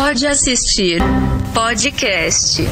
Pode 0.00 0.28
assistir 0.28 1.00
podcast. 1.52 2.62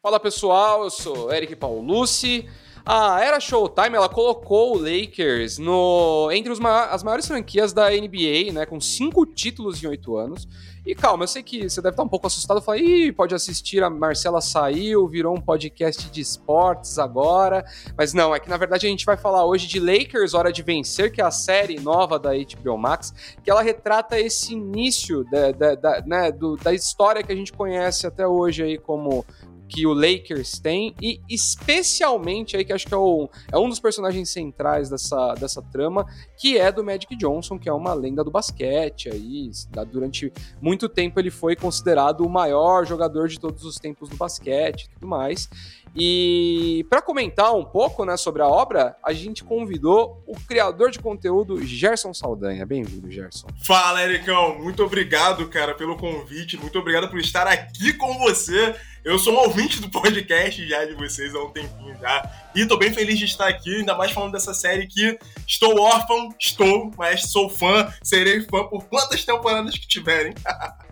Fala 0.00 0.20
pessoal, 0.20 0.84
eu 0.84 0.90
sou 0.90 1.32
Eric 1.32 1.56
Paulucci. 1.56 2.48
A 2.86 3.20
era 3.20 3.40
Showtime 3.40 3.96
ela 3.96 4.08
colocou 4.08 4.76
o 4.76 4.78
Lakers 4.78 5.58
no 5.58 6.30
entre 6.30 6.54
ma 6.60 6.84
as 6.84 7.02
maiores 7.02 7.26
franquias 7.26 7.72
da 7.72 7.90
NBA, 7.90 8.52
né, 8.52 8.64
com 8.64 8.80
cinco 8.80 9.26
títulos 9.26 9.82
em 9.82 9.88
oito 9.88 10.16
anos. 10.16 10.46
E 10.90 10.94
calma, 10.96 11.22
eu 11.22 11.28
sei 11.28 11.40
que 11.40 11.70
você 11.70 11.80
deve 11.80 11.92
estar 11.92 12.02
um 12.02 12.08
pouco 12.08 12.26
assustado. 12.26 12.60
Falar, 12.60 12.78
ih, 12.78 13.12
pode 13.12 13.32
assistir, 13.32 13.80
a 13.80 13.88
Marcela 13.88 14.40
saiu, 14.40 15.06
virou 15.06 15.36
um 15.36 15.40
podcast 15.40 16.10
de 16.10 16.20
esportes 16.20 16.98
agora. 16.98 17.64
Mas 17.96 18.12
não, 18.12 18.34
é 18.34 18.40
que 18.40 18.48
na 18.48 18.56
verdade 18.56 18.88
a 18.88 18.90
gente 18.90 19.06
vai 19.06 19.16
falar 19.16 19.44
hoje 19.44 19.68
de 19.68 19.78
Lakers 19.78 20.34
Hora 20.34 20.52
de 20.52 20.64
Vencer, 20.64 21.12
que 21.12 21.20
é 21.20 21.24
a 21.24 21.30
série 21.30 21.78
nova 21.78 22.18
da 22.18 22.30
HBO 22.30 22.76
Max, 22.76 23.14
que 23.40 23.48
ela 23.48 23.62
retrata 23.62 24.18
esse 24.18 24.52
início 24.52 25.22
da, 25.30 25.52
da, 25.52 25.74
da, 25.76 26.00
né, 26.04 26.32
do, 26.32 26.56
da 26.56 26.74
história 26.74 27.22
que 27.22 27.30
a 27.30 27.36
gente 27.36 27.52
conhece 27.52 28.08
até 28.08 28.26
hoje 28.26 28.64
aí 28.64 28.76
como 28.76 29.24
que 29.70 29.86
o 29.86 29.94
Lakers 29.94 30.58
tem, 30.58 30.94
e 31.00 31.20
especialmente 31.28 32.56
aí, 32.56 32.64
que 32.64 32.72
acho 32.72 32.86
que 32.86 32.92
é, 32.92 32.96
o, 32.96 33.30
é 33.52 33.56
um 33.56 33.68
dos 33.68 33.78
personagens 33.78 34.28
centrais 34.28 34.90
dessa, 34.90 35.34
dessa 35.34 35.62
trama, 35.62 36.04
que 36.36 36.58
é 36.58 36.72
do 36.72 36.82
Magic 36.82 37.14
Johnson, 37.16 37.56
que 37.58 37.68
é 37.68 37.72
uma 37.72 37.94
lenda 37.94 38.24
do 38.24 38.30
basquete 38.30 39.08
aí. 39.08 39.50
Durante 39.92 40.32
muito 40.60 40.88
tempo 40.88 41.20
ele 41.20 41.30
foi 41.30 41.54
considerado 41.54 42.22
o 42.22 42.28
maior 42.28 42.84
jogador 42.84 43.28
de 43.28 43.38
todos 43.38 43.64
os 43.64 43.76
tempos 43.76 44.08
do 44.08 44.16
basquete 44.16 44.84
e 44.84 44.88
tudo 44.90 45.06
mais. 45.06 45.48
E 45.94 46.86
para 46.88 47.02
comentar 47.02 47.54
um 47.54 47.64
pouco 47.64 48.04
né, 48.04 48.16
sobre 48.16 48.42
a 48.42 48.46
obra, 48.46 48.96
a 49.04 49.12
gente 49.12 49.42
convidou 49.42 50.22
o 50.26 50.34
criador 50.46 50.90
de 50.90 50.98
conteúdo 50.98 51.64
Gerson 51.64 52.14
Saldanha. 52.14 52.64
Bem-vindo, 52.64 53.10
Gerson. 53.10 53.48
Fala, 53.64 54.02
Ericão. 54.02 54.58
Muito 54.58 54.84
obrigado, 54.84 55.48
cara, 55.48 55.74
pelo 55.74 55.96
convite. 55.96 56.56
Muito 56.56 56.78
obrigado 56.78 57.08
por 57.08 57.18
estar 57.18 57.46
aqui 57.46 57.92
com 57.94 58.18
você. 58.18 58.74
Eu 59.02 59.18
sou 59.18 59.32
um 59.32 59.38
ouvinte 59.38 59.80
do 59.80 59.88
podcast 59.88 60.66
já 60.68 60.84
de 60.84 60.94
vocês 60.94 61.34
há 61.34 61.42
um 61.42 61.50
tempinho 61.50 61.96
já. 61.98 62.30
E 62.54 62.66
tô 62.66 62.76
bem 62.76 62.92
feliz 62.92 63.18
de 63.18 63.24
estar 63.24 63.48
aqui, 63.48 63.76
ainda 63.76 63.96
mais 63.96 64.12
falando 64.12 64.32
dessa 64.32 64.52
série 64.52 64.86
que 64.86 65.18
estou 65.46 65.80
órfão, 65.80 66.28
estou, 66.38 66.90
mas 66.98 67.30
sou 67.30 67.48
fã, 67.48 67.92
serei 68.02 68.42
fã 68.42 68.64
por 68.64 68.84
quantas 68.84 69.24
temporadas 69.24 69.78
que 69.78 69.88
tiverem. 69.88 70.34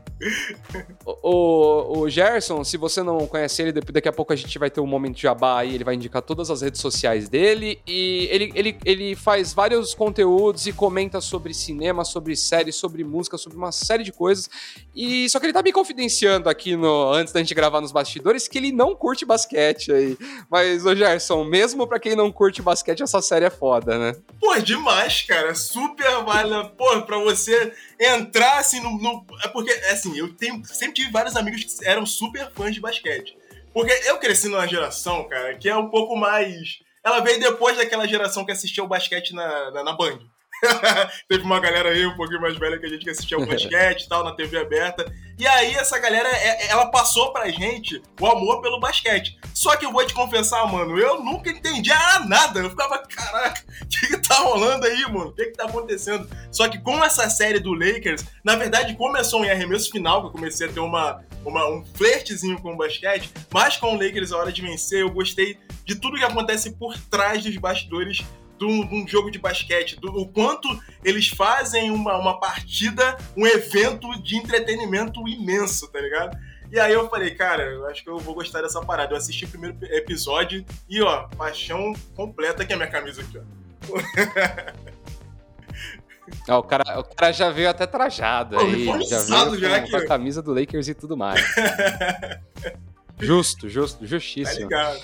o, 1.22 2.00
o, 2.00 2.08
Gerson, 2.10 2.64
se 2.64 2.76
você 2.76 3.02
não 3.02 3.26
conhece 3.26 3.62
ele, 3.62 3.72
daqui 3.72 4.08
a 4.08 4.12
pouco 4.12 4.32
a 4.32 4.36
gente 4.36 4.58
vai 4.58 4.70
ter 4.70 4.80
um 4.80 4.86
momento 4.86 5.18
jabá 5.18 5.60
aí, 5.60 5.74
ele 5.74 5.84
vai 5.84 5.94
indicar 5.94 6.22
todas 6.22 6.50
as 6.50 6.60
redes 6.60 6.80
sociais 6.80 7.28
dele 7.28 7.80
e 7.86 8.28
ele, 8.30 8.52
ele, 8.54 8.78
ele 8.84 9.16
faz 9.16 9.52
vários 9.52 9.94
conteúdos 9.94 10.66
e 10.66 10.72
comenta 10.72 11.20
sobre 11.20 11.54
cinema, 11.54 12.04
sobre 12.04 12.34
séries, 12.34 12.74
sobre 12.74 13.04
música, 13.04 13.38
sobre 13.38 13.56
uma 13.56 13.70
série 13.70 14.02
de 14.02 14.12
coisas. 14.12 14.50
E 14.94 15.28
só 15.30 15.38
que 15.38 15.46
ele 15.46 15.52
tá 15.52 15.62
me 15.62 15.72
confidenciando 15.72 16.48
aqui 16.48 16.74
no 16.74 17.12
antes 17.12 17.32
da 17.32 17.40
gente 17.40 17.54
gravar 17.54 17.80
nos 17.80 17.92
bastidores 17.92 18.48
que 18.48 18.58
ele 18.58 18.72
não 18.72 18.96
curte 18.96 19.24
basquete 19.24 19.92
aí. 19.92 20.18
Mas 20.50 20.84
o 20.84 20.94
Gerson, 20.94 21.44
mesmo 21.44 21.86
para 21.86 22.00
quem 22.00 22.16
não 22.16 22.32
curte 22.32 22.60
basquete, 22.60 23.02
essa 23.02 23.22
série 23.22 23.44
é 23.44 23.50
foda, 23.50 23.98
né? 23.98 24.16
Pô, 24.40 24.56
demais, 24.58 25.22
cara. 25.22 25.54
Super 25.54 26.24
vale, 26.24 26.70
pô, 26.76 27.02
para 27.02 27.18
você 27.18 27.72
entrar 27.98 28.58
assim 28.58 28.80
no, 28.80 28.98
no 28.98 29.26
é 29.42 29.48
porque 29.48 29.70
assim 29.90 30.08
assim, 30.08 30.18
eu 30.18 30.32
tenho, 30.34 30.64
sempre 30.64 30.94
tive 30.94 31.10
vários 31.10 31.36
amigos 31.36 31.64
que 31.64 31.86
eram 31.86 32.06
super 32.06 32.50
fãs 32.52 32.74
de 32.74 32.80
basquete. 32.80 33.36
Porque 33.72 33.92
eu 34.06 34.18
cresci 34.18 34.48
numa 34.48 34.66
geração, 34.66 35.28
cara, 35.28 35.54
que 35.54 35.68
é 35.68 35.76
um 35.76 35.88
pouco 35.88 36.16
mais. 36.16 36.80
Ela 37.04 37.20
veio 37.20 37.38
depois 37.38 37.76
daquela 37.76 38.08
geração 38.08 38.44
que 38.44 38.52
assistia 38.52 38.82
o 38.82 38.88
basquete 38.88 39.34
na, 39.34 39.70
na, 39.70 39.84
na 39.84 39.92
Band. 39.92 40.18
Teve 41.28 41.44
uma 41.44 41.60
galera 41.60 41.90
aí 41.90 42.06
um 42.06 42.16
pouquinho 42.16 42.40
mais 42.40 42.56
velha 42.56 42.78
que 42.78 42.86
a 42.86 42.88
gente 42.88 43.04
que 43.04 43.10
assistia 43.10 43.38
o 43.38 43.46
basquete 43.46 44.02
e 44.02 44.08
tal, 44.08 44.24
na 44.24 44.32
TV 44.32 44.58
aberta. 44.58 45.10
E 45.38 45.46
aí 45.46 45.74
essa 45.74 45.98
galera, 45.98 46.28
é, 46.28 46.66
é, 46.66 46.70
ela 46.70 46.86
passou 46.86 47.32
pra 47.32 47.48
gente 47.48 48.02
o 48.20 48.26
amor 48.26 48.60
pelo 48.60 48.80
basquete. 48.80 49.38
Só 49.54 49.76
que 49.76 49.86
eu 49.86 49.92
vou 49.92 50.04
te 50.04 50.12
confessar, 50.12 50.66
mano, 50.70 50.98
eu 50.98 51.22
nunca 51.22 51.50
entendia 51.50 51.96
nada. 52.26 52.60
Eu 52.60 52.70
ficava, 52.70 52.98
caraca, 52.98 53.62
o 53.82 53.86
que, 53.86 54.06
que 54.08 54.28
tá 54.28 54.36
rolando 54.36 54.86
aí, 54.86 55.02
mano? 55.04 55.28
O 55.28 55.32
que, 55.32 55.46
que 55.46 55.52
tá 55.52 55.64
acontecendo? 55.64 56.28
Só 56.50 56.68
que 56.68 56.78
com 56.78 57.04
essa 57.04 57.30
série 57.30 57.60
do 57.60 57.72
Lakers, 57.72 58.24
na 58.44 58.56
verdade 58.56 58.96
começou 58.96 59.44
em 59.44 59.50
arremesso 59.50 59.90
final, 59.90 60.22
que 60.22 60.26
eu 60.28 60.32
comecei 60.32 60.66
a 60.66 60.72
ter 60.72 60.80
uma, 60.80 61.22
uma, 61.44 61.68
um 61.68 61.84
flertezinho 61.94 62.60
com 62.60 62.72
o 62.72 62.76
basquete, 62.76 63.30
mas 63.52 63.76
com 63.76 63.94
o 63.94 64.02
Lakers 64.02 64.32
a 64.32 64.38
hora 64.38 64.52
de 64.52 64.60
vencer, 64.60 65.02
eu 65.02 65.10
gostei 65.10 65.58
de 65.84 65.94
tudo 65.94 66.16
que 66.16 66.24
acontece 66.24 66.72
por 66.72 66.98
trás 67.10 67.42
dos 67.44 67.56
bastidores 67.56 68.24
de 68.58 68.64
um, 68.64 69.06
jogo 69.06 69.30
de 69.30 69.38
basquete, 69.38 69.98
do 70.00 70.08
o 70.08 70.28
quanto 70.28 70.68
eles 71.04 71.28
fazem 71.28 71.90
uma, 71.90 72.16
uma 72.18 72.38
partida, 72.38 73.16
um 73.36 73.46
evento 73.46 74.20
de 74.22 74.36
entretenimento 74.36 75.26
imenso, 75.28 75.88
tá 75.88 76.00
ligado? 76.00 76.36
E 76.70 76.78
aí 76.78 76.92
eu 76.92 77.08
falei, 77.08 77.34
cara, 77.34 77.62
eu 77.62 77.86
acho 77.86 78.02
que 78.02 78.10
eu 78.10 78.18
vou 78.18 78.34
gostar 78.34 78.60
dessa 78.60 78.80
parada. 78.82 79.14
Eu 79.14 79.16
assisti 79.16 79.46
o 79.46 79.48
primeiro 79.48 79.78
episódio 79.84 80.64
e, 80.88 81.00
ó, 81.00 81.26
paixão 81.28 81.94
completa, 82.14 82.64
que 82.64 82.72
é 82.72 82.76
a 82.76 82.78
minha 82.78 82.90
camisa 82.90 83.22
aqui, 83.22 83.38
ó. 83.38 83.42
Ah, 86.46 86.58
o, 86.58 86.62
cara, 86.62 87.00
o 87.00 87.04
cara 87.04 87.32
já 87.32 87.50
veio 87.50 87.70
até 87.70 87.86
trajado 87.86 88.56
Pô, 88.56 88.62
aí, 88.62 88.84
já 89.08 89.22
veio 89.22 89.58
já 89.58 89.80
com, 89.80 89.90
com, 89.90 89.96
a 89.96 90.06
camisa 90.06 90.42
do 90.42 90.52
Lakers 90.52 90.88
e 90.88 90.94
tudo 90.94 91.16
mais. 91.16 91.40
justo, 93.18 93.68
justo, 93.68 94.06
justíssimo. 94.06 94.68
Tá 94.68 94.92
ligado. 94.92 95.00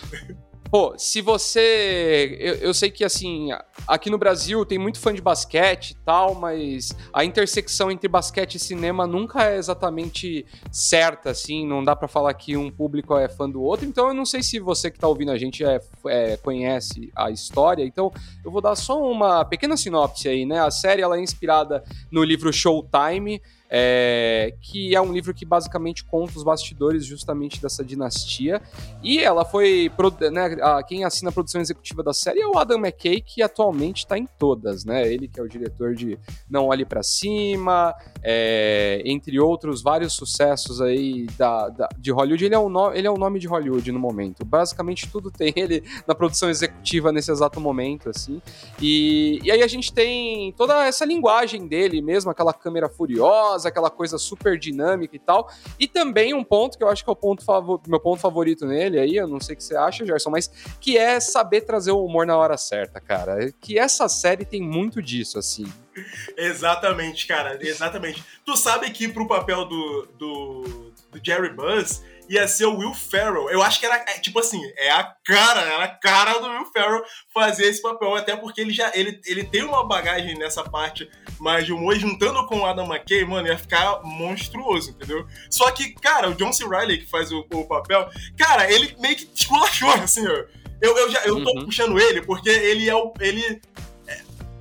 Pô, 0.75 0.93
se 0.99 1.21
você. 1.21 2.37
Eu, 2.41 2.55
eu, 2.55 2.75
sei 2.75 2.91
que, 2.91 3.05
assim, 3.05 3.51
aqui 3.87 4.11
no 4.11 4.19
Brasil 4.19 4.67
tem 4.67 4.77
muito 4.77 4.99
fã 4.99 5.15
de 5.15 5.23
basquete 5.23 5.93
e 5.93 5.95
tal, 6.05 6.35
mas 6.35 6.97
a 7.13 7.25
intersecção 7.25 7.93
entre 7.93 8.09
basquete 8.09 8.57
e 8.57 8.59
cinema 8.59 9.07
nunca 9.07 9.45
é 9.45 9.57
exatamente 9.57 10.45
certa, 10.73 11.31
assim. 11.31 11.65
Não 11.65 11.85
dá 11.85 11.95
para 11.95 12.09
falar 12.09 12.35
que 12.35 12.57
um 12.57 12.73
público 12.73 13.17
é 13.17 13.29
fã 13.29 13.49
do 13.49 13.63
outro. 13.63 13.87
Então, 13.87 14.09
eu 14.09 14.15
não 14.15 14.25
sei 14.25 14.43
se 14.43 14.59
você 14.59 14.91
que 14.91 14.99
tá 14.99 15.07
ouvindo 15.07 15.31
a 15.31 15.39
gente 15.39 15.65
é, 15.65 15.79
é, 16.09 16.37
conhece 16.39 17.09
a 17.15 17.31
história. 17.31 17.85
Então, 17.85 18.13
eu 18.45 18.51
vou 18.51 18.61
dar 18.61 18.75
só 18.75 19.01
uma 19.01 19.45
pequena 19.45 19.77
sinopse 19.77 20.29
aí, 20.29 20.45
né? 20.45 20.59
A 20.59 20.73
série 20.73 21.03
ela 21.03 21.17
é 21.17 21.21
inspirada 21.21 21.85
no 22.11 22.25
livro 22.25 22.53
Showtime 22.53 23.41
é, 23.77 24.55
que 24.61 24.95
é 24.95 25.01
um 25.01 25.13
livro 25.13 25.35
que 25.35 25.45
basicamente 25.45 26.05
conta 26.05 26.39
os 26.39 26.45
bastidores 26.45 27.05
justamente 27.05 27.61
dessa 27.61 27.85
dinastia. 27.85 28.63
E 29.03 29.19
ela 29.19 29.45
foi. 29.45 29.91
Né, 30.31 30.57
quem 30.87 31.03
assina 31.03 31.31
a 31.31 31.33
produção 31.33 31.61
executiva 31.61 32.01
da 32.01 32.13
série 32.13 32.41
é 32.41 32.47
o 32.47 32.57
Adam 32.57 32.79
McKay, 32.79 33.21
que 33.21 33.43
atualmente 33.43 33.99
está 34.05 34.17
em 34.17 34.29
todas, 34.39 34.85
né? 34.85 35.13
Ele 35.13 35.27
que 35.27 35.41
é 35.41 35.43
o 35.43 35.49
diretor 35.49 35.93
de 35.97 36.17
Não 36.49 36.69
Olhe 36.69 36.85
para 36.85 37.03
Cima, 37.03 37.93
é, 38.23 39.03
entre 39.05 39.41
outros 39.41 39.83
vários 39.83 40.13
sucessos 40.13 40.81
aí 40.81 41.27
da, 41.37 41.69
da, 41.69 41.89
de 41.99 42.13
Hollywood. 42.13 42.45
Ele 42.45 42.55
é, 42.55 42.59
o 42.59 42.69
no, 42.69 42.93
ele 42.93 43.09
é 43.09 43.11
o 43.11 43.19
nome 43.19 43.41
de 43.41 43.49
Hollywood 43.49 43.91
no 43.91 43.99
momento. 43.99 44.45
Basicamente 44.45 45.11
tudo 45.11 45.33
tem 45.33 45.53
ele 45.57 45.83
na 46.07 46.15
produção 46.15 46.49
executiva 46.49 47.11
nesse 47.11 47.33
exato 47.33 47.61
momento, 47.61 48.09
assim. 48.09 48.41
E, 48.81 49.41
e 49.43 49.51
aí 49.51 49.65
a 49.65 49.67
gente 49.67 49.93
tem 49.93 50.53
toda 50.53 50.87
essa 50.87 51.05
linguagem 51.05 51.67
dele 51.67 52.01
mesmo, 52.01 52.31
aquela 52.31 52.53
câmera 52.53 52.89
furiosa 52.89 53.64
aquela 53.67 53.91
coisa 53.91 54.19
super 54.19 54.59
dinâmica 54.59 55.15
e 55.15 55.19
tal. 55.19 55.51
E 55.79 55.87
também 55.87 56.35
um 56.35 56.45
ponto 56.45 56.77
que 56.77 56.85
eu 56.85 56.89
acho 56.89 57.05
que 57.05 57.11
é 57.11 57.13
o 57.13 57.17
ponto 57.17 57.45
meu 57.87 58.01
ponto 58.01 58.21
favorito 58.21 58.67
nele 58.67 58.99
aí, 58.99 59.17
eu 59.17 59.29
não 59.29 59.41
sei 59.41 59.55
o 59.55 59.57
que 59.57 59.65
você 59.65 59.77
acha, 59.77 60.05
Gerson, 60.05 60.31
mas 60.31 60.49
que 60.81 60.97
é 60.97 61.21
saber 61.21 61.63
trazer 61.63 61.93
o 61.93 62.05
humor 62.05 62.27
na 62.27 62.37
hora 62.37 62.57
certa, 62.57 63.01
cara. 63.01 63.53
Que 63.61 63.79
essa 63.79 64.09
série 64.09 64.45
tem 64.45 64.61
muito 64.61 65.03
disso, 65.03 65.39
assim. 65.39 65.71
Exatamente, 66.37 67.27
cara, 67.27 67.59
exatamente. 67.61 68.25
Tu 68.45 68.57
sabe 68.57 68.91
que 68.91 69.09
pro 69.09 69.29
papel 69.29 69.65
do, 69.65 70.09
do, 70.19 70.93
do 71.13 71.21
Jerry 71.25 71.51
Buzz, 71.51 72.03
ia 72.29 72.47
ser 72.49 72.67
o 72.67 72.79
Will 72.79 72.95
Ferrell. 72.95 73.51
Eu 73.51 73.63
acho 73.63 73.79
que 73.79 73.87
era, 73.87 73.97
é, 73.97 74.19
tipo 74.19 74.39
assim, 74.39 74.61
é 74.77 74.91
a 74.91 75.05
cara, 75.25 75.61
era 75.61 75.85
a 75.85 75.89
cara 75.89 76.39
do 76.39 76.49
Will 76.49 76.67
Ferrell 76.73 77.03
fazer 77.33 77.67
esse 77.67 77.83
papel, 77.83 78.15
até 78.15 78.37
porque 78.37 78.61
ele 78.61 78.73
já 78.73 78.91
ele, 78.95 79.21
ele 79.27 79.45
tem 79.45 79.63
uma 79.63 79.87
bagagem 79.87 80.37
nessa 80.39 80.65
parte 80.65 81.09
mais 81.39 81.67
de 81.67 81.73
humor, 81.73 81.97
juntando 81.97 82.47
com 82.47 82.61
o 82.61 82.67
Adam 82.67 82.87
McKay, 82.87 83.25
mano, 83.25 83.49
ia 83.49 83.59
ficar 83.59 84.03
monstruoso, 84.03 84.91
entendeu? 84.91 85.27
Só 85.51 85.71
que, 85.71 85.93
cara, 85.95 86.31
o 86.31 86.35
John 86.35 86.53
C. 86.53 86.67
Reilly, 86.67 86.99
que 86.99 87.11
faz 87.11 87.31
o, 87.33 87.47
o 87.53 87.65
papel, 87.67 88.09
cara, 88.37 88.71
ele 88.71 88.97
meio 88.99 89.17
que 89.17 89.29
esculachou, 89.35 89.91
assim, 89.91 90.27
ó. 90.27 90.45
Eu, 90.81 90.99
eu, 90.99 91.11
já, 91.11 91.21
eu 91.25 91.43
tô 91.43 91.51
uhum. 91.59 91.65
puxando 91.65 91.99
ele 91.99 92.21
porque 92.21 92.51
ele 92.51 92.89
é 92.89 92.95
o. 92.95 93.13
Ele, 93.21 93.61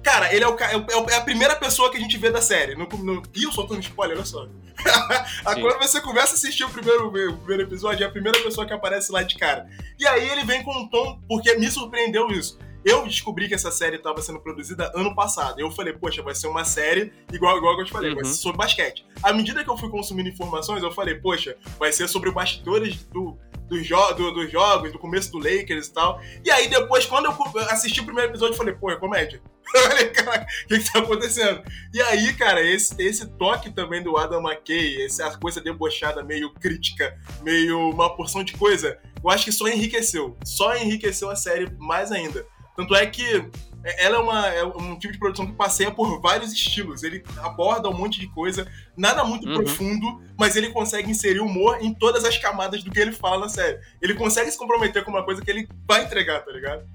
Cara, 0.03 0.33
ele 0.33 0.43
é, 0.43 0.47
o, 0.47 0.55
é, 0.59 1.13
é, 1.13 1.15
a 1.15 1.21
primeira 1.21 1.55
pessoa 1.55 1.89
que 1.89 1.95
a 1.97 1.99
gente 1.99 2.17
vê 2.17 2.29
da 2.29 2.41
série. 2.41 2.75
No, 2.75 2.85
no, 2.85 3.23
Ih, 3.33 3.43
eu 3.43 3.51
soltando 3.51 3.79
spoiler, 3.79 4.17
olha 4.17 4.25
só. 4.25 4.45
Quando 5.43 5.79
você 5.79 6.01
começa 6.01 6.31
a 6.31 6.35
assistir 6.35 6.63
o 6.63 6.69
primeiro, 6.69 7.07
o 7.07 7.37
primeiro 7.37 7.63
episódio, 7.63 8.03
é 8.03 8.07
a 8.07 8.11
primeira 8.11 8.39
pessoa 8.41 8.65
que 8.65 8.73
aparece 8.73 9.11
lá 9.11 9.23
de 9.23 9.35
cara. 9.35 9.67
E 9.99 10.05
aí 10.07 10.29
ele 10.29 10.43
vem 10.43 10.63
com 10.63 10.75
um 10.77 10.87
tom, 10.87 11.19
porque 11.27 11.55
me 11.55 11.69
surpreendeu 11.69 12.29
isso. 12.29 12.57
Eu 12.85 13.05
descobri 13.05 13.47
que 13.47 13.53
essa 13.53 13.71
série 13.71 13.95
estava 13.95 14.21
sendo 14.21 14.39
produzida 14.41 14.91
ano 14.93 15.15
passado. 15.15 15.59
Eu 15.59 15.71
falei, 15.71 15.93
poxa, 15.93 16.21
vai 16.21 16.35
ser 16.35 16.47
uma 16.47 16.65
série 16.65 17.13
igual, 17.31 17.57
igual 17.57 17.75
que 17.75 17.81
eu 17.81 17.85
te 17.85 17.91
falei, 17.91 18.09
uhum. 18.09 18.15
vai 18.17 18.25
ser 18.25 18.33
sobre 18.33 18.57
basquete. 18.57 19.05
À 19.21 19.31
medida 19.31 19.63
que 19.63 19.69
eu 19.69 19.77
fui 19.77 19.89
consumindo 19.89 20.27
informações, 20.27 20.83
eu 20.83 20.91
falei, 20.91 21.15
poxa, 21.15 21.55
vai 21.79 21.93
ser 21.93 22.09
sobre 22.09 22.29
bastidores 22.29 23.03
do, 23.05 23.37
dos, 23.73 23.87
jo 23.87 24.13
do, 24.13 24.31
dos 24.31 24.51
jogos, 24.51 24.91
do 24.91 24.99
começo 24.99 25.31
do 25.31 25.37
Lakers 25.37 25.87
e 25.87 25.93
tal. 25.93 26.21
E 26.43 26.51
aí 26.51 26.67
depois, 26.67 27.05
quando 27.05 27.25
eu 27.25 27.59
assisti 27.69 28.01
o 28.01 28.05
primeiro 28.05 28.31
episódio, 28.31 28.53
eu 28.53 28.57
falei, 28.57 28.73
pô, 28.73 28.91
é 28.91 28.95
comédia. 28.95 29.41
falei, 29.65 30.09
cara, 30.09 30.45
o 30.65 30.67
que, 30.67 30.79
que 30.79 30.91
tá 30.91 30.99
acontecendo? 30.99 31.63
E 31.93 32.01
aí, 32.01 32.33
cara, 32.33 32.61
esse, 32.61 32.93
esse 33.01 33.25
toque 33.37 33.71
também 33.71 34.03
do 34.03 34.17
Adam 34.17 34.41
McKay, 34.41 35.05
essa 35.05 35.37
coisa 35.37 35.61
debochada, 35.61 36.23
meio 36.23 36.53
crítica, 36.53 37.17
meio 37.41 37.89
uma 37.89 38.15
porção 38.15 38.43
de 38.43 38.53
coisa, 38.53 38.99
eu 39.23 39.29
acho 39.29 39.45
que 39.45 39.51
só 39.51 39.67
enriqueceu. 39.67 40.37
Só 40.45 40.75
enriqueceu 40.75 41.29
a 41.29 41.35
série 41.35 41.71
mais 41.79 42.11
ainda. 42.11 42.45
Tanto 42.75 42.95
é 42.95 43.05
que 43.05 43.45
ela 43.83 44.17
é, 44.17 44.19
uma, 44.19 44.47
é 44.47 44.63
um 44.63 44.97
tipo 44.97 45.11
de 45.11 45.19
produção 45.19 45.45
que 45.45 45.53
passeia 45.53 45.91
por 45.91 46.21
vários 46.21 46.53
estilos. 46.53 47.03
Ele 47.03 47.23
aborda 47.37 47.89
um 47.89 47.93
monte 47.93 48.19
de 48.19 48.27
coisa, 48.27 48.67
nada 48.95 49.23
muito 49.23 49.47
uhum. 49.47 49.55
profundo, 49.55 50.21
mas 50.37 50.55
ele 50.55 50.69
consegue 50.69 51.11
inserir 51.11 51.41
humor 51.41 51.77
em 51.81 51.93
todas 51.93 52.23
as 52.23 52.37
camadas 52.37 52.83
do 52.83 52.91
que 52.91 52.99
ele 52.99 53.11
fala 53.11 53.41
na 53.41 53.49
série. 53.49 53.79
Ele 54.01 54.13
consegue 54.13 54.49
se 54.49 54.57
comprometer 54.57 55.03
com 55.03 55.11
uma 55.11 55.25
coisa 55.25 55.41
que 55.41 55.51
ele 55.51 55.67
vai 55.87 56.03
entregar, 56.03 56.39
tá 56.41 56.51
ligado? 56.51 56.87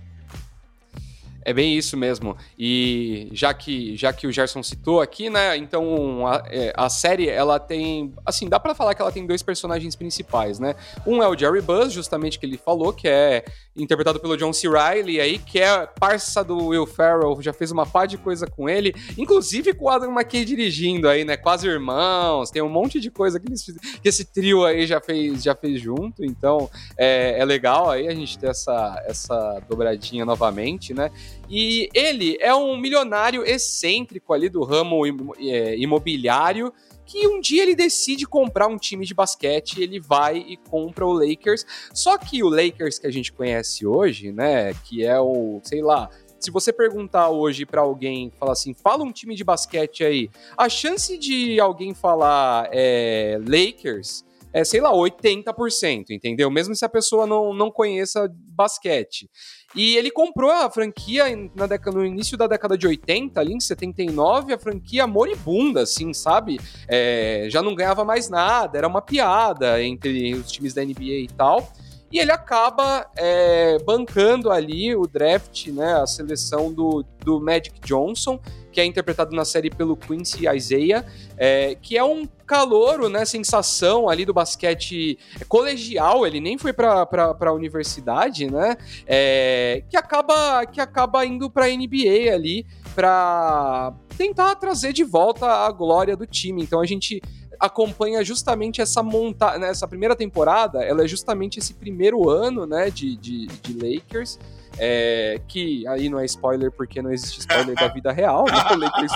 É 1.44 1.52
bem 1.52 1.76
isso 1.76 1.96
mesmo. 1.96 2.36
E 2.58 3.28
já 3.32 3.54
que, 3.54 3.96
já 3.96 4.12
que 4.12 4.26
o 4.26 4.32
Gerson 4.32 4.62
citou 4.62 5.00
aqui, 5.00 5.30
né? 5.30 5.56
Então 5.56 6.26
a, 6.26 6.42
é, 6.46 6.72
a 6.76 6.88
série 6.88 7.28
ela 7.28 7.58
tem, 7.58 8.12
assim, 8.26 8.48
dá 8.48 8.60
para 8.60 8.74
falar 8.74 8.94
que 8.94 9.02
ela 9.02 9.12
tem 9.12 9.26
dois 9.26 9.42
personagens 9.42 9.96
principais, 9.96 10.58
né? 10.58 10.74
Um 11.06 11.22
é 11.22 11.28
o 11.28 11.36
Jerry 11.36 11.60
Buzz, 11.60 11.92
justamente 11.92 12.38
que 12.38 12.46
ele 12.46 12.58
falou, 12.58 12.92
que 12.92 13.08
é 13.08 13.44
interpretado 13.76 14.20
pelo 14.20 14.36
John 14.36 14.52
C. 14.52 14.68
Reilly 14.68 15.20
aí, 15.20 15.38
que 15.38 15.60
é 15.60 15.86
parça 15.86 16.42
do 16.42 16.68
Will 16.68 16.86
Ferrell, 16.86 17.40
já 17.40 17.52
fez 17.52 17.70
uma 17.70 17.86
pá 17.86 18.06
de 18.06 18.18
coisa 18.18 18.46
com 18.46 18.68
ele, 18.68 18.94
inclusive 19.16 19.72
com 19.72 19.86
o 19.86 19.88
Adam 19.88 20.10
McKay 20.10 20.44
dirigindo 20.44 21.08
aí, 21.08 21.24
né? 21.24 21.36
Quase 21.36 21.66
irmãos, 21.66 22.50
tem 22.50 22.60
um 22.60 22.68
monte 22.68 23.00
de 23.00 23.10
coisa 23.10 23.38
que, 23.38 23.48
eles, 23.48 23.64
que 24.02 24.08
esse 24.08 24.24
trio 24.24 24.64
aí 24.64 24.86
já 24.86 25.00
fez, 25.00 25.42
já 25.42 25.54
fez 25.54 25.80
junto, 25.80 26.24
então 26.24 26.68
é, 26.96 27.38
é 27.38 27.44
legal 27.44 27.90
aí 27.90 28.08
a 28.08 28.14
gente 28.14 28.38
ter 28.38 28.48
essa, 28.48 29.02
essa 29.06 29.62
dobradinha 29.68 30.24
novamente, 30.24 30.92
né? 30.92 31.10
E 31.48 31.88
ele 31.94 32.36
é 32.40 32.54
um 32.54 32.76
milionário 32.76 33.44
excêntrico 33.44 34.32
ali 34.32 34.48
do 34.48 34.62
ramo 34.64 35.02
é, 35.38 35.76
imobiliário 35.78 36.72
que 37.08 37.26
um 37.26 37.40
dia 37.40 37.62
ele 37.62 37.74
decide 37.74 38.26
comprar 38.26 38.66
um 38.66 38.76
time 38.76 39.06
de 39.06 39.14
basquete, 39.14 39.80
ele 39.80 39.98
vai 39.98 40.36
e 40.36 40.58
compra 40.58 41.06
o 41.06 41.12
Lakers. 41.12 41.64
Só 41.94 42.18
que 42.18 42.42
o 42.42 42.50
Lakers 42.50 42.98
que 42.98 43.06
a 43.06 43.10
gente 43.10 43.32
conhece 43.32 43.86
hoje, 43.86 44.30
né, 44.30 44.74
que 44.84 45.02
é 45.02 45.18
o, 45.18 45.58
sei 45.64 45.80
lá, 45.80 46.10
se 46.38 46.50
você 46.50 46.70
perguntar 46.70 47.30
hoje 47.30 47.64
para 47.64 47.80
alguém, 47.80 48.30
falar 48.38 48.52
assim, 48.52 48.74
fala 48.74 49.02
um 49.02 49.10
time 49.10 49.34
de 49.34 49.42
basquete 49.42 50.04
aí, 50.04 50.30
a 50.56 50.68
chance 50.68 51.16
de 51.16 51.58
alguém 51.58 51.94
falar 51.94 52.68
é, 52.70 53.40
Lakers 53.40 54.22
é, 54.52 54.64
sei 54.64 54.80
lá, 54.80 54.92
80%, 54.92 56.10
entendeu? 56.10 56.50
Mesmo 56.50 56.74
se 56.74 56.84
a 56.84 56.88
pessoa 56.88 57.26
não, 57.26 57.52
não 57.52 57.70
conheça 57.70 58.30
basquete. 58.32 59.28
E 59.74 59.96
ele 59.96 60.10
comprou 60.10 60.50
a 60.50 60.70
franquia 60.70 61.24
na 61.54 61.66
década, 61.66 61.98
no 61.98 62.04
início 62.04 62.36
da 62.36 62.46
década 62.46 62.76
de 62.76 62.86
80, 62.86 63.38
ali 63.38 63.52
em 63.52 63.60
79, 63.60 64.54
a 64.54 64.58
franquia 64.58 65.06
moribunda, 65.06 65.82
assim, 65.82 66.14
sabe? 66.14 66.58
É, 66.88 67.46
já 67.50 67.62
não 67.62 67.74
ganhava 67.74 68.04
mais 68.04 68.30
nada, 68.30 68.78
era 68.78 68.88
uma 68.88 69.02
piada 69.02 69.82
entre 69.82 70.34
os 70.34 70.50
times 70.50 70.72
da 70.72 70.82
NBA 70.82 71.02
e 71.02 71.28
tal. 71.36 71.70
E 72.10 72.18
ele 72.18 72.32
acaba 72.32 73.06
é, 73.16 73.78
bancando 73.84 74.50
ali 74.50 74.96
o 74.96 75.06
draft, 75.06 75.66
né, 75.66 76.00
a 76.00 76.06
seleção 76.06 76.72
do, 76.72 77.04
do 77.22 77.38
Magic 77.38 77.78
Johnson, 77.80 78.40
que 78.78 78.82
é 78.82 78.84
interpretado 78.84 79.34
na 79.34 79.44
série 79.44 79.70
pelo 79.70 79.96
Quincy 79.96 80.46
Isaiah, 80.48 81.04
é, 81.36 81.74
que 81.82 81.98
é 81.98 82.04
um 82.04 82.28
calouro, 82.46 83.08
né, 83.08 83.24
sensação 83.24 84.08
ali 84.08 84.24
do 84.24 84.32
basquete 84.32 85.18
colegial, 85.48 86.24
ele 86.24 86.38
nem 86.38 86.56
foi 86.56 86.72
para 86.72 87.08
a 87.40 87.52
universidade, 87.52 88.48
né, 88.48 88.76
é, 89.04 89.82
que, 89.90 89.96
acaba, 89.96 90.64
que 90.64 90.80
acaba 90.80 91.26
indo 91.26 91.50
para 91.50 91.64
a 91.64 91.68
NBA 91.68 92.32
ali 92.32 92.64
para 92.94 93.92
tentar 94.16 94.54
trazer 94.54 94.92
de 94.92 95.02
volta 95.02 95.44
a 95.44 95.72
glória 95.72 96.16
do 96.16 96.24
time. 96.24 96.62
Então 96.62 96.80
a 96.80 96.86
gente 96.86 97.20
acompanha 97.58 98.22
justamente 98.22 98.80
essa 98.80 99.02
monta 99.02 99.58
né, 99.58 99.70
essa 99.70 99.88
primeira 99.88 100.14
temporada, 100.14 100.84
ela 100.84 101.02
é 101.02 101.08
justamente 101.08 101.58
esse 101.58 101.74
primeiro 101.74 102.30
ano, 102.30 102.64
né, 102.64 102.90
de, 102.90 103.16
de, 103.16 103.48
de 103.48 103.72
Lakers, 103.72 104.38
é, 104.78 105.40
que 105.48 105.86
aí 105.88 106.08
não 106.08 106.18
é 106.18 106.24
spoiler 106.24 106.70
porque 106.70 107.02
não 107.02 107.12
existe 107.12 107.40
spoiler 107.40 107.74
da 107.74 107.88
vida 107.88 108.12
real, 108.12 108.44
né? 108.44 108.54
O 108.72 108.76
Lakers 108.76 109.12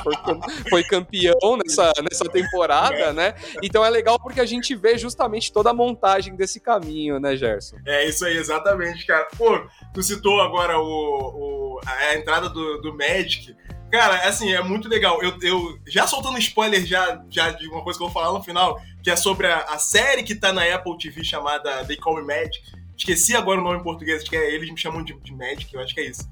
foi, 0.69 0.83
campeão 0.83 1.57
nessa, 1.57 1.93
nessa 2.03 2.25
temporada, 2.25 3.13
né? 3.13 3.35
Então 3.63 3.85
é 3.85 3.91
legal 3.91 4.19
porque 4.19 4.41
a 4.41 4.47
gente 4.47 4.75
vê 4.75 4.99
justamente 4.99 5.53
toda 5.53 5.71
a 5.71 5.75
montagem 5.75 6.35
desse 6.35 6.61
caminho, 6.61 7.21
né, 7.21 7.37
Gerson? 7.37 7.77
É 7.87 8.07
isso 8.07 8.25
aí, 8.25 8.37
exatamente, 8.37 9.07
cara. 9.07 9.27
Pô, 9.37 9.67
tu 9.95 10.03
citou 10.03 10.41
agora 10.41 10.79
o, 10.79 10.83
o 10.83 11.81
a 11.87 12.15
entrada 12.15 12.49
do, 12.49 12.81
do 12.81 12.97
Magic. 12.97 13.55
Cara, 13.91 14.27
assim, 14.27 14.51
é 14.53 14.63
muito 14.63 14.89
legal. 14.89 15.23
Eu, 15.23 15.37
eu 15.43 15.79
já 15.87 16.07
soltando 16.07 16.39
spoiler 16.39 16.85
já, 16.87 17.23
já 17.29 17.51
de 17.51 17.69
uma 17.69 17.83
coisa 17.83 17.99
que 17.99 18.03
eu 18.03 18.09
vou 18.09 18.23
falar 18.23 18.37
no 18.37 18.43
final, 18.43 18.81
que 19.03 19.11
é 19.11 19.17
sobre 19.17 19.47
a, 19.47 19.59
a 19.65 19.79
série 19.79 20.23
que 20.23 20.35
tá 20.35 20.51
na 20.51 20.65
Apple 20.75 20.97
TV 20.97 21.23
chamada 21.23 21.85
They 21.85 21.97
Call 21.97 22.17
Me 22.17 22.23
Magic. 22.23 22.63
Esqueci 23.03 23.35
agora 23.35 23.61
o 23.61 23.65
nome 23.65 23.81
em 23.81 23.83
português, 23.83 24.23
que 24.23 24.37
é 24.37 24.55
eles 24.55 24.71
me 24.71 24.79
chamam 24.79 25.03
de, 25.03 25.13
de 25.19 25.35
Magic, 25.35 25.75
eu 25.75 25.81
acho 25.81 25.93
que 25.93 26.01
é 26.01 26.09
isso. 26.09 26.23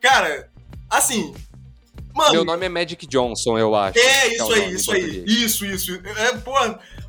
Cara, 0.00 0.48
assim, 0.88 1.34
Mano, 2.14 2.32
Meu 2.32 2.44
nome 2.44 2.66
é 2.66 2.68
Magic 2.68 3.06
Johnson, 3.06 3.56
eu 3.56 3.74
acho. 3.74 3.96
É, 3.96 4.02
é 4.02 4.34
isso 4.34 4.52
é 4.52 4.56
aí, 4.56 4.74
isso 4.74 4.92
aí. 4.92 5.24
Isso, 5.26 5.66
isso. 5.66 6.02
É, 6.16 6.36
pô, 6.38 6.52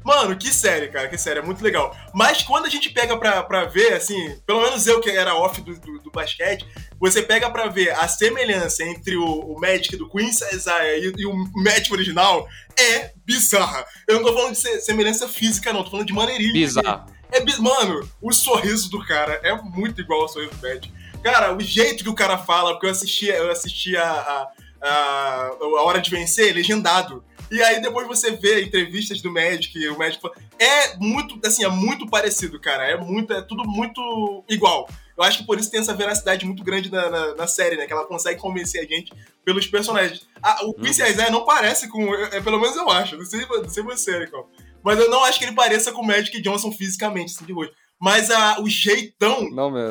mano, 0.03 0.35
que 0.37 0.53
série, 0.53 0.89
cara, 0.89 1.07
que 1.07 1.17
série, 1.17 1.39
é 1.39 1.41
muito 1.41 1.63
legal. 1.63 1.95
Mas 2.13 2.43
quando 2.43 2.65
a 2.65 2.69
gente 2.69 2.89
pega 2.91 3.17
pra, 3.17 3.41
pra 3.41 3.65
ver, 3.65 3.93
assim, 3.93 4.39
pelo 4.45 4.61
menos 4.61 4.85
eu 4.85 5.01
que 5.01 5.09
era 5.09 5.35
off 5.35 5.59
do, 5.61 5.73
do, 5.79 5.99
do 6.01 6.11
basquete, 6.11 6.67
você 6.99 7.23
pega 7.23 7.49
pra 7.49 7.67
ver 7.67 7.91
a 7.91 8.07
semelhança 8.07 8.83
entre 8.83 9.17
o, 9.17 9.25
o 9.25 9.59
Magic 9.59 9.95
do 9.97 10.07
Queen's 10.07 10.39
Isaiah 10.53 10.97
e, 10.97 11.11
e, 11.17 11.25
o 11.25 11.33
Magic 11.55 11.91
original, 11.91 12.47
é 12.77 13.11
bizarra. 13.25 13.83
Eu 14.07 14.17
não 14.17 14.23
tô 14.23 14.33
falando 14.33 14.53
de 14.53 14.81
semelhança 14.81 15.27
física, 15.27 15.73
não, 15.73 15.83
tô 15.83 15.89
falando 15.89 16.07
de 16.07 16.13
maneirismo. 16.13 16.53
Bizarro. 16.53 17.20
É, 17.31 17.43
Mano, 17.59 18.07
o 18.21 18.31
sorriso 18.31 18.89
do 18.89 19.05
cara 19.05 19.39
é 19.43 19.55
muito 19.61 20.01
igual 20.01 20.21
ao 20.21 20.27
sorriso 20.27 20.51
do 20.51 20.67
Magic. 20.67 20.91
Cara, 21.23 21.55
o 21.55 21.61
jeito 21.61 22.03
que 22.03 22.09
o 22.09 22.15
cara 22.15 22.37
fala, 22.37 22.71
porque 22.71 22.87
eu 22.87 22.91
assisti, 22.91 23.27
eu 23.27 23.51
assisti 23.51 23.95
a, 23.95 24.11
a 24.11 24.51
a, 24.81 25.51
a 25.59 25.83
Hora 25.83 26.01
de 26.01 26.09
Vencer 26.09 26.53
legendado. 26.53 27.23
E 27.51 27.61
aí 27.61 27.81
depois 27.81 28.07
você 28.07 28.31
vê 28.31 28.63
entrevistas 28.63 29.21
do 29.21 29.31
Magic, 29.31 29.87
o 29.89 29.97
Magic 29.97 30.21
é 30.57 30.97
muito, 30.97 31.39
assim, 31.45 31.63
é 31.63 31.67
muito 31.67 32.07
parecido, 32.07 32.59
cara. 32.59 32.83
É 32.85 32.97
muito, 32.97 33.33
é 33.33 33.41
tudo 33.41 33.63
muito 33.65 34.43
igual. 34.49 34.89
Eu 35.17 35.23
acho 35.23 35.39
que 35.39 35.45
por 35.45 35.59
isso 35.59 35.69
tem 35.69 35.81
essa 35.81 35.93
veracidade 35.93 36.45
muito 36.45 36.63
grande 36.63 36.89
na, 36.89 37.09
na, 37.09 37.35
na 37.35 37.47
série, 37.47 37.75
né? 37.75 37.85
Que 37.85 37.93
ela 37.93 38.05
consegue 38.05 38.39
convencer 38.39 38.81
a 38.81 38.85
gente 38.85 39.13
pelos 39.43 39.67
personagens. 39.67 40.25
Ah, 40.41 40.59
o 40.63 40.73
Quincy 40.73 41.03
uhum. 41.03 41.09
Isaiah 41.09 41.29
não 41.29 41.45
parece 41.45 41.89
com. 41.89 42.15
É, 42.15 42.39
pelo 42.39 42.59
menos 42.59 42.75
eu 42.75 42.89
acho. 42.89 43.17
Não 43.17 43.25
sei, 43.25 43.45
não 43.45 43.69
sei 43.69 43.83
você, 43.83 44.17
Nicole. 44.17 44.45
Mas 44.83 44.99
eu 44.99 45.09
não 45.09 45.23
acho 45.23 45.39
que 45.39 45.45
ele 45.45 45.55
pareça 45.55 45.91
com 45.91 46.01
o 46.01 46.05
Magic 46.05 46.41
Johnson 46.41 46.71
fisicamente, 46.71 47.33
assim, 47.35 47.45
de 47.45 47.53
hoje. 47.53 47.71
Mas 47.99 48.31
a, 48.31 48.59
o 48.59 48.67
jeitão 48.67 49.49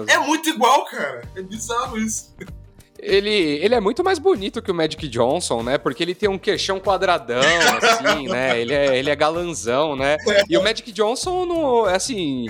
é 0.09 0.19
muito 0.19 0.49
igual, 0.49 0.85
cara. 0.85 1.23
É 1.37 1.43
bizarro 1.43 1.97
isso. 1.97 2.35
Ele, 3.03 3.31
ele 3.31 3.75
é 3.75 3.81
muito 3.81 4.05
mais 4.05 4.19
bonito 4.19 4.61
que 4.61 4.71
o 4.71 4.75
Magic 4.75 5.09
Johnson, 5.09 5.63
né? 5.63 5.79
Porque 5.79 6.03
ele 6.03 6.15
tem 6.15 6.29
um 6.29 6.39
queixão 6.39 6.79
quadradão, 6.79 7.41
assim, 7.81 8.29
né? 8.29 8.61
Ele 8.61 8.75
é, 8.75 8.99
ele 8.99 9.11
é 9.11 9.17
galanzão, 9.17 9.97
né? 9.97 10.17
E 10.49 10.57
o 10.57 10.63
Magic 10.63 10.91
Johnson, 10.93 11.47
não, 11.47 11.85
assim... 11.85 12.47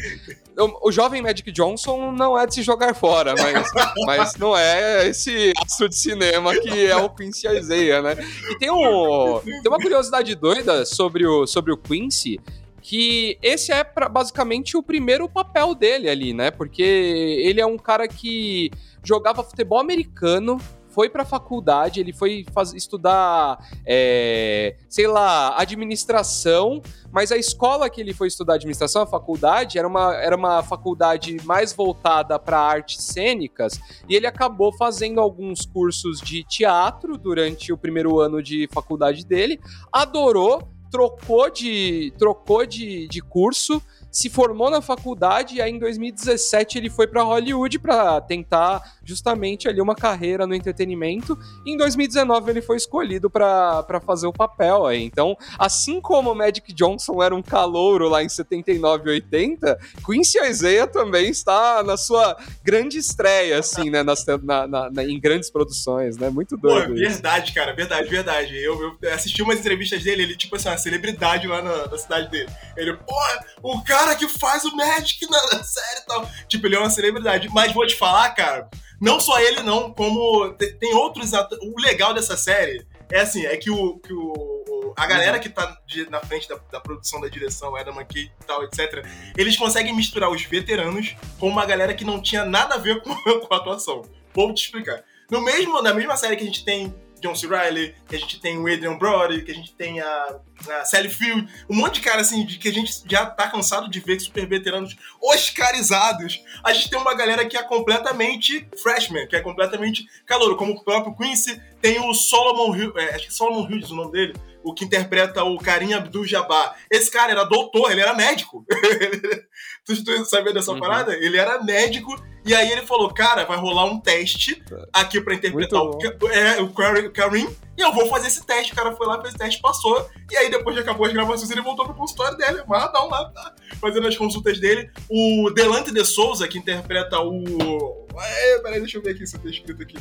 O, 0.83 0.93
jovem 0.93 1.23
Magic 1.23 1.51
Johnson 1.53 2.13
não 2.13 2.39
é 2.39 2.47
de 2.47 2.55
se 2.55 2.63
jogar 2.63 2.95
fora, 2.95 3.35
mas, 3.39 3.71
mas 4.05 4.37
não 4.37 4.55
é 4.55 5.09
esse 5.09 5.55
astro 5.65 5.89
de 5.89 5.97
cinema 5.97 6.53
que 6.55 6.87
é 6.87 6.97
o 6.97 7.09
Quincy 7.09 7.49
Isaiah, 7.49 8.03
né? 8.03 8.17
E 8.51 8.59
tem, 8.59 8.71
um, 8.71 9.41
tem 9.41 9.69
uma 9.69 9.79
curiosidade 9.79 10.35
doida 10.35 10.85
sobre 10.85 11.27
o, 11.27 11.47
sobre 11.47 11.73
o 11.73 11.79
Quincy, 11.79 12.39
que 12.83 13.39
esse 13.43 13.73
é 13.73 13.85
pra, 13.85 14.09
basicamente 14.09 14.77
o 14.77 14.83
primeiro 14.83 15.29
papel 15.29 15.75
dele 15.75 16.09
ali, 16.09 16.33
né? 16.33 16.51
Porque 16.51 16.83
ele 16.83 17.61
é 17.61 17.67
um 17.67 17.77
cara 17.77 18.09
que 18.09 18.71
jogava 19.03 19.43
futebol 19.43 19.79
americano, 19.79 20.59
foi 20.91 21.09
para 21.09 21.25
faculdade, 21.25 22.01
ele 22.01 22.13
foi 22.13 22.45
faz, 22.53 22.75
estudar, 22.75 23.59
é, 23.87 24.77
sei 24.89 25.07
lá, 25.07 25.55
administração, 25.57 26.83
mas 27.13 27.33
a 27.33 27.37
escola 27.37 27.89
que 27.89 28.01
ele 28.01 28.13
foi 28.13 28.29
estudar 28.29 28.55
administração, 28.55 29.03
a 29.03 29.07
faculdade, 29.07 29.79
era 29.79 29.87
uma, 29.87 30.15
era 30.17 30.37
uma 30.37 30.63
faculdade 30.63 31.37
mais 31.45 31.73
voltada 31.73 32.39
para 32.39 32.59
artes 32.59 33.05
cênicas, 33.05 33.81
e 34.09 34.15
ele 34.15 34.27
acabou 34.27 34.73
fazendo 34.73 35.21
alguns 35.21 35.65
cursos 35.65 36.21
de 36.21 36.43
teatro 36.45 37.17
durante 37.17 37.73
o 37.73 37.79
primeiro 37.79 38.19
ano 38.19 38.43
de 38.43 38.69
faculdade 38.73 39.25
dele, 39.25 39.61
adorou, 39.93 40.69
trocou 40.91 41.51
de, 41.51 42.13
trocou 42.19 42.67
de, 42.67 43.07
de 43.09 43.21
curso, 43.21 43.83
se 44.11 44.29
formou 44.29 44.69
na 44.69 44.83
faculdade 44.83 45.57
e 45.57 45.63
aí 45.63 45.71
em 45.71 45.79
2017 45.79 46.79
ele 46.79 46.91
foi 46.91 47.07
para 47.07 47.23
Hollywood 47.23 47.79
para 47.79 48.21
tentar 48.21 48.99
justamente 49.11 49.69
ali 49.69 49.81
uma 49.81 49.95
carreira 49.95 50.47
no 50.47 50.55
entretenimento. 50.55 51.37
E 51.67 51.73
em 51.73 51.77
2019 51.77 52.51
ele 52.51 52.63
foi 52.63 52.77
escolhido 52.77 53.29
para 53.29 54.01
fazer 54.07 54.29
o 54.29 54.33
papel 54.33 54.87
aí. 54.87 55.03
Então, 55.03 55.37
assim 55.59 56.01
como 56.01 56.31
o 56.31 56.35
Magic 56.35 56.73
Johnson 56.73 57.21
era 57.23 57.35
um 57.35 57.43
calouro 57.43 58.09
lá 58.09 58.23
em 58.23 58.29
79 58.29 59.09
e 59.09 59.13
80, 59.15 59.79
Quincy 60.07 60.39
Isaiah 60.39 60.87
também 60.87 61.29
está 61.29 61.83
na 61.83 61.97
sua 61.97 62.37
grande 62.63 62.99
estreia, 62.99 63.59
assim, 63.59 63.91
né? 63.91 64.03
Nas, 64.03 64.25
na, 64.43 64.67
na, 64.67 64.91
na, 64.91 65.05
em 65.05 65.19
grandes 65.19 65.51
produções, 65.51 66.17
né? 66.17 66.31
Muito 66.31 66.57
doido. 66.57 66.89
Pô, 66.89 66.95
verdade, 66.95 67.53
cara, 67.53 67.75
verdade, 67.75 68.09
verdade. 68.09 68.57
Eu, 68.57 68.97
eu, 69.03 69.13
assisti 69.13 69.43
umas 69.43 69.59
entrevistas 69.59 70.03
dele, 70.05 70.23
ele, 70.23 70.37
tipo 70.37 70.55
assim, 70.55 70.69
uma 70.69 70.79
celebridade 70.79 71.49
lá 71.49 71.61
na, 71.61 71.89
na 71.89 71.99
cidade 71.99 72.31
dele. 72.31 72.49
Ele, 72.77 72.97
pô, 72.97 73.17
o 73.63 73.83
cara 73.83 74.15
que 74.15 74.29
faz 74.29 74.65
o 74.65 74.77
Magic 74.77 75.29
na, 75.29 75.43
na 75.57 75.65
série 75.65 76.01
e 76.01 76.07
tal. 76.07 76.31
Tipo, 76.47 76.67
ele 76.67 76.77
é 76.77 76.79
uma 76.79 76.91
celebridade. 76.91 77.49
Mas 77.53 77.73
vou 77.73 77.87
te 77.87 77.97
falar, 77.97 78.31
cara, 78.31 78.69
não 79.01 79.19
só 79.19 79.41
ele, 79.41 79.63
não, 79.63 79.93
como 79.93 80.53
tem 80.53 80.95
outros 80.95 81.33
atores. 81.33 81.65
O 81.65 81.81
legal 81.81 82.13
dessa 82.13 82.37
série 82.37 82.87
é 83.11 83.21
assim, 83.21 83.47
é 83.47 83.57
que 83.57 83.71
o, 83.71 83.99
que 83.99 84.13
o, 84.13 84.95
a 84.97 85.07
galera 85.07 85.39
que 85.39 85.49
tá 85.49 85.79
de, 85.87 86.09
na 86.11 86.21
frente 86.21 86.49
da, 86.49 86.57
da, 86.71 86.81
produção, 86.81 87.21
da 87.21 87.29
direção, 87.29 87.75
Adam 87.75 87.95
McKay 87.95 88.25
e 88.25 88.45
tal, 88.45 88.63
etc., 88.65 89.05
eles 89.37 89.57
conseguem 89.57 89.95
misturar 89.97 90.31
os 90.31 90.43
veteranos 90.45 91.17
com 91.39 91.49
uma 91.49 91.65
galera 91.65 91.95
que 91.95 92.05
não 92.05 92.21
tinha 92.21 92.45
nada 92.45 92.75
a 92.75 92.79
ver 92.79 93.01
com, 93.03 93.15
com 93.15 93.55
a 93.55 93.57
atuação. 93.57 94.03
Vou 94.35 94.53
te 94.53 94.65
explicar. 94.65 95.03
No 95.31 95.41
mesmo, 95.41 95.81
na 95.81 95.95
mesma 95.95 96.17
série 96.17 96.37
que 96.37 96.43
a 96.43 96.47
gente 96.47 96.65
tem 96.65 96.95
John 97.21 97.35
C. 97.35 97.47
Reilly, 97.47 97.95
que 98.09 98.17
a 98.17 98.19
gente 98.19 98.41
tem 98.41 98.59
o 98.59 98.67
Adrian 98.67 98.97
Brody, 98.97 99.43
que 99.43 99.51
a 99.51 99.55
gente 99.55 99.75
tem 99.75 100.01
a, 100.01 100.41
a 100.69 100.85
Sally 100.85 101.09
Field, 101.09 101.49
um 101.69 101.77
monte 101.77 101.95
de 101.95 102.01
cara 102.01 102.21
assim, 102.21 102.45
de, 102.45 102.59
que 102.59 102.69
a 102.69 102.73
gente 102.73 103.03
já 103.07 103.27
tá 103.27 103.49
cansado 103.49 103.89
de 103.89 104.01
ver 104.01 104.19
super 104.21 104.47
veteranos 104.47 104.97
oscarizados. 105.21 106.43
A 106.65 106.73
gente 106.73 106.91
tem 106.91 106.99
uma 106.99 107.15
galera 107.15 107.45
que 107.47 107.57
é 107.57 107.63
completamente 107.63 108.67
freshman, 108.83 109.27
que 109.27 109.37
é 109.37 109.41
completamente 109.41 110.07
calouro, 110.27 110.57
como 110.57 110.73
o 110.73 110.85
próprio 110.85 111.15
Quincy, 111.17 111.61
tem 111.81 111.99
o 112.01 112.15
Solomon 112.15 112.77
Hill, 112.77 112.99
é, 112.99 113.15
acho 113.15 113.29
que 113.29 113.35
Solomon 113.35 113.67
Hughes 113.67 113.91
o 113.91 113.95
nome 113.95 114.13
dele, 114.13 114.35
o 114.63 114.75
que 114.75 114.85
interpreta 114.85 115.43
o 115.45 115.59
Karim 115.59 115.95
Abdul-Jabbar. 115.95 116.77
Esse 116.91 117.11
cara 117.11 117.33
era 117.33 117.45
doutor, 117.45 117.91
ele 117.91 118.01
era 118.01 118.15
médico. 118.15 118.65
tu, 119.85 120.05
tu 120.05 120.25
sabia 120.27 120.53
dessa 120.53 120.73
uhum. 120.73 120.81
parada? 120.81 121.15
Ele 121.15 121.39
era 121.39 121.63
médico 121.63 122.15
e 122.45 122.55
aí 122.55 122.71
ele 122.71 122.87
falou, 122.87 123.13
cara, 123.13 123.45
vai 123.45 123.59
rolar 123.59 123.85
um 123.85 124.01
teste 124.01 124.63
aqui 124.93 125.21
pra 125.21 125.35
interpretar 125.35 125.83
o, 125.83 125.99
é, 126.31 126.61
o 126.61 126.71
Karim, 127.13 127.49
e 127.81 127.83
eu 127.83 127.95
vou 127.95 128.07
fazer 128.09 128.29
esse 128.29 128.45
teste. 128.45 128.75
O 128.75 128.77
cara 128.77 128.95
foi 128.95 129.07
lá, 129.07 129.21
fez 129.23 129.33
o 129.33 129.39
teste, 129.39 129.61
passou. 129.61 130.07
E 130.31 130.37
aí, 130.37 130.51
depois 130.51 130.77
de 130.77 130.83
acabou 130.83 131.07
as 131.07 131.13
gravações, 131.15 131.51
ele 131.51 131.63
voltou 131.63 131.87
pro 131.87 131.95
consultório 131.95 132.37
dele, 132.37 132.61
amarradão 132.61 133.09
lá, 133.09 133.25
tá? 133.31 133.55
Fazendo 133.81 134.07
as 134.07 134.17
consultas 134.17 134.61
dele. 134.61 134.91
O 135.09 135.51
Delante 135.51 135.91
de 135.91 136.05
Souza, 136.05 136.47
que 136.47 136.59
interpreta 136.59 137.19
o. 137.21 138.07
É, 138.21 138.59
peraí, 138.59 138.81
deixa 138.81 138.99
eu 138.99 139.03
ver 139.03 139.13
aqui 139.13 139.27
se 139.27 139.39
tem 139.39 139.51
escrito 139.51 139.83
aqui. 139.83 139.97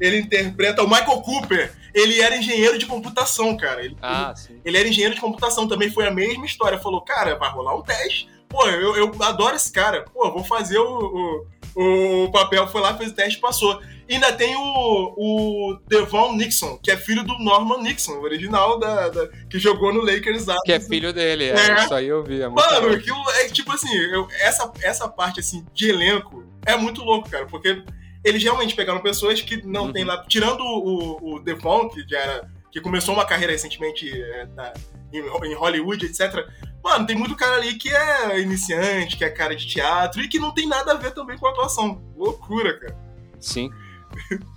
Ele 0.00 0.20
interpreta 0.20 0.82
o 0.82 0.88
Michael 0.88 1.20
Cooper. 1.20 1.74
Ele 1.94 2.20
era 2.20 2.34
engenheiro 2.34 2.78
de 2.78 2.86
computação, 2.86 3.54
cara. 3.58 3.84
Ele, 3.84 3.96
ah, 4.00 4.32
ele, 4.34 4.38
sim. 4.38 4.60
ele 4.64 4.78
era 4.78 4.88
engenheiro 4.88 5.14
de 5.14 5.20
computação, 5.20 5.68
também 5.68 5.90
foi 5.90 6.06
a 6.06 6.10
mesma 6.10 6.46
história. 6.46 6.78
Falou, 6.78 7.02
cara, 7.02 7.36
vai 7.36 7.50
rolar 7.50 7.76
um 7.76 7.82
teste 7.82 8.26
Pô, 8.48 8.66
eu, 8.66 8.96
eu 8.96 9.22
adoro 9.22 9.56
esse 9.56 9.72
cara. 9.72 10.04
Pô, 10.12 10.30
vou 10.30 10.44
fazer 10.44 10.78
o, 10.78 11.46
o, 11.74 12.24
o 12.24 12.30
papel. 12.30 12.66
Foi 12.68 12.80
lá, 12.80 12.96
fez 12.96 13.10
o 13.10 13.14
teste 13.14 13.40
passou. 13.40 13.80
E 14.08 14.14
ainda 14.14 14.32
tem 14.32 14.54
o, 14.56 15.14
o 15.16 15.78
Devon 15.88 16.34
Nixon, 16.36 16.78
que 16.80 16.92
é 16.92 16.96
filho 16.96 17.24
do 17.24 17.36
Norman 17.40 17.82
Nixon, 17.82 18.20
original 18.20 18.78
da, 18.78 19.08
da 19.08 19.28
que 19.50 19.58
jogou 19.58 19.92
no 19.92 20.00
Lakers. 20.00 20.46
Que 20.64 20.72
é 20.72 20.80
filho 20.80 21.12
dele, 21.12 21.46
é. 21.46 21.56
é. 21.56 21.84
Isso 21.84 21.94
aí 21.94 22.06
eu 22.06 22.22
vi. 22.22 22.40
É 22.40 22.48
Mano, 22.48 22.92
aquilo 22.92 23.18
é 23.40 23.48
tipo 23.48 23.72
assim, 23.72 23.92
eu, 23.92 24.28
essa, 24.40 24.72
essa 24.80 25.08
parte 25.08 25.40
assim 25.40 25.66
de 25.74 25.90
elenco 25.90 26.44
é 26.64 26.76
muito 26.76 27.02
louco, 27.02 27.28
cara, 27.28 27.46
porque 27.46 27.82
eles 28.26 28.42
realmente 28.42 28.74
pegaram 28.74 29.00
pessoas 29.00 29.40
que 29.40 29.64
não 29.66 29.86
uhum. 29.86 29.92
tem 29.92 30.04
lá. 30.04 30.24
Tirando 30.26 30.60
o, 30.60 31.34
o 31.34 31.40
Devon, 31.40 31.88
que 31.88 32.04
já 32.08 32.18
era. 32.18 32.55
Que 32.70 32.80
começou 32.80 33.14
uma 33.14 33.26
carreira 33.26 33.52
recentemente 33.52 34.10
é, 34.10 34.46
na, 34.46 34.72
em, 35.12 35.20
em 35.20 35.54
Hollywood, 35.54 36.06
etc. 36.06 36.46
Mano, 36.82 37.06
tem 37.06 37.16
muito 37.16 37.34
cara 37.34 37.56
ali 37.56 37.74
que 37.74 37.88
é 37.88 38.40
iniciante, 38.40 39.16
que 39.16 39.24
é 39.24 39.30
cara 39.30 39.56
de 39.56 39.66
teatro 39.66 40.20
e 40.22 40.28
que 40.28 40.38
não 40.38 40.52
tem 40.52 40.66
nada 40.66 40.92
a 40.92 40.96
ver 40.96 41.12
também 41.12 41.36
com 41.38 41.46
a 41.46 41.50
atuação. 41.50 42.02
Loucura, 42.16 42.78
cara. 42.78 42.96
Sim. 43.40 43.70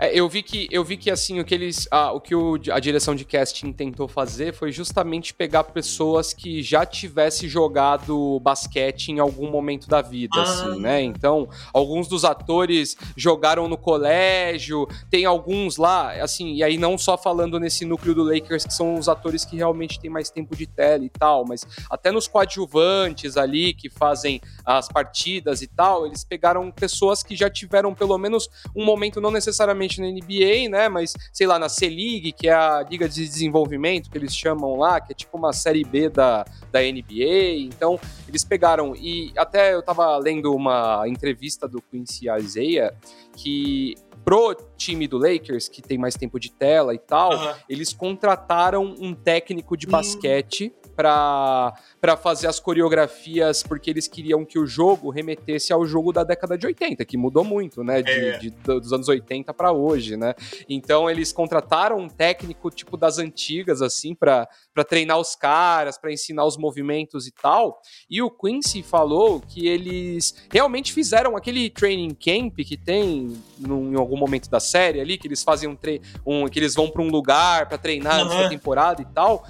É, 0.00 0.14
eu 0.14 0.28
vi 0.28 0.44
que 0.44 0.68
eu 0.70 0.84
vi 0.84 0.96
que 0.96 1.10
assim 1.10 1.40
o 1.40 1.44
que 1.44 1.52
eles 1.52 1.88
ah, 1.90 2.12
o 2.12 2.20
que 2.20 2.32
o, 2.32 2.56
a 2.70 2.78
direção 2.78 3.16
de 3.16 3.24
casting 3.24 3.72
tentou 3.72 4.06
fazer 4.06 4.54
foi 4.54 4.70
justamente 4.70 5.34
pegar 5.34 5.64
pessoas 5.64 6.32
que 6.32 6.62
já 6.62 6.86
tivessem 6.86 7.48
jogado 7.48 8.38
basquete 8.38 9.08
em 9.08 9.18
algum 9.18 9.50
momento 9.50 9.88
da 9.88 10.00
vida, 10.00 10.36
ah. 10.36 10.42
assim, 10.42 10.80
né? 10.80 11.02
Então 11.02 11.48
alguns 11.74 12.06
dos 12.06 12.24
atores 12.24 12.96
jogaram 13.16 13.66
no 13.66 13.76
colégio, 13.76 14.86
tem 15.10 15.24
alguns 15.24 15.76
lá, 15.76 16.12
assim, 16.22 16.54
e 16.54 16.62
aí 16.62 16.78
não 16.78 16.96
só 16.96 17.18
falando 17.18 17.58
nesse 17.58 17.84
núcleo 17.84 18.14
do 18.14 18.22
Lakers 18.22 18.64
que 18.64 18.74
são 18.74 18.94
os 18.94 19.08
atores 19.08 19.44
que 19.44 19.56
realmente 19.56 19.98
têm 19.98 20.08
mais 20.08 20.30
tempo 20.30 20.54
de 20.54 20.66
tela 20.66 21.04
e 21.04 21.10
tal, 21.10 21.44
mas 21.44 21.66
até 21.90 22.12
nos 22.12 22.28
coadjuvantes 22.28 23.36
ali 23.36 23.74
que 23.74 23.90
fazem 23.90 24.40
as 24.64 24.86
partidas 24.86 25.60
e 25.60 25.66
tal, 25.66 26.06
eles 26.06 26.22
pegaram 26.22 26.70
pessoas 26.70 27.20
que 27.20 27.34
já 27.34 27.50
tiveram 27.50 27.92
pelo 27.92 28.16
menos 28.16 28.48
um 28.76 28.84
momento 28.84 29.20
não 29.20 29.32
necessariamente 29.32 29.87
na 29.96 30.06
NBA, 30.06 30.68
né? 30.68 30.88
Mas, 30.88 31.14
sei 31.32 31.46
lá, 31.46 31.58
na 31.58 31.68
C-League, 31.68 32.32
que 32.32 32.48
é 32.48 32.52
a 32.52 32.84
Liga 32.88 33.08
de 33.08 33.24
Desenvolvimento, 33.26 34.10
que 34.10 34.18
eles 34.18 34.34
chamam 34.34 34.76
lá, 34.76 35.00
que 35.00 35.12
é 35.12 35.14
tipo 35.14 35.36
uma 35.38 35.52
série 35.52 35.84
B 35.84 36.08
da, 36.08 36.44
da 36.70 36.80
NBA. 36.80 37.56
Então, 37.60 37.98
eles 38.28 38.44
pegaram. 38.44 38.94
E 38.94 39.32
até 39.36 39.74
eu 39.74 39.82
tava 39.82 40.16
lendo 40.18 40.54
uma 40.54 41.04
entrevista 41.06 41.68
do 41.68 41.80
Quincy 41.80 42.26
Isaiah 42.28 42.94
que 43.36 43.94
pro 44.24 44.54
time 44.76 45.06
do 45.06 45.16
Lakers, 45.16 45.68
que 45.68 45.80
tem 45.80 45.96
mais 45.96 46.14
tempo 46.14 46.38
de 46.38 46.50
tela 46.50 46.94
e 46.94 46.98
tal, 46.98 47.32
uhum. 47.32 47.54
eles 47.68 47.92
contrataram 47.92 48.94
um 48.98 49.14
técnico 49.14 49.76
de 49.76 49.86
basquete 49.86 50.72
para 50.98 52.16
fazer 52.20 52.48
as 52.48 52.58
coreografias, 52.58 53.62
porque 53.62 53.88
eles 53.88 54.08
queriam 54.08 54.44
que 54.44 54.58
o 54.58 54.66
jogo 54.66 55.10
remetesse 55.10 55.72
ao 55.72 55.86
jogo 55.86 56.12
da 56.12 56.24
década 56.24 56.58
de 56.58 56.66
80, 56.66 57.04
que 57.04 57.16
mudou 57.16 57.44
muito, 57.44 57.84
né? 57.84 58.02
De, 58.02 58.10
é. 58.10 58.38
de 58.38 58.50
dos 58.50 58.92
anos 58.92 59.08
80 59.08 59.54
para 59.54 59.70
hoje, 59.70 60.16
né? 60.16 60.34
Então 60.68 61.08
eles 61.08 61.32
contrataram 61.32 61.98
um 61.98 62.08
técnico 62.08 62.68
tipo 62.68 62.96
das 62.96 63.18
antigas, 63.18 63.80
assim, 63.80 64.12
para 64.12 64.48
treinar 64.88 65.20
os 65.20 65.36
caras, 65.36 65.96
para 65.96 66.12
ensinar 66.12 66.44
os 66.44 66.56
movimentos 66.56 67.28
e 67.28 67.30
tal. 67.30 67.80
E 68.10 68.20
o 68.20 68.28
Quincy 68.28 68.82
falou 68.82 69.40
que 69.40 69.68
eles 69.68 70.34
realmente 70.52 70.92
fizeram 70.92 71.36
aquele 71.36 71.70
training 71.70 72.12
camp 72.14 72.56
que 72.58 72.76
tem 72.76 73.40
num, 73.56 73.92
em 73.92 73.96
algum 73.96 74.16
momento 74.16 74.50
da 74.50 74.58
série 74.58 75.00
ali, 75.00 75.16
que 75.16 75.28
eles 75.28 75.44
fazem 75.44 75.68
um, 75.68 75.78
um 76.26 76.48
que 76.48 76.58
eles 76.58 76.74
vão 76.74 76.90
para 76.90 77.02
um 77.02 77.08
lugar 77.08 77.68
para 77.68 77.78
treinar 77.78 78.26
uhum. 78.26 78.48
temporada 78.48 79.00
e 79.00 79.04
tal 79.04 79.44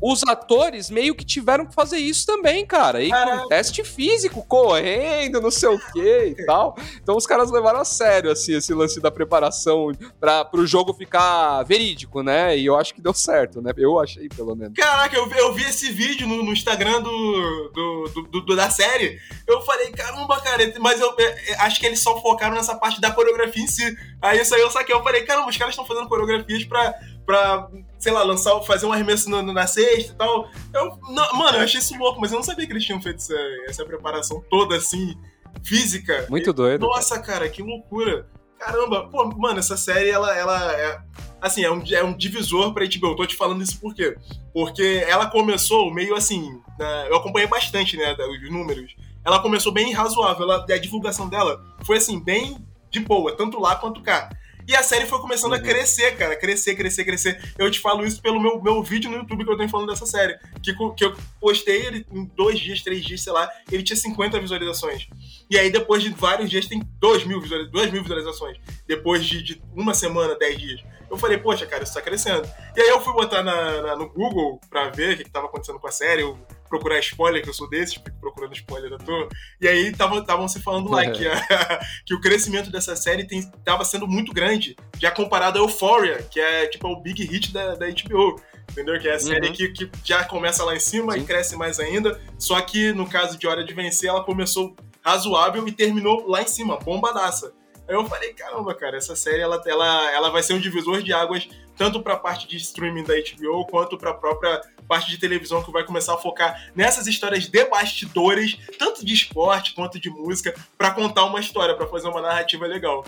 os 0.00 0.22
atores 0.24 0.90
meio 0.90 1.14
que 1.14 1.24
tiveram 1.24 1.66
que 1.66 1.74
fazer 1.74 1.98
isso 1.98 2.26
também, 2.26 2.66
cara. 2.66 3.02
E 3.02 3.10
com 3.10 3.48
teste 3.48 3.84
físico, 3.84 4.44
correndo, 4.46 5.40
não 5.40 5.50
sei 5.50 5.68
o 5.68 5.78
que 5.78 6.34
e 6.38 6.44
tal. 6.46 6.76
Então 7.02 7.16
os 7.16 7.26
caras 7.26 7.50
levaram 7.50 7.80
a 7.80 7.84
sério, 7.84 8.30
assim, 8.30 8.54
esse 8.54 8.74
lance 8.74 9.00
da 9.00 9.10
preparação 9.10 9.92
para 10.18 10.44
pro 10.44 10.66
jogo 10.66 10.92
ficar 10.92 11.62
verídico, 11.62 12.22
né? 12.22 12.56
E 12.56 12.66
eu 12.66 12.76
acho 12.76 12.94
que 12.94 13.00
deu 13.00 13.14
certo, 13.14 13.62
né? 13.62 13.72
Eu 13.76 13.98
achei, 13.98 14.28
pelo 14.28 14.54
menos. 14.54 14.74
Caraca, 14.76 15.16
eu, 15.16 15.30
eu 15.30 15.52
vi 15.54 15.64
esse 15.64 15.90
vídeo 15.90 16.26
no, 16.26 16.42
no 16.42 16.52
Instagram 16.52 17.00
do, 17.02 17.70
do, 17.74 18.04
do, 18.08 18.40
do, 18.40 18.56
da 18.56 18.70
série. 18.70 19.18
Eu 19.46 19.60
falei, 19.62 19.90
caramba, 19.90 20.40
cara, 20.40 20.74
mas 20.80 21.00
eu, 21.00 21.14
eu, 21.18 21.26
é, 21.26 21.52
é, 21.52 21.54
acho 21.60 21.78
que 21.78 21.86
eles 21.86 22.00
só 22.00 22.20
focaram 22.20 22.54
nessa 22.54 22.74
parte 22.76 23.00
da 23.00 23.10
coreografia 23.10 23.62
em 23.62 23.66
si. 23.66 23.96
Aí 24.20 24.40
isso 24.40 24.54
aí 24.54 24.60
eu 24.60 24.70
saquei. 24.70 24.94
Eu 24.94 25.02
falei, 25.02 25.22
caramba, 25.22 25.48
os 25.48 25.56
caras 25.56 25.72
estão 25.72 25.86
fazendo 25.86 26.08
coreografias 26.08 26.64
pra, 26.64 26.94
pra 27.24 27.68
sei 28.02 28.12
lá, 28.12 28.24
lançar, 28.24 28.60
fazer 28.62 28.84
um 28.84 28.92
arremesso 28.92 29.30
no, 29.30 29.40
no, 29.42 29.52
na 29.52 29.64
sexta 29.66 30.12
e 30.12 30.16
tal. 30.16 30.50
Eu, 30.74 30.98
não, 31.08 31.32
mano, 31.34 31.58
eu 31.58 31.62
achei 31.62 31.78
isso 31.78 31.96
louco, 31.96 32.20
mas 32.20 32.32
eu 32.32 32.36
não 32.36 32.42
sabia 32.42 32.66
que 32.66 32.72
eles 32.72 32.84
tinham 32.84 33.00
feito 33.00 33.18
essa, 33.18 33.38
essa 33.68 33.84
preparação 33.84 34.42
toda 34.50 34.76
assim, 34.76 35.16
física. 35.62 36.26
Muito 36.28 36.50
e, 36.50 36.52
doido. 36.52 36.84
Nossa, 36.84 37.20
cara, 37.20 37.48
que 37.48 37.62
loucura. 37.62 38.26
Caramba, 38.58 39.08
pô, 39.08 39.24
mano, 39.36 39.60
essa 39.60 39.76
série, 39.76 40.10
ela, 40.10 40.36
ela 40.36 40.72
é. 40.72 41.00
Assim, 41.40 41.64
é 41.64 41.70
um, 41.70 41.82
é 41.92 42.02
um 42.02 42.16
divisor 42.16 42.74
pra 42.74 42.84
HBO. 42.84 43.08
Eu 43.08 43.16
tô 43.16 43.26
te 43.26 43.36
falando 43.36 43.62
isso 43.62 43.80
por 43.80 43.94
quê? 43.94 44.16
Porque 44.52 45.04
ela 45.06 45.26
começou 45.26 45.92
meio 45.92 46.16
assim. 46.16 46.60
Né, 46.78 47.06
eu 47.08 47.16
acompanhei 47.16 47.48
bastante, 47.48 47.96
né, 47.96 48.14
os 48.14 48.50
números. 48.50 48.96
Ela 49.24 49.40
começou 49.40 49.72
bem 49.72 49.92
razoável. 49.92 50.42
Ela, 50.42 50.64
a 50.68 50.78
divulgação 50.78 51.28
dela 51.28 51.64
foi 51.84 51.98
assim, 51.98 52.18
bem 52.18 52.56
de 52.90 52.98
boa, 52.98 53.36
tanto 53.36 53.60
lá 53.60 53.76
quanto 53.76 54.02
cá. 54.02 54.28
E 54.66 54.76
a 54.76 54.82
série 54.82 55.06
foi 55.06 55.18
começando 55.20 55.52
uhum. 55.52 55.58
a 55.58 55.60
crescer, 55.60 56.16
cara. 56.16 56.36
Crescer, 56.36 56.74
crescer, 56.74 57.04
crescer. 57.04 57.54
Eu 57.58 57.70
te 57.70 57.80
falo 57.80 58.04
isso 58.04 58.20
pelo 58.20 58.40
meu, 58.40 58.60
meu 58.62 58.82
vídeo 58.82 59.10
no 59.10 59.18
YouTube 59.18 59.44
que 59.44 59.50
eu 59.50 59.56
tenho 59.56 59.68
falando 59.68 59.90
dessa 59.90 60.06
série. 60.06 60.38
Que, 60.62 60.72
que 60.94 61.04
eu 61.04 61.16
postei 61.40 61.86
ele 61.86 62.06
em 62.12 62.24
dois 62.24 62.58
dias, 62.58 62.82
três 62.82 63.04
dias, 63.04 63.22
sei 63.22 63.32
lá. 63.32 63.50
Ele 63.70 63.82
tinha 63.82 63.96
50 63.96 64.40
visualizações. 64.40 65.08
E 65.50 65.58
aí, 65.58 65.70
depois 65.70 66.02
de 66.02 66.10
vários 66.10 66.48
dias, 66.48 66.66
tem 66.66 66.82
2 66.98 67.24
mil, 67.24 67.40
visualizações, 67.40 67.90
mil 67.90 68.02
visualizações. 68.02 68.58
Depois 68.86 69.24
de, 69.24 69.42
de, 69.42 69.62
uma 69.74 69.94
semana, 69.94 70.36
10 70.36 70.58
dias. 70.58 70.80
Eu 71.10 71.16
falei, 71.18 71.36
poxa, 71.36 71.66
cara, 71.66 71.82
isso 71.82 71.92
tá 71.92 72.00
crescendo. 72.00 72.48
E 72.74 72.80
aí 72.80 72.88
eu 72.88 73.00
fui 73.00 73.12
botar 73.12 73.42
na, 73.42 73.82
na, 73.82 73.96
no 73.96 74.08
Google 74.08 74.60
pra 74.70 74.88
ver 74.88 75.14
o 75.14 75.16
que, 75.18 75.24
que 75.24 75.30
tava 75.30 75.46
acontecendo 75.46 75.78
com 75.78 75.86
a 75.86 75.92
série. 75.92 76.22
Eu 76.22 76.38
procurar 76.72 76.98
spoiler, 77.00 77.42
que 77.42 77.50
eu 77.50 77.54
sou 77.54 77.68
desses, 77.68 77.94
fico 77.94 78.10
procurando 78.18 78.54
spoiler 78.54 78.94
à 78.94 78.96
toa. 78.96 79.28
E 79.60 79.68
aí 79.68 79.88
estavam 79.88 80.48
se 80.48 80.58
falando 80.60 80.90
lá 80.90 81.10
que, 81.10 81.26
a, 81.26 81.36
que 82.06 82.14
o 82.14 82.20
crescimento 82.20 82.70
dessa 82.70 82.96
série 82.96 83.26
estava 83.30 83.84
sendo 83.84 84.08
muito 84.08 84.32
grande, 84.32 84.74
já 84.98 85.10
comparado 85.10 85.58
a 85.58 85.62
Euphoria, 85.62 86.22
que 86.30 86.40
é 86.40 86.66
tipo 86.66 86.88
o 86.88 87.02
big 87.02 87.22
hit 87.24 87.52
da, 87.52 87.74
da 87.74 87.86
HBO. 87.88 88.40
Entendeu? 88.70 88.98
Que 88.98 89.08
é 89.08 89.14
a 89.14 89.18
série 89.18 89.48
uhum. 89.48 89.52
que, 89.52 89.68
que 89.68 89.90
já 90.02 90.24
começa 90.24 90.64
lá 90.64 90.74
em 90.74 90.80
cima 90.80 91.12
Sim. 91.12 91.20
e 91.20 91.24
cresce 91.24 91.56
mais 91.56 91.78
ainda. 91.78 92.18
Só 92.38 92.58
que 92.62 92.90
no 92.92 93.06
caso 93.06 93.36
de 93.36 93.46
Hora 93.46 93.62
de 93.62 93.74
Vencer, 93.74 94.08
ela 94.08 94.24
começou 94.24 94.74
razoável 95.04 95.68
e 95.68 95.72
terminou 95.72 96.26
lá 96.26 96.40
em 96.40 96.46
cima, 96.46 96.78
bombadaça. 96.78 97.52
Aí 97.86 97.94
eu 97.94 98.06
falei, 98.06 98.32
caramba, 98.32 98.74
cara, 98.74 98.96
essa 98.96 99.14
série 99.14 99.42
ela, 99.42 99.60
ela, 99.66 100.10
ela 100.12 100.30
vai 100.30 100.42
ser 100.42 100.54
um 100.54 100.60
divisor 100.60 101.02
de 101.02 101.12
águas 101.12 101.46
tanto 101.76 102.00
para 102.00 102.14
a 102.14 102.18
parte 102.18 102.46
de 102.46 102.56
streaming 102.56 103.02
da 103.02 103.14
HBO 103.14 103.66
quanto 103.66 103.98
para 103.98 104.10
a 104.10 104.14
própria 104.14 104.60
parte 104.88 105.10
de 105.10 105.18
televisão 105.18 105.62
que 105.62 105.70
vai 105.70 105.84
começar 105.84 106.14
a 106.14 106.18
focar 106.18 106.70
nessas 106.74 107.06
histórias 107.06 107.48
de 107.48 107.64
bastidores, 107.64 108.58
tanto 108.78 109.04
de 109.04 109.12
esporte 109.12 109.74
quanto 109.74 109.98
de 109.98 110.10
música, 110.10 110.54
para 110.76 110.90
contar 110.90 111.24
uma 111.24 111.40
história, 111.40 111.74
para 111.74 111.86
fazer 111.86 112.08
uma 112.08 112.20
narrativa 112.20 112.66
legal. 112.66 113.04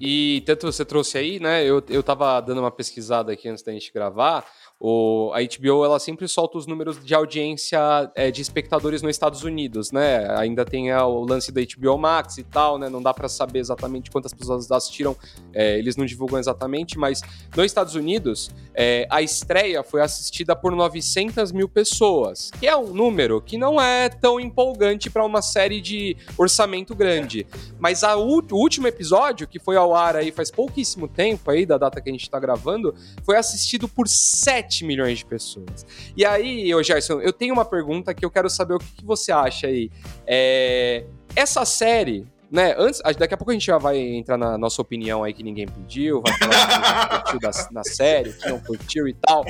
E 0.00 0.42
tanto 0.46 0.70
você 0.70 0.84
trouxe 0.84 1.18
aí, 1.18 1.40
né? 1.40 1.64
Eu, 1.64 1.82
eu 1.88 2.02
tava 2.02 2.40
dando 2.40 2.60
uma 2.60 2.70
pesquisada 2.70 3.32
aqui 3.32 3.48
antes 3.48 3.64
da 3.64 3.72
gente 3.72 3.92
gravar. 3.92 4.44
O, 4.80 5.32
a 5.34 5.40
HBO 5.40 5.84
ela 5.84 5.98
sempre 5.98 6.28
solta 6.28 6.56
os 6.56 6.64
números 6.64 7.04
de 7.04 7.12
audiência 7.12 7.80
é, 8.14 8.30
de 8.30 8.40
espectadores 8.40 9.02
nos 9.02 9.10
Estados 9.10 9.42
Unidos, 9.42 9.90
né? 9.90 10.32
Ainda 10.38 10.64
tem 10.64 10.90
é, 10.90 11.02
o 11.02 11.24
lance 11.24 11.50
da 11.50 11.60
HBO 11.60 11.98
Max 11.98 12.38
e 12.38 12.44
tal, 12.44 12.78
né? 12.78 12.88
Não 12.88 13.02
dá 13.02 13.12
para 13.12 13.28
saber 13.28 13.58
exatamente 13.58 14.08
quantas 14.08 14.32
pessoas 14.32 14.70
assistiram, 14.70 15.16
é, 15.52 15.76
eles 15.76 15.96
não 15.96 16.06
divulgam 16.06 16.38
exatamente, 16.38 16.96
mas 16.96 17.22
nos 17.56 17.66
Estados 17.66 17.96
Unidos 17.96 18.52
é, 18.72 19.04
a 19.10 19.20
estreia 19.20 19.82
foi 19.82 20.00
assistida 20.00 20.54
por 20.54 20.70
900 20.70 21.50
mil 21.50 21.68
pessoas, 21.68 22.52
que 22.60 22.66
é 22.68 22.76
um 22.76 22.92
número 22.94 23.42
que 23.42 23.58
não 23.58 23.80
é 23.80 24.08
tão 24.08 24.38
empolgante 24.38 25.10
para 25.10 25.24
uma 25.24 25.42
série 25.42 25.80
de 25.80 26.16
orçamento 26.36 26.94
grande. 26.94 27.44
Mas 27.80 28.04
a, 28.04 28.16
o 28.16 28.42
último 28.52 28.86
episódio, 28.86 29.48
que 29.48 29.58
foi 29.58 29.76
ao 29.76 29.92
ar 29.92 30.14
aí 30.14 30.30
faz 30.30 30.52
pouquíssimo 30.52 31.08
tempo 31.08 31.50
aí, 31.50 31.66
da 31.66 31.76
data 31.76 32.00
que 32.00 32.08
a 32.08 32.12
gente 32.12 32.22
está 32.22 32.38
gravando, 32.38 32.94
foi 33.24 33.36
assistido 33.36 33.88
por 33.88 34.06
7 34.06 34.67
7 34.68 34.84
milhões 34.84 35.18
de 35.18 35.24
pessoas. 35.24 35.86
E 36.16 36.24
aí, 36.24 36.74
ô 36.74 36.82
Gerson, 36.82 37.20
eu 37.20 37.32
tenho 37.32 37.54
uma 37.54 37.64
pergunta 37.64 38.12
que 38.12 38.24
eu 38.24 38.30
quero 38.30 38.50
saber 38.50 38.74
o 38.74 38.78
que, 38.78 38.92
que 38.96 39.04
você 39.04 39.32
acha 39.32 39.66
aí. 39.66 39.90
É, 40.26 41.04
essa 41.34 41.64
série, 41.64 42.26
né? 42.50 42.74
Antes, 42.78 43.00
daqui 43.18 43.34
a 43.34 43.36
pouco 43.36 43.50
a 43.50 43.54
gente 43.54 43.66
já 43.66 43.78
vai 43.78 43.98
entrar 43.98 44.36
na 44.36 44.58
nossa 44.58 44.80
opinião 44.82 45.24
aí 45.24 45.32
que 45.32 45.42
ninguém 45.42 45.66
pediu, 45.66 46.22
vai 46.22 46.32
falar 46.38 47.08
que 47.08 47.16
curtiu 47.22 47.40
da, 47.40 47.68
na 47.72 47.84
série, 47.84 48.32
que 48.32 48.48
não 48.48 48.60
curtiu 48.60 49.08
e 49.08 49.14
tal. 49.14 49.44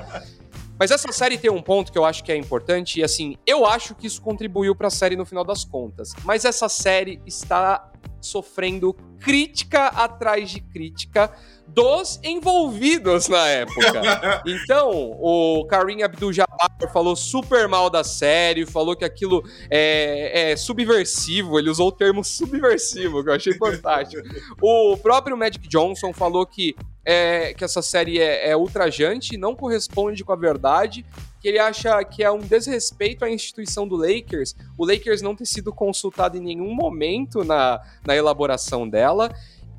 Mas 0.79 0.93
essa 0.93 1.11
série 1.11 1.37
tem 1.37 1.51
um 1.51 1.61
ponto 1.61 1.91
que 1.91 1.99
eu 1.99 2.05
acho 2.05 2.23
que 2.23 2.31
é 2.31 2.37
importante 2.37 3.01
e 3.01 3.05
assim, 3.05 3.37
eu 3.45 3.67
acho 3.67 3.97
que 3.97 4.07
isso 4.07 4.23
contribuiu 4.23 4.77
para 4.77 4.87
a 4.87 4.91
série 4.91 5.17
no 5.17 5.27
final 5.27 5.45
das 5.45 5.65
contas. 5.65 6.13
Mas 6.23 6.45
essa 6.45 6.69
série 6.69 7.21
está 7.27 7.91
sofrendo 8.21 8.95
crítica 9.21 9.87
atrás 9.89 10.51
de 10.51 10.61
crítica 10.61 11.33
dos 11.67 12.19
envolvidos 12.23 13.29
na 13.29 13.47
época. 13.49 13.79
Então, 14.47 14.91
o 15.21 15.67
Karim 15.67 16.03
Abdul-Jabbar 16.03 16.93
falou 16.93 17.15
super 17.15 17.69
mal 17.69 17.91
da 17.91 18.03
série, 18.03 18.65
falou 18.65 18.97
que 18.97 19.05
aquilo 19.05 19.43
é, 19.71 20.53
é, 20.53 20.57
subversivo, 20.57 21.59
ele 21.59 21.69
usou 21.69 21.89
o 21.89 21.93
termo 21.93 22.25
subversivo, 22.25 23.23
que 23.23 23.31
eu 23.31 23.35
achei 23.35 23.55
fantástico. 23.55 24.23
O 24.61 24.97
próprio 24.97 25.37
Magic 25.37 25.67
Johnson 25.69 26.13
falou 26.13 26.47
que, 26.47 26.75
é, 27.05 27.53
que 27.53 27.65
essa 27.65 27.83
série 27.83 28.19
é, 28.19 28.51
é 28.51 28.57
ultrajante, 28.57 29.37
não 29.37 29.55
corresponde 29.55 30.25
com 30.25 30.33
a 30.33 30.37
verdade, 30.37 31.05
que 31.41 31.49
ele 31.49 31.59
acha 31.59 32.03
que 32.05 32.23
é 32.23 32.31
um 32.31 32.39
desrespeito 32.39 33.25
à 33.25 33.31
instituição 33.31 33.87
do 33.87 33.97
Lakers, 33.97 34.55
o 34.77 34.87
Lakers 34.87 35.23
não 35.23 35.35
ter 35.35 35.47
sido 35.47 35.73
consultado 35.73 36.37
em 36.37 36.41
nenhum 36.41 36.75
momento 36.75 37.45
na, 37.45 37.81
na 38.07 38.17
elaboração 38.17 38.89
dela, 38.89 39.31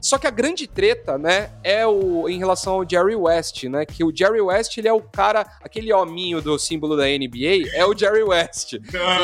só 0.01 0.17
que 0.17 0.25
a 0.25 0.31
grande 0.31 0.65
treta, 0.65 1.17
né, 1.17 1.51
é 1.63 1.85
o 1.85 2.29
em 2.29 2.37
relação 2.37 2.75
ao 2.75 2.89
Jerry 2.89 3.15
West, 3.15 3.63
né? 3.65 3.85
Que 3.85 4.03
o 4.03 4.15
Jerry 4.15 4.39
West, 4.39 4.77
ele 4.77 4.87
é 4.87 4.93
o 4.93 5.01
cara, 5.01 5.45
aquele 5.61 5.91
hominho 5.91 6.41
do 6.41 6.57
símbolo 6.57 6.95
da 6.95 7.03
NBA, 7.03 7.69
é 7.73 7.85
o 7.85 7.97
Jerry 7.97 8.23
West. 8.23 8.73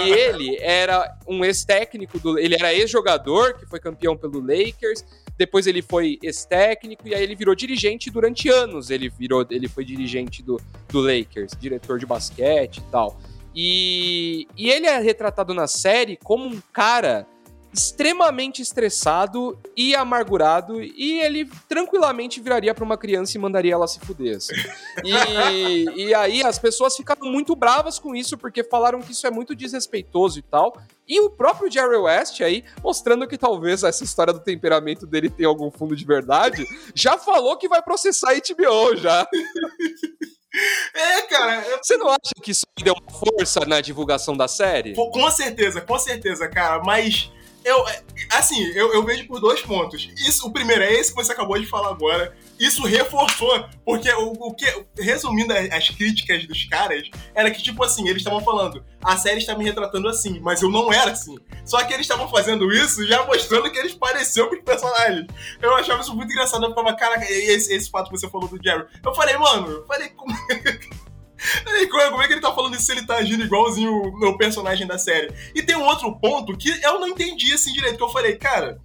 e 0.06 0.12
ele 0.12 0.58
era 0.60 1.18
um 1.28 1.46
ex-técnico 1.46 2.20
do, 2.20 2.38
ele 2.38 2.56
era 2.56 2.74
ex-jogador 2.74 3.54
que 3.58 3.66
foi 3.66 3.80
campeão 3.80 4.18
pelo 4.18 4.42
Lakers. 4.42 5.06
Depois 5.38 5.68
ele 5.68 5.82
foi 5.82 6.18
ex-técnico 6.24 7.08
e 7.08 7.14
aí 7.14 7.22
ele 7.22 7.36
virou 7.36 7.54
dirigente 7.54 8.10
durante 8.10 8.50
anos. 8.50 8.90
Ele 8.90 9.10
virou, 9.10 9.46
ele 9.50 9.68
foi 9.68 9.84
dirigente 9.84 10.42
do, 10.42 10.60
do 10.90 11.02
Lakers, 11.02 11.52
diretor 11.60 12.00
de 12.00 12.06
basquete 12.06 12.78
e 12.78 12.92
tal. 12.92 13.20
E, 13.54 14.48
e 14.58 14.70
ele 14.70 14.86
é 14.86 15.00
retratado 15.00 15.54
na 15.54 15.68
série 15.68 16.18
como 16.24 16.46
um 16.46 16.62
cara 16.74 17.28
extremamente 17.76 18.62
estressado 18.62 19.60
e 19.76 19.94
amargurado 19.94 20.82
e 20.82 21.20
ele 21.20 21.50
tranquilamente 21.68 22.40
viraria 22.40 22.74
para 22.74 22.86
uma 22.86 22.98
criança 22.98 23.38
e 23.38 23.42
mandaria 23.42 23.74
ela 23.74 23.88
se 23.88 24.00
fuder. 24.00 24.38
Assim. 24.38 24.54
E, 25.04 25.86
e 26.08 26.14
aí 26.14 26.42
as 26.42 26.58
pessoas 26.58 26.96
ficaram 26.96 27.30
muito 27.30 27.54
bravas 27.54 28.00
com 28.00 28.16
isso 28.16 28.38
porque 28.38 28.64
falaram 28.64 29.02
que 29.02 29.12
isso 29.12 29.28
é 29.28 29.32
muito 29.32 29.54
desrespeitoso 29.54 30.40
e 30.40 30.42
tal. 30.42 30.78
E 31.08 31.20
o 31.20 31.30
próprio 31.30 31.70
Jerry 31.70 31.98
West 31.98 32.40
aí, 32.42 32.64
mostrando 32.82 33.28
que 33.28 33.38
talvez 33.38 33.84
essa 33.84 34.04
história 34.04 34.32
do 34.32 34.40
temperamento 34.40 35.06
dele 35.06 35.30
tenha 35.30 35.50
algum 35.50 35.70
fundo 35.70 35.96
de 35.96 36.06
verdade, 36.06 36.66
já 36.96 37.18
falou 37.18 37.58
que 37.58 37.68
vai 37.68 37.82
processar 37.82 38.32
a 38.32 38.36
HBO 38.36 38.96
já. 38.96 39.28
É, 40.94 41.22
cara. 41.24 41.68
Eu... 41.68 41.80
Você 41.84 41.98
não 41.98 42.08
acha 42.08 42.32
que 42.42 42.52
isso 42.52 42.66
deu 42.82 42.94
uma 42.94 43.12
força 43.12 43.66
na 43.66 43.82
divulgação 43.82 44.38
da 44.38 44.48
série? 44.48 44.96
Com 44.96 45.30
certeza, 45.30 45.82
com 45.82 46.00
certeza, 46.00 46.48
cara. 46.48 46.82
Mas 46.82 47.30
eu, 47.66 47.84
assim, 48.32 48.64
eu, 48.76 48.94
eu 48.94 49.04
vejo 49.04 49.26
por 49.26 49.42
dois 49.42 49.60
pontos. 49.60 50.08
Isso, 50.18 50.48
o 50.48 50.54
primeiro 50.54 50.84
é 50.84 50.94
esse 50.94 51.10
que 51.10 51.16
você 51.16 51.32
acabou 51.32 51.60
de 51.60 51.66
falar 51.66 51.90
agora. 51.90 52.38
Isso 52.60 52.84
reforçou, 52.84 53.68
porque 53.84 54.10
o, 54.14 54.34
o 54.34 54.54
que, 54.54 54.66
resumindo 55.00 55.52
as 55.52 55.90
críticas 55.90 56.46
dos 56.48 56.64
caras, 56.66 57.10
era 57.34 57.50
que, 57.50 57.64
tipo 57.64 57.84
assim, 57.84 58.08
eles 58.08 58.18
estavam 58.18 58.40
falando, 58.40 58.86
a 59.04 59.18
série 59.18 59.40
está 59.40 59.58
me 59.58 59.66
retratando 59.66 60.08
assim, 60.08 60.40
mas 60.42 60.62
eu 60.62 60.70
não 60.70 60.94
era 60.94 61.12
assim. 61.12 61.36
Só 61.66 61.84
que 61.84 61.92
eles 61.92 62.06
estavam 62.06 62.30
fazendo 62.30 62.72
isso 62.72 63.06
já 63.08 63.26
mostrando 63.26 63.70
que 63.72 63.80
eles 63.80 63.96
pareciam 63.96 64.48
com 64.48 64.56
os 64.56 64.62
personagens. 64.62 65.26
Eu 65.60 65.76
achava 65.76 66.02
isso 66.02 66.16
muito 66.16 66.32
engraçado. 66.32 66.66
Eu 66.66 66.74
falava, 66.76 66.96
cara, 66.96 67.20
esse, 67.28 67.74
esse 67.74 67.90
fato 67.90 68.12
que 68.12 68.18
você 68.18 68.30
falou 68.30 68.48
do 68.48 68.64
Jerry. 68.64 68.86
Eu 69.04 69.16
falei, 69.16 69.38
mano, 69.38 69.70
eu 69.70 69.86
falei, 69.88 70.10
como. 70.10 70.32
Como 71.90 72.22
é 72.22 72.28
que 72.28 72.34
ele 72.34 72.42
tá 72.42 72.54
falando 72.54 72.76
isso 72.76 72.86
se 72.86 72.92
ele 72.92 73.06
tá 73.06 73.16
agindo 73.16 73.44
igualzinho 73.44 73.92
o 73.92 74.38
personagem 74.38 74.88
da 74.88 74.98
série? 74.98 75.34
E 75.54 75.62
tem 75.62 75.76
um 75.76 75.86
outro 75.86 76.16
ponto 76.20 76.56
que 76.58 76.70
eu 76.84 77.00
não 77.00 77.08
entendi 77.08 77.54
assim 77.54 77.74
direito, 77.74 77.98
que 77.98 78.04
eu 78.04 78.10
falei, 78.10 78.36
cara, 78.36 78.80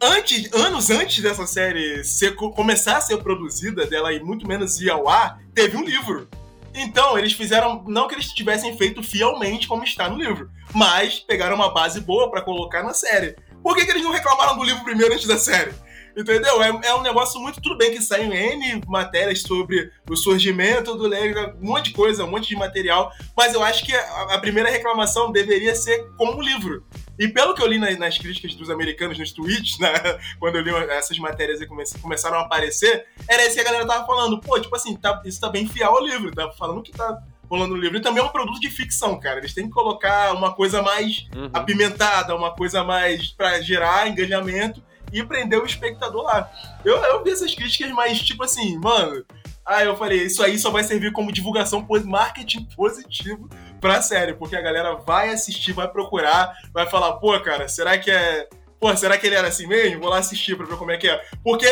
antes, 0.00 0.52
anos 0.52 0.90
antes 0.90 1.22
dessa 1.22 1.46
série 1.46 2.04
ser, 2.04 2.34
começar 2.34 2.98
a 2.98 3.00
ser 3.00 3.18
produzida, 3.18 3.86
dela 3.86 4.12
e 4.12 4.20
muito 4.20 4.46
menos 4.46 4.80
ir 4.80 4.90
ao 4.90 5.08
ar, 5.08 5.40
teve 5.54 5.76
um 5.76 5.84
livro. 5.84 6.28
Então, 6.74 7.18
eles 7.18 7.32
fizeram, 7.32 7.82
não 7.86 8.06
que 8.06 8.14
eles 8.14 8.32
tivessem 8.32 8.76
feito 8.76 9.02
fielmente 9.02 9.66
como 9.66 9.82
está 9.82 10.10
no 10.10 10.18
livro, 10.18 10.50
mas 10.74 11.18
pegaram 11.18 11.56
uma 11.56 11.72
base 11.72 12.00
boa 12.00 12.30
para 12.30 12.42
colocar 12.42 12.82
na 12.82 12.92
série. 12.92 13.34
Por 13.62 13.74
que, 13.74 13.84
que 13.84 13.90
eles 13.90 14.02
não 14.02 14.12
reclamaram 14.12 14.58
do 14.58 14.64
livro 14.64 14.84
primeiro 14.84 15.14
antes 15.14 15.26
da 15.26 15.38
série? 15.38 15.72
Entendeu? 16.16 16.62
É, 16.62 16.68
é 16.68 16.94
um 16.94 17.02
negócio 17.02 17.38
muito. 17.38 17.60
Tudo 17.60 17.76
bem 17.76 17.90
que 17.90 18.00
saem 18.00 18.32
N 18.32 18.80
matérias 18.86 19.42
sobre 19.42 19.92
o 20.08 20.16
surgimento 20.16 20.96
do 20.96 21.06
Lego, 21.06 21.54
um 21.60 21.66
monte 21.66 21.86
de 21.86 21.90
coisa, 21.92 22.24
um 22.24 22.30
monte 22.30 22.48
de 22.48 22.56
material, 22.56 23.12
mas 23.36 23.52
eu 23.52 23.62
acho 23.62 23.84
que 23.84 23.94
a, 23.94 24.34
a 24.34 24.38
primeira 24.38 24.70
reclamação 24.70 25.30
deveria 25.30 25.74
ser 25.74 26.06
com 26.16 26.36
o 26.36 26.40
livro. 26.40 26.86
E 27.18 27.28
pelo 27.28 27.54
que 27.54 27.62
eu 27.62 27.66
li 27.66 27.78
nas, 27.78 27.98
nas 27.98 28.16
críticas 28.16 28.54
dos 28.54 28.70
americanos 28.70 29.18
nos 29.18 29.32
tweets, 29.32 29.78
né, 29.78 29.92
quando 30.40 30.56
eu 30.56 30.62
li 30.62 30.70
essas 30.90 31.18
matérias 31.18 31.60
e 31.60 31.66
comece, 31.66 31.98
começaram 31.98 32.38
a 32.38 32.42
aparecer, 32.42 33.06
era 33.28 33.44
isso 33.44 33.54
que 33.54 33.60
a 33.60 33.64
galera 33.64 33.86
tava 33.86 34.06
falando. 34.06 34.40
Pô, 34.40 34.58
tipo 34.58 34.74
assim, 34.74 34.96
tá, 34.96 35.20
isso 35.24 35.38
tá 35.38 35.50
bem 35.50 35.68
fiel 35.68 35.90
ao 35.90 36.04
livro, 36.04 36.34
tá 36.34 36.50
falando 36.52 36.82
que 36.82 36.92
tá 36.92 37.22
rolando 37.48 37.74
no 37.74 37.80
livro. 37.80 37.98
E 37.98 38.02
também 38.02 38.22
é 38.22 38.26
um 38.26 38.30
produto 38.30 38.58
de 38.58 38.70
ficção, 38.70 39.20
cara. 39.20 39.38
Eles 39.38 39.52
têm 39.52 39.66
que 39.66 39.72
colocar 39.72 40.32
uma 40.32 40.54
coisa 40.54 40.82
mais 40.82 41.26
uhum. 41.34 41.50
apimentada, 41.52 42.34
uma 42.34 42.54
coisa 42.54 42.82
mais 42.82 43.28
para 43.28 43.60
gerar 43.60 44.08
engajamento 44.08 44.82
e 45.12 45.22
prender 45.22 45.60
o 45.60 45.66
espectador 45.66 46.22
lá. 46.22 46.50
Eu, 46.84 46.96
eu 46.96 47.22
vi 47.22 47.30
essas 47.30 47.54
críticas, 47.54 47.90
mas 47.92 48.20
tipo 48.20 48.42
assim, 48.42 48.78
mano. 48.78 49.24
Aí 49.64 49.84
eu 49.84 49.96
falei, 49.96 50.22
isso 50.22 50.44
aí 50.44 50.56
só 50.58 50.70
vai 50.70 50.84
servir 50.84 51.12
como 51.12 51.32
divulgação, 51.32 51.84
marketing 52.04 52.68
positivo 52.76 53.50
pra 53.80 54.00
série, 54.00 54.32
porque 54.32 54.54
a 54.54 54.60
galera 54.60 54.94
vai 54.94 55.30
assistir, 55.30 55.72
vai 55.72 55.88
procurar, 55.88 56.54
vai 56.72 56.88
falar, 56.88 57.14
pô, 57.14 57.38
cara, 57.40 57.68
será 57.68 57.98
que 57.98 58.08
é. 58.08 58.48
Pô, 58.78 58.94
será 58.96 59.18
que 59.18 59.26
ele 59.26 59.34
era 59.34 59.48
assim 59.48 59.66
mesmo? 59.66 60.00
Vou 60.00 60.10
lá 60.10 60.18
assistir 60.18 60.56
pra 60.56 60.66
ver 60.66 60.76
como 60.76 60.92
é 60.92 60.96
que 60.96 61.08
é. 61.08 61.20
Porque 61.42 61.66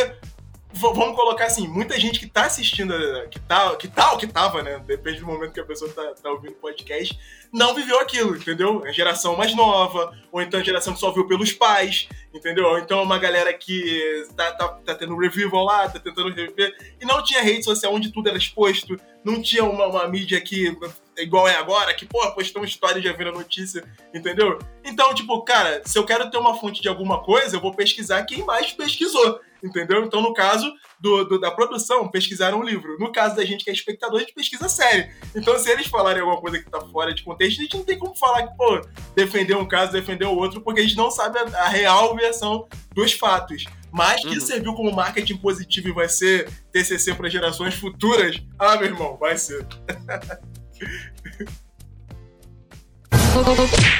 vamos 0.72 1.14
colocar 1.14 1.46
assim, 1.46 1.68
muita 1.68 1.98
gente 1.98 2.18
que 2.18 2.26
tá 2.26 2.46
assistindo, 2.46 2.92
que 3.30 3.38
tá, 3.38 3.76
que 3.76 3.86
tá 3.86 4.16
que 4.16 4.26
tava, 4.26 4.62
né? 4.62 4.80
Depende 4.84 5.20
do 5.20 5.26
momento 5.26 5.52
que 5.52 5.60
a 5.60 5.64
pessoa 5.64 5.90
tá, 5.92 6.14
tá 6.20 6.30
ouvindo 6.30 6.52
o 6.52 6.56
podcast, 6.56 7.16
não 7.54 7.72
viveu 7.72 8.00
aquilo, 8.00 8.36
entendeu? 8.36 8.82
A 8.84 8.90
geração 8.90 9.36
mais 9.36 9.54
nova, 9.54 10.12
ou 10.32 10.42
então 10.42 10.58
a 10.58 10.64
geração 10.64 10.92
que 10.92 10.98
só 10.98 11.12
viu 11.12 11.24
pelos 11.28 11.52
pais, 11.52 12.08
entendeu? 12.34 12.64
Ou 12.64 12.80
então 12.80 13.00
uma 13.00 13.16
galera 13.16 13.54
que 13.54 14.26
tá, 14.36 14.50
tá, 14.50 14.68
tá 14.84 14.94
tendo 14.96 15.16
revival 15.16 15.64
lá, 15.64 15.88
tá 15.88 16.00
tentando 16.00 16.34
reviver, 16.34 16.76
e 17.00 17.06
não 17.06 17.22
tinha 17.22 17.40
rede 17.40 17.62
social 17.62 17.94
onde 17.94 18.10
tudo 18.10 18.28
era 18.28 18.36
exposto, 18.36 18.96
não 19.24 19.40
tinha 19.40 19.62
uma, 19.62 19.86
uma 19.86 20.08
mídia 20.08 20.40
que 20.40 20.76
igual 21.16 21.46
é 21.46 21.54
agora, 21.54 21.94
que, 21.94 22.04
pô, 22.04 22.18
uma 22.56 22.66
história 22.66 23.00
de 23.00 23.12
ver 23.12 23.28
a 23.28 23.32
notícia, 23.32 23.84
entendeu? 24.12 24.58
Então, 24.84 25.14
tipo, 25.14 25.40
cara, 25.42 25.80
se 25.84 25.96
eu 25.96 26.04
quero 26.04 26.28
ter 26.28 26.38
uma 26.38 26.56
fonte 26.56 26.82
de 26.82 26.88
alguma 26.88 27.22
coisa, 27.22 27.54
eu 27.54 27.60
vou 27.60 27.72
pesquisar 27.72 28.24
quem 28.24 28.44
mais 28.44 28.72
pesquisou, 28.72 29.38
entendeu? 29.62 30.04
Então, 30.04 30.20
no 30.20 30.34
caso 30.34 30.74
do, 31.04 31.22
do, 31.22 31.38
da 31.38 31.50
produção, 31.50 32.08
pesquisaram 32.08 32.60
um 32.60 32.62
livro. 32.62 32.96
No 32.98 33.12
caso 33.12 33.36
da 33.36 33.44
gente 33.44 33.62
que 33.62 33.68
é 33.68 33.74
espectador, 33.74 34.16
a 34.16 34.20
gente 34.20 34.32
pesquisa 34.32 34.64
a 34.64 34.70
série. 34.70 35.10
Então, 35.36 35.58
se 35.58 35.70
eles 35.70 35.86
falarem 35.86 36.22
alguma 36.22 36.40
coisa 36.40 36.58
que 36.58 36.70
tá 36.70 36.80
fora 36.80 37.12
de 37.12 37.22
contexto, 37.22 37.60
a 37.60 37.62
gente 37.62 37.76
não 37.76 37.84
tem 37.84 37.98
como 37.98 38.16
falar 38.16 38.46
que, 38.46 38.56
pô, 38.56 38.80
defender 39.14 39.54
um 39.54 39.68
caso, 39.68 39.92
defender 39.92 40.24
o 40.24 40.34
outro, 40.34 40.62
porque 40.62 40.80
a 40.80 40.82
gente 40.82 40.96
não 40.96 41.10
sabe 41.10 41.38
a, 41.38 41.42
a 41.64 41.68
real 41.68 42.16
versão 42.16 42.66
dos 42.94 43.12
fatos. 43.12 43.66
Mas 43.92 44.22
que 44.22 44.28
uhum. 44.28 44.40
serviu 44.40 44.72
como 44.72 44.90
marketing 44.90 45.36
positivo 45.36 45.90
e 45.90 45.92
vai 45.92 46.08
ser 46.08 46.48
TCC 46.72 47.14
para 47.14 47.28
gerações 47.28 47.74
futuras, 47.74 48.42
ah, 48.58 48.76
meu 48.76 48.86
irmão, 48.86 49.18
vai 49.18 49.36
ser. 49.36 49.66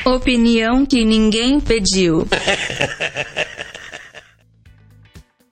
Opinião 0.07 0.87
que 0.87 1.05
ninguém 1.05 1.61
pediu. 1.61 2.27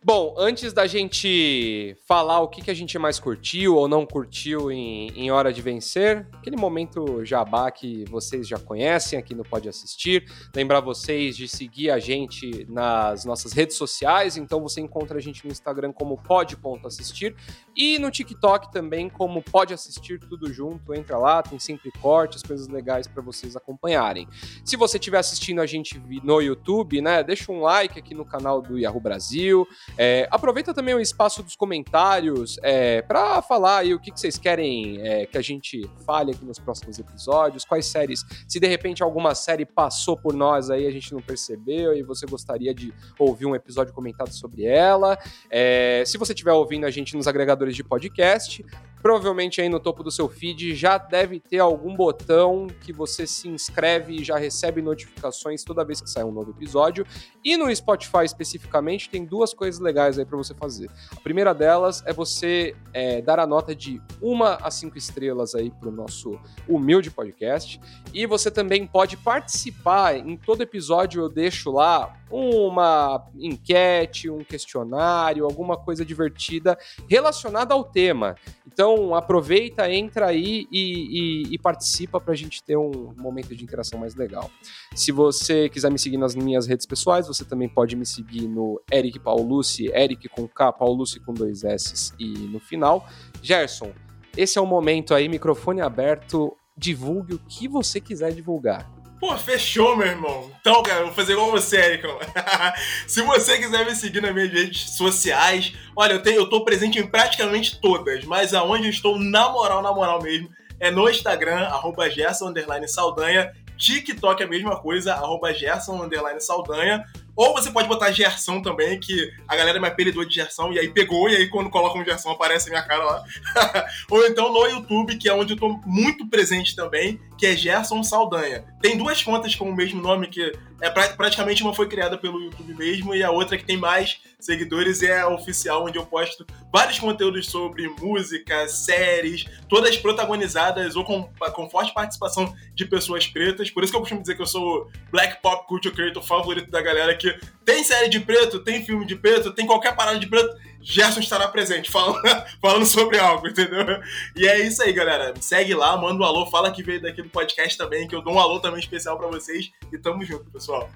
Bom, 0.05 0.35
antes 0.37 0.73
da 0.73 0.85
gente 0.85 1.97
falar 2.09 2.41
o 2.41 2.49
que, 2.49 2.61
que 2.61 2.73
a 2.73 2.75
gente 2.75 2.99
mais 2.99 3.21
curtiu 3.21 3.77
ou 3.77 3.87
não 3.87 4.05
curtiu 4.05 4.69
em, 4.69 5.07
em 5.15 5.31
Hora 5.31 5.53
de 5.53 5.63
Vencer, 5.63 6.27
aquele 6.33 6.57
momento 6.57 7.25
jabá 7.25 7.71
que 7.71 8.05
vocês 8.11 8.49
já 8.49 8.59
conhecem 8.59 9.17
aqui 9.17 9.33
no 9.33 9.45
Pode 9.45 9.69
Assistir. 9.69 10.25
Lembrar 10.57 10.81
vocês 10.81 11.37
de 11.37 11.47
seguir 11.47 11.93
a 11.93 12.01
gente 12.01 12.67
nas 12.69 13.25
nossas 13.25 13.53
redes 13.53 13.77
sociais, 13.77 14.37
então 14.37 14.61
você 14.61 14.81
encontra 14.81 15.19
a 15.19 15.21
gente 15.21 15.47
no 15.47 15.53
Instagram 15.53 15.93
como 15.93 16.21
pode.assistir 16.21 17.37
e 17.77 17.97
no 18.01 18.11
TikTok 18.11 18.73
também 18.73 19.09
como 19.09 19.41
Pode 19.41 19.73
Assistir 19.73 20.19
tudo 20.19 20.53
junto. 20.53 20.93
Entra 20.93 21.17
lá, 21.17 21.45
tem 21.45 21.61
sempre 21.61 21.93
cortes, 22.01 22.43
coisas 22.43 22.67
legais 22.67 23.07
para 23.07 23.23
vocês 23.23 23.55
acompanharem. 23.55 24.27
Se 24.65 24.77
você 24.77 24.97
estiver 24.97 25.19
assistindo 25.19 25.61
a 25.61 25.67
gente 25.67 26.03
no 26.25 26.41
YouTube, 26.41 27.01
né, 27.01 27.23
deixa 27.23 27.53
um 27.53 27.61
like 27.61 28.01
aqui 28.01 28.17
no 28.17 28.25
canal 28.25 28.61
do 28.61 28.77
Yahoo 28.77 29.01
Brasil. 29.01 29.65
É, 29.97 30.27
aproveita 30.31 30.73
também 30.73 30.95
o 30.95 31.01
espaço 31.01 31.43
dos 31.43 31.57
comentários 31.57 32.59
é, 32.63 33.03
para 33.03 33.43
falar 33.43 33.79
aí 33.79 33.95
o 33.95 34.01
que, 34.01 34.11
que 34.11 34.19
vocês 34.19 34.39
querem 34.39 35.01
é, 35.01 35.27
que 35.27 35.37
a 35.37 35.43
gente 35.43 35.89
fale 36.07 36.33
aqui 36.33 36.45
nos 36.45 36.59
próximos 36.59 36.99
episódios, 36.99 37.65
quais 37.65 37.87
séries, 37.87 38.25
se 38.49 38.59
de 38.59 38.67
repente 38.67 39.03
alguma 39.03 39.35
série 39.35 39.65
passou 39.65 40.17
por 40.17 40.35
nós 40.35 40.71
aí 40.71 40.87
a 40.87 40.91
gente 40.91 41.13
não 41.13 41.21
percebeu 41.21 41.95
e 41.95 42.03
você 42.03 42.27
gostaria 42.27 42.75
de 42.75 42.93
ouvir 43.19 43.47
um 43.47 43.55
episódio 43.55 43.93
comentado 43.93 44.33
sobre 44.33 44.65
ela. 44.65 45.19
É, 45.51 46.03
se 46.07 46.19
você 46.19 46.33
estiver 46.33 46.53
ouvindo 46.53 46.87
a 46.87 46.91
gente 46.91 47.17
nos 47.17 47.27
agregadores 47.27 47.77
de 47.77 47.85
podcast, 47.85 48.65
Provavelmente 49.03 49.61
aí 49.61 49.69
no 49.69 49.81
topo 49.81 50.03
do 50.03 50.11
seu 50.11 50.29
feed 50.29 50.75
já 50.75 50.97
deve 50.97 51.41
ter 51.41 51.59
algum 51.59 51.95
botão 51.95 52.69
que 52.83 52.93
você 52.93 53.27
se 53.27 53.49
inscreve 53.49 54.17
e 54.17 54.25
já 54.25 54.39
recebe 54.39 54.81
notificações 54.81 55.65
toda 55.65 55.85
vez 55.85 56.01
que 56.01 56.09
sai 56.09 56.23
um 56.23 56.31
novo 56.31 56.51
episódio. 56.53 57.05
E 57.45 57.57
no 57.57 57.75
Spotify 57.75 58.25
especificamente 58.25 59.11
tem 59.11 59.25
duas 59.25 59.53
coisas 59.53 59.81
legais 59.81 60.19
aí 60.19 60.25
para 60.25 60.37
você 60.37 60.55
fazer. 60.55 60.89
A 61.17 61.21
primeira 61.21 61.53
delas 61.53 62.03
é 62.07 62.13
você 62.13 62.77
é, 62.93 63.21
dar 63.21 63.41
a 63.41 63.47
nota 63.47 63.75
de 63.75 64.01
uma 64.21 64.55
a 64.63 64.71
cinco 64.71 64.97
estrelas 64.97 65.55
aí 65.55 65.71
para 65.71 65.89
o 65.89 65.93
nosso 65.93 66.39
humilde 66.69 67.11
podcast. 67.11 67.81
E 68.15 68.25
você 68.25 68.51
também 68.51 68.87
pode 68.87 69.17
participar 69.17 70.17
em 70.17 70.37
todo 70.37 70.63
episódio 70.63 71.23
eu 71.23 71.29
deixo 71.29 71.73
lá 71.73 72.15
uma 72.31 73.27
enquete, 73.39 74.31
um 74.31 74.43
questionário, 74.43 75.45
alguma 75.45 75.77
coisa 75.77 76.05
divertida 76.05 76.79
relacionada 77.09 77.75
ao 77.75 77.85
tema. 77.85 78.37
Então 78.67 78.92
aproveita, 79.15 79.91
entra 79.91 80.27
aí 80.27 80.67
e, 80.71 81.47
e, 81.51 81.55
e 81.55 81.59
participa 81.59 82.21
para 82.21 82.33
a 82.33 82.37
gente 82.37 82.63
ter 82.63 82.77
um 82.77 83.15
momento 83.17 83.55
de 83.55 83.65
interação 83.65 83.99
mais 83.99 84.15
legal. 84.15 84.51
Se 84.95 85.11
você 85.11 85.69
quiser 85.69 85.91
me 85.91 85.99
seguir 85.99 86.17
nas 86.17 86.35
minhas 86.35 86.67
redes 86.67 86.87
pessoais, 86.87 87.27
você 87.27 87.45
também 87.45 87.69
pode 87.69 87.97
me 87.97 88.05
seguir 88.05 88.47
no 88.47 88.81
Eric 88.93 89.19
Paulucci, 89.19 89.87
Eric 89.95 90.29
com 90.29 90.47
K, 90.47 90.73
Paulucci 90.73 91.21
com 91.21 91.33
dois 91.33 91.65
S 91.65 92.13
e 92.19 92.27
no 92.27 92.61
final. 92.61 93.07
Gerson, 93.43 93.93
esse 94.37 94.59
é 94.59 94.61
o 94.61 94.67
momento 94.67 95.15
aí, 95.15 95.29
microfone 95.29 95.81
aberto, 95.81 96.57
divulgue 96.77 97.35
o 97.35 97.39
que 97.39 97.69
você 97.69 98.01
quiser 98.01 98.33
divulgar. 98.33 98.92
Pô, 99.23 99.39
fechou, 99.39 99.97
meu 99.97 100.09
irmão. 100.09 100.51
Então, 100.61 100.83
cara, 100.83 101.05
vou 101.05 101.13
fazer 101.13 101.35
igual 101.35 101.49
você, 101.49 101.77
Ericão. 101.77 102.19
Se 103.07 103.23
você 103.23 103.57
quiser 103.57 103.87
me 103.87 103.95
seguir 103.95 104.21
nas 104.21 104.35
minhas 104.35 104.51
redes 104.51 104.97
sociais, 104.97 105.73
olha, 105.95 106.15
eu, 106.15 106.23
tenho, 106.25 106.39
eu 106.39 106.51
tô 106.51 106.65
presente 106.65 106.99
em 106.99 107.07
praticamente 107.07 107.81
todas, 107.81 108.25
mas 108.25 108.53
aonde 108.53 108.87
eu 108.87 108.91
estou, 108.91 109.21
na 109.21 109.49
moral, 109.49 109.81
na 109.81 109.93
moral 109.93 110.21
mesmo, 110.21 110.51
é 110.81 110.91
no 110.91 111.09
Instagram, 111.09 111.69
arroba 111.69 112.11
Gerson 112.11 112.53
Saldanha. 112.89 113.53
TikTok 113.79 114.43
é 114.43 114.47
a 114.47 114.49
mesma 114.49 114.81
coisa, 114.81 115.15
arroba 115.15 115.55
Gerson 115.55 116.09
Saldanha. 116.41 117.05
Ou 117.37 117.55
você 117.55 117.71
pode 117.71 117.89
botar 117.89 118.11
Gerson 118.11 118.61
também, 118.61 118.99
que 118.99 119.33
a 119.49 119.57
galera 119.57 119.81
me 119.81 119.87
apelidou 119.87 120.25
de 120.25 120.35
Gerson, 120.35 120.73
e 120.73 120.79
aí 120.79 120.89
pegou, 120.89 121.29
e 121.29 121.37
aí 121.37 121.49
quando 121.49 121.71
coloca 121.71 121.99
um 121.99 122.05
Gerson 122.05 122.31
aparece 122.31 122.69
a 122.69 122.73
minha 122.73 122.83
cara 122.83 123.05
lá. 123.05 123.25
Ou 124.11 124.27
então 124.27 124.53
no 124.53 124.67
YouTube, 124.67 125.17
que 125.17 125.29
é 125.29 125.33
onde 125.33 125.55
eu 125.55 125.57
tô 125.57 125.81
muito 125.87 126.29
presente 126.29 126.77
também, 126.77 127.21
que 127.43 127.47
é 127.47 127.57
Gerson 127.57 128.05
Saldanha. 128.05 128.65
Tem 128.81 128.97
duas 128.97 129.21
contas 129.21 129.57
com 129.57 129.69
o 129.69 129.75
mesmo 129.75 130.01
nome, 130.01 130.29
que 130.29 130.53
é 130.81 130.89
praticamente 130.89 131.61
uma 131.65 131.75
foi 131.75 131.89
criada 131.89 132.17
pelo 132.17 132.41
YouTube 132.41 132.73
mesmo, 132.73 133.17
e 133.17 133.23
a 133.25 133.33
outra 133.33 133.59
que 133.59 133.65
tem 133.65 133.77
mais 133.77 134.21
seguidores 134.39 135.03
é 135.03 135.23
a 135.23 135.29
oficial, 135.29 135.85
onde 135.85 135.99
eu 135.99 136.07
posto 136.07 136.47
vários 136.73 137.01
conteúdos 137.01 137.47
sobre 137.47 137.89
música, 138.01 138.69
séries, 138.69 139.45
todas 139.69 139.97
protagonizadas 139.97 140.95
ou 140.95 141.05
com, 141.05 141.29
com 141.53 141.69
forte 141.69 141.93
participação 141.93 142.55
de 142.77 142.85
pessoas 142.85 143.27
pretas. 143.27 143.69
Por 143.73 143.83
isso 143.83 143.93
que 143.93 143.97
eu 143.97 144.03
costumo 144.03 144.21
dizer 144.21 144.37
que 144.37 144.43
eu 144.43 144.47
sou 144.47 144.63
o 144.63 144.91
Black 145.11 145.43
Pop 145.43 145.67
Culture 145.67 145.93
Creator 145.93 146.23
favorito 146.23 146.71
da 146.71 146.81
galera, 146.81 147.13
que 147.17 147.37
tem 147.65 147.85
série 147.85 148.09
de 148.09 148.21
preto, 148.21 148.61
tem 148.61 148.85
filme 148.85 149.07
de 149.07 149.17
preto, 149.17 149.53
tem 149.53 149.67
qualquer 149.67 149.95
parada 149.95 150.19
de 150.19 150.27
preto, 150.27 150.57
Gerson 150.83 151.21
estará 151.21 151.47
presente, 151.49 151.91
falando, 151.91 152.21
falando 152.61 152.85
sobre 152.85 153.19
algo, 153.19 153.47
entendeu? 153.47 154.01
E 154.37 154.47
é 154.47 154.67
isso 154.67 154.83
aí, 154.83 154.93
galera. 154.93 155.33
Segue 155.41 155.75
lá, 155.75 155.97
manda 155.97 156.23
um 156.23 156.27
alô, 156.27 156.47
fala 156.51 156.73
que 156.73 156.83
veio 156.83 157.01
daqui 157.01 157.23
do 157.23 157.29
podcast 157.29 157.79
também, 157.79 158.09
que 158.09 158.15
eu 158.15 158.23
dou 158.23 158.35
um 158.35 158.41
alô 158.41 158.59
também 158.59 158.81
especial 158.81 159.17
para 159.17 159.29
vocês. 159.29 159.71
E 159.93 159.99
tamo 159.99 160.25
junto, 160.25 160.51
pessoal. 160.51 160.91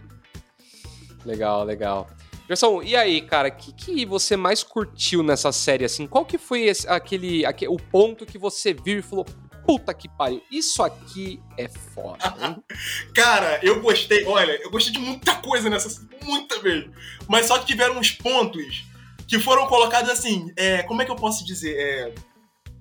Legal, 1.25 1.65
legal. 1.65 2.09
Gerson, 2.49 2.83
e 2.83 2.95
aí, 2.95 3.21
cara, 3.21 3.49
o 3.49 3.53
que, 3.53 3.73
que 3.73 4.07
você 4.07 4.37
mais 4.37 4.63
curtiu 4.63 5.23
nessa 5.23 5.51
série, 5.51 5.85
assim? 5.85 6.07
Qual 6.07 6.25
que 6.25 6.39
foi 6.39 6.63
esse, 6.63 6.89
aquele, 6.89 7.45
aquele, 7.45 7.71
o 7.73 7.77
ponto 7.77 8.25
que 8.25 8.39
você 8.39 8.73
viu 8.73 8.99
e 8.99 9.03
falou, 9.03 9.27
puta 9.67 9.93
que 9.93 10.09
pariu, 10.09 10.43
isso 10.51 10.83
aqui 10.83 11.41
é 11.59 11.69
foda, 11.69 12.19
cara, 13.15 13.59
eu 13.63 13.81
gostei, 13.81 14.25
olha, 14.25 14.53
eu 14.63 14.71
gostei 14.71 14.93
de 14.93 14.99
muita 14.99 15.35
coisa 15.37 15.69
nessa, 15.69 16.07
muita 16.23 16.61
mesmo. 16.63 16.93
Mas 17.29 17.47
só 17.47 17.59
que 17.59 17.67
tiveram 17.67 17.99
uns 17.99 18.11
pontos 18.11 18.85
que 19.27 19.39
foram 19.39 19.67
colocados 19.67 20.11
assim, 20.11 20.53
é, 20.57 20.83
como 20.85 21.03
é 21.03 21.05
que 21.05 21.11
eu 21.11 21.17
posso 21.17 21.45
dizer? 21.45 21.77
É, 21.77 22.15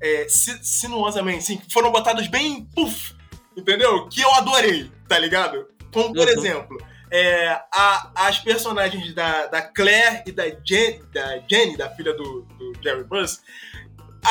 é, 0.02 0.28
sinuosamente, 0.30 1.40
assim, 1.40 1.62
foram 1.72 1.92
botados 1.92 2.28
bem, 2.28 2.66
puff, 2.76 3.16
entendeu? 3.58 4.08
Que 4.08 4.22
eu 4.22 4.34
adorei, 4.36 4.92
tá 5.08 5.18
ligado? 5.18 5.68
Como, 5.92 6.14
por 6.14 6.28
uhum. 6.28 6.34
exemplo 6.34 6.78
é, 7.12 7.62
a, 7.72 8.12
as 8.28 8.40
personagens 8.40 9.14
da, 9.14 9.46
da 9.48 9.62
Claire 9.62 10.24
e 10.26 10.32
da, 10.32 10.44
Jen, 10.64 11.02
da 11.14 11.40
Jenny, 11.50 11.78
da 11.78 11.90
filha 11.90 12.14
do, 12.14 12.42
do 12.58 12.74
Jerry 12.84 13.04
Buzz, 13.04 13.42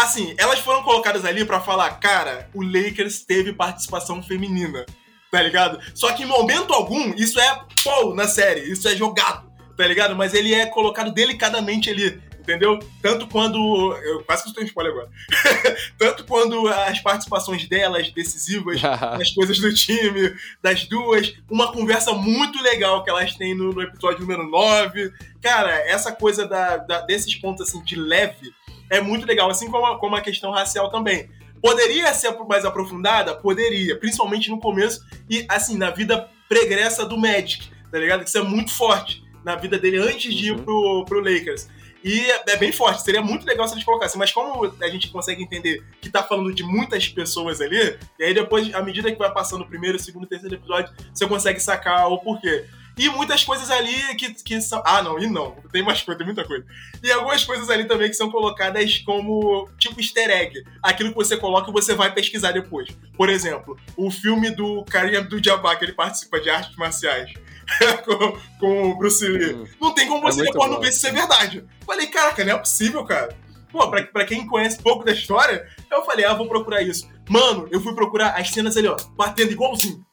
assim, 0.02 0.34
elas 0.38 0.58
foram 0.60 0.82
colocadas 0.82 1.24
ali 1.24 1.44
para 1.44 1.60
falar, 1.60 1.90
cara, 2.00 2.48
o 2.54 2.62
Lakers 2.62 3.20
teve 3.20 3.52
participação 3.52 4.22
feminina, 4.22 4.84
tá 5.30 5.42
ligado? 5.42 5.78
Só 5.94 6.12
que 6.12 6.22
em 6.22 6.26
momento 6.26 6.72
algum, 6.72 7.14
isso 7.14 7.38
é 7.40 7.60
pô 7.82 8.14
na 8.14 8.28
série, 8.28 8.60
isso 8.70 8.88
é 8.88 8.96
jogado, 8.96 9.50
tá 9.76 9.86
ligado? 9.86 10.14
Mas 10.16 10.34
ele 10.34 10.54
é 10.54 10.66
colocado 10.66 11.12
delicadamente 11.12 11.90
ali 11.90 12.20
entendeu? 12.44 12.78
Tanto 13.02 13.26
quando. 13.26 13.58
Eu 14.04 14.22
quase 14.22 14.42
que 14.42 14.50
estou 14.50 14.62
em 14.62 14.66
spoiler 14.66 14.92
agora. 14.92 15.10
Tanto 15.98 16.24
quando 16.24 16.68
as 16.68 17.00
participações 17.00 17.66
delas 17.66 18.10
decisivas 18.10 18.80
nas 19.18 19.30
coisas 19.30 19.58
do 19.58 19.72
time, 19.74 20.34
das 20.62 20.84
duas, 20.84 21.34
uma 21.50 21.72
conversa 21.72 22.12
muito 22.12 22.62
legal 22.62 23.02
que 23.02 23.10
elas 23.10 23.34
têm 23.34 23.54
no, 23.54 23.72
no 23.72 23.82
episódio 23.82 24.20
número 24.20 24.48
9. 24.48 25.12
Cara, 25.42 25.70
essa 25.88 26.12
coisa 26.12 26.46
da, 26.46 26.76
da, 26.76 27.00
desses 27.00 27.34
pontos 27.34 27.66
assim 27.66 27.82
de 27.82 27.96
leve 27.96 28.52
é 28.96 29.00
muito 29.00 29.26
legal, 29.26 29.50
assim 29.50 29.70
como 29.70 29.86
a, 29.86 29.98
como 29.98 30.16
a 30.16 30.20
questão 30.20 30.50
racial 30.50 30.90
também. 30.90 31.28
Poderia 31.60 32.12
ser 32.12 32.30
mais 32.46 32.64
aprofundada? 32.64 33.34
Poderia, 33.34 33.98
principalmente 33.98 34.50
no 34.50 34.60
começo 34.60 35.04
e 35.28 35.46
assim, 35.48 35.78
na 35.78 35.90
vida 35.90 36.28
pregressa 36.48 37.06
do 37.06 37.16
Magic, 37.16 37.70
tá 37.90 37.98
ligado? 37.98 38.22
Que 38.22 38.28
isso 38.28 38.38
é 38.38 38.42
muito 38.42 38.70
forte 38.70 39.24
na 39.44 39.56
vida 39.56 39.78
dele 39.78 39.98
antes 39.98 40.34
de 40.34 40.48
ir 40.48 40.52
uhum. 40.52 40.62
pro, 40.62 41.04
pro 41.06 41.20
Lakers. 41.20 41.68
E 42.04 42.20
é, 42.30 42.42
é 42.48 42.56
bem 42.58 42.70
forte, 42.70 43.02
seria 43.02 43.22
muito 43.22 43.46
legal 43.46 43.66
se 43.66 43.72
eles 43.72 43.84
colocassem, 43.84 44.18
mas 44.18 44.30
como 44.30 44.70
a 44.78 44.88
gente 44.90 45.08
consegue 45.08 45.42
entender 45.42 45.82
que 46.02 46.10
tá 46.10 46.22
falando 46.22 46.54
de 46.54 46.62
muitas 46.62 47.08
pessoas 47.08 47.62
ali, 47.62 47.98
e 48.18 48.24
aí 48.24 48.34
depois, 48.34 48.74
à 48.74 48.82
medida 48.82 49.10
que 49.10 49.18
vai 49.18 49.32
passando 49.32 49.62
o 49.62 49.66
primeiro, 49.66 49.98
segundo, 49.98 50.26
terceiro 50.26 50.54
episódio, 50.54 50.92
você 51.14 51.26
consegue 51.26 51.58
sacar 51.60 52.06
o 52.08 52.18
porquê. 52.18 52.66
E 52.96 53.08
muitas 53.08 53.42
coisas 53.42 53.70
ali 53.70 54.14
que, 54.16 54.32
que 54.34 54.60
são. 54.60 54.82
Ah, 54.84 55.02
não, 55.02 55.18
e 55.18 55.26
não. 55.26 55.56
Tem 55.72 55.82
mais 55.82 56.02
coisa, 56.02 56.18
tem 56.18 56.26
muita 56.26 56.44
coisa. 56.44 56.64
E 57.02 57.10
algumas 57.10 57.44
coisas 57.44 57.68
ali 57.68 57.84
também 57.84 58.08
que 58.08 58.14
são 58.14 58.30
colocadas 58.30 58.98
como 58.98 59.68
tipo 59.78 60.00
easter 60.00 60.30
egg. 60.30 60.64
Aquilo 60.82 61.10
que 61.10 61.16
você 61.16 61.36
coloca 61.36 61.70
e 61.70 61.72
você 61.72 61.94
vai 61.94 62.12
pesquisar 62.12 62.52
depois. 62.52 62.88
Por 63.16 63.28
exemplo, 63.28 63.76
o 63.96 64.10
filme 64.10 64.50
do 64.50 64.84
Karim 64.84 65.22
do 65.24 65.42
jabbar 65.42 65.78
que 65.78 65.84
ele 65.84 65.92
participa 65.92 66.40
de 66.40 66.50
artes 66.50 66.76
marciais. 66.76 67.32
com, 68.04 68.38
com 68.60 68.90
o 68.90 68.96
Bruce 68.96 69.26
Lee. 69.26 69.54
Hum. 69.54 69.66
Não 69.80 69.94
tem 69.94 70.06
como 70.06 70.28
é 70.28 70.32
você 70.32 70.42
é 70.42 70.44
depois 70.44 70.70
não 70.70 70.80
ver 70.80 70.92
se 70.92 70.98
isso 70.98 71.06
é 71.06 71.12
verdade. 71.12 71.64
Falei, 71.86 72.06
caraca, 72.08 72.44
não 72.44 72.54
é 72.54 72.58
possível, 72.58 73.04
cara. 73.04 73.36
Pô, 73.72 73.90
pra, 73.90 74.02
pra 74.04 74.24
quem 74.24 74.46
conhece 74.46 74.80
pouco 74.80 75.04
da 75.04 75.12
história, 75.12 75.66
eu 75.90 76.04
falei, 76.04 76.24
ah, 76.24 76.34
vou 76.34 76.48
procurar 76.48 76.82
isso. 76.82 77.10
Mano, 77.28 77.66
eu 77.70 77.80
fui 77.80 77.94
procurar 77.94 78.38
as 78.38 78.50
cenas 78.50 78.76
ali, 78.76 78.86
ó, 78.86 78.96
batendo 79.16 79.50
igualzinho. 79.50 80.04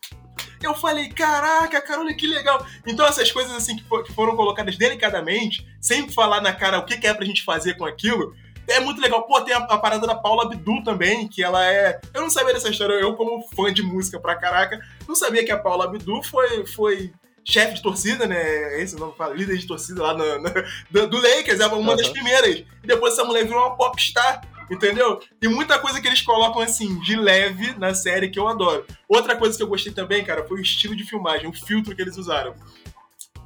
Eu 0.65 0.75
falei, 0.75 1.09
caraca, 1.09 1.81
cara, 1.81 2.01
olha 2.01 2.15
que 2.15 2.27
legal. 2.27 2.65
Então 2.85 3.05
essas 3.05 3.31
coisas 3.31 3.53
assim 3.53 3.75
que, 3.75 3.83
for, 3.83 4.03
que 4.03 4.13
foram 4.13 4.35
colocadas 4.35 4.77
delicadamente, 4.77 5.65
sem 5.79 6.09
falar 6.09 6.41
na 6.41 6.53
cara 6.53 6.79
o 6.79 6.85
que, 6.85 6.97
que 6.97 7.07
é 7.07 7.13
pra 7.13 7.25
gente 7.25 7.43
fazer 7.43 7.75
com 7.75 7.85
aquilo, 7.85 8.33
é 8.67 8.79
muito 8.79 9.01
legal. 9.01 9.23
Pô, 9.23 9.41
tem 9.41 9.53
a, 9.53 9.59
a, 9.59 9.77
parada 9.77 10.07
da 10.07 10.15
Paula 10.15 10.43
Abdul 10.43 10.83
também, 10.83 11.27
que 11.27 11.43
ela 11.43 11.65
é. 11.65 11.99
Eu 12.13 12.21
não 12.21 12.29
sabia 12.29 12.53
dessa 12.53 12.69
história, 12.69 12.93
eu, 12.93 13.15
como 13.15 13.47
fã 13.55 13.73
de 13.73 13.81
música 13.81 14.19
pra 14.19 14.35
caraca, 14.35 14.79
não 15.07 15.15
sabia 15.15 15.43
que 15.43 15.51
a 15.51 15.57
Paula 15.57 15.85
Abdul 15.85 16.23
foi, 16.23 16.65
foi 16.65 17.11
chefe 17.43 17.75
de 17.75 17.81
torcida, 17.81 18.27
né? 18.27 18.81
Esse 18.81 18.95
não 18.95 19.11
fala, 19.13 19.33
líder 19.33 19.57
de 19.57 19.67
torcida 19.67 20.01
lá 20.01 20.13
no, 20.13 20.39
no, 20.39 20.49
do, 20.89 21.07
do 21.07 21.17
Lakers, 21.17 21.59
é 21.59 21.67
uma 21.67 21.77
uhum. 21.77 21.95
das 21.95 22.09
primeiras. 22.09 22.63
E 22.83 22.87
depois 22.87 23.13
essa 23.13 23.23
mulher 23.23 23.45
virou 23.45 23.61
uma 23.61 23.75
popstar. 23.75 24.41
Entendeu? 24.71 25.19
E 25.41 25.47
muita 25.49 25.77
coisa 25.77 25.99
que 25.99 26.07
eles 26.07 26.21
colocam 26.21 26.61
assim, 26.61 26.97
de 27.01 27.15
leve 27.15 27.77
na 27.77 27.93
série 27.93 28.29
que 28.29 28.39
eu 28.39 28.47
adoro. 28.47 28.85
Outra 29.07 29.35
coisa 29.35 29.57
que 29.57 29.61
eu 29.61 29.67
gostei 29.67 29.91
também, 29.91 30.23
cara, 30.23 30.47
foi 30.47 30.59
o 30.59 30.61
estilo 30.61 30.95
de 30.95 31.03
filmagem, 31.03 31.49
o 31.49 31.53
filtro 31.53 31.93
que 31.93 32.01
eles 32.01 32.17
usaram. 32.17 32.55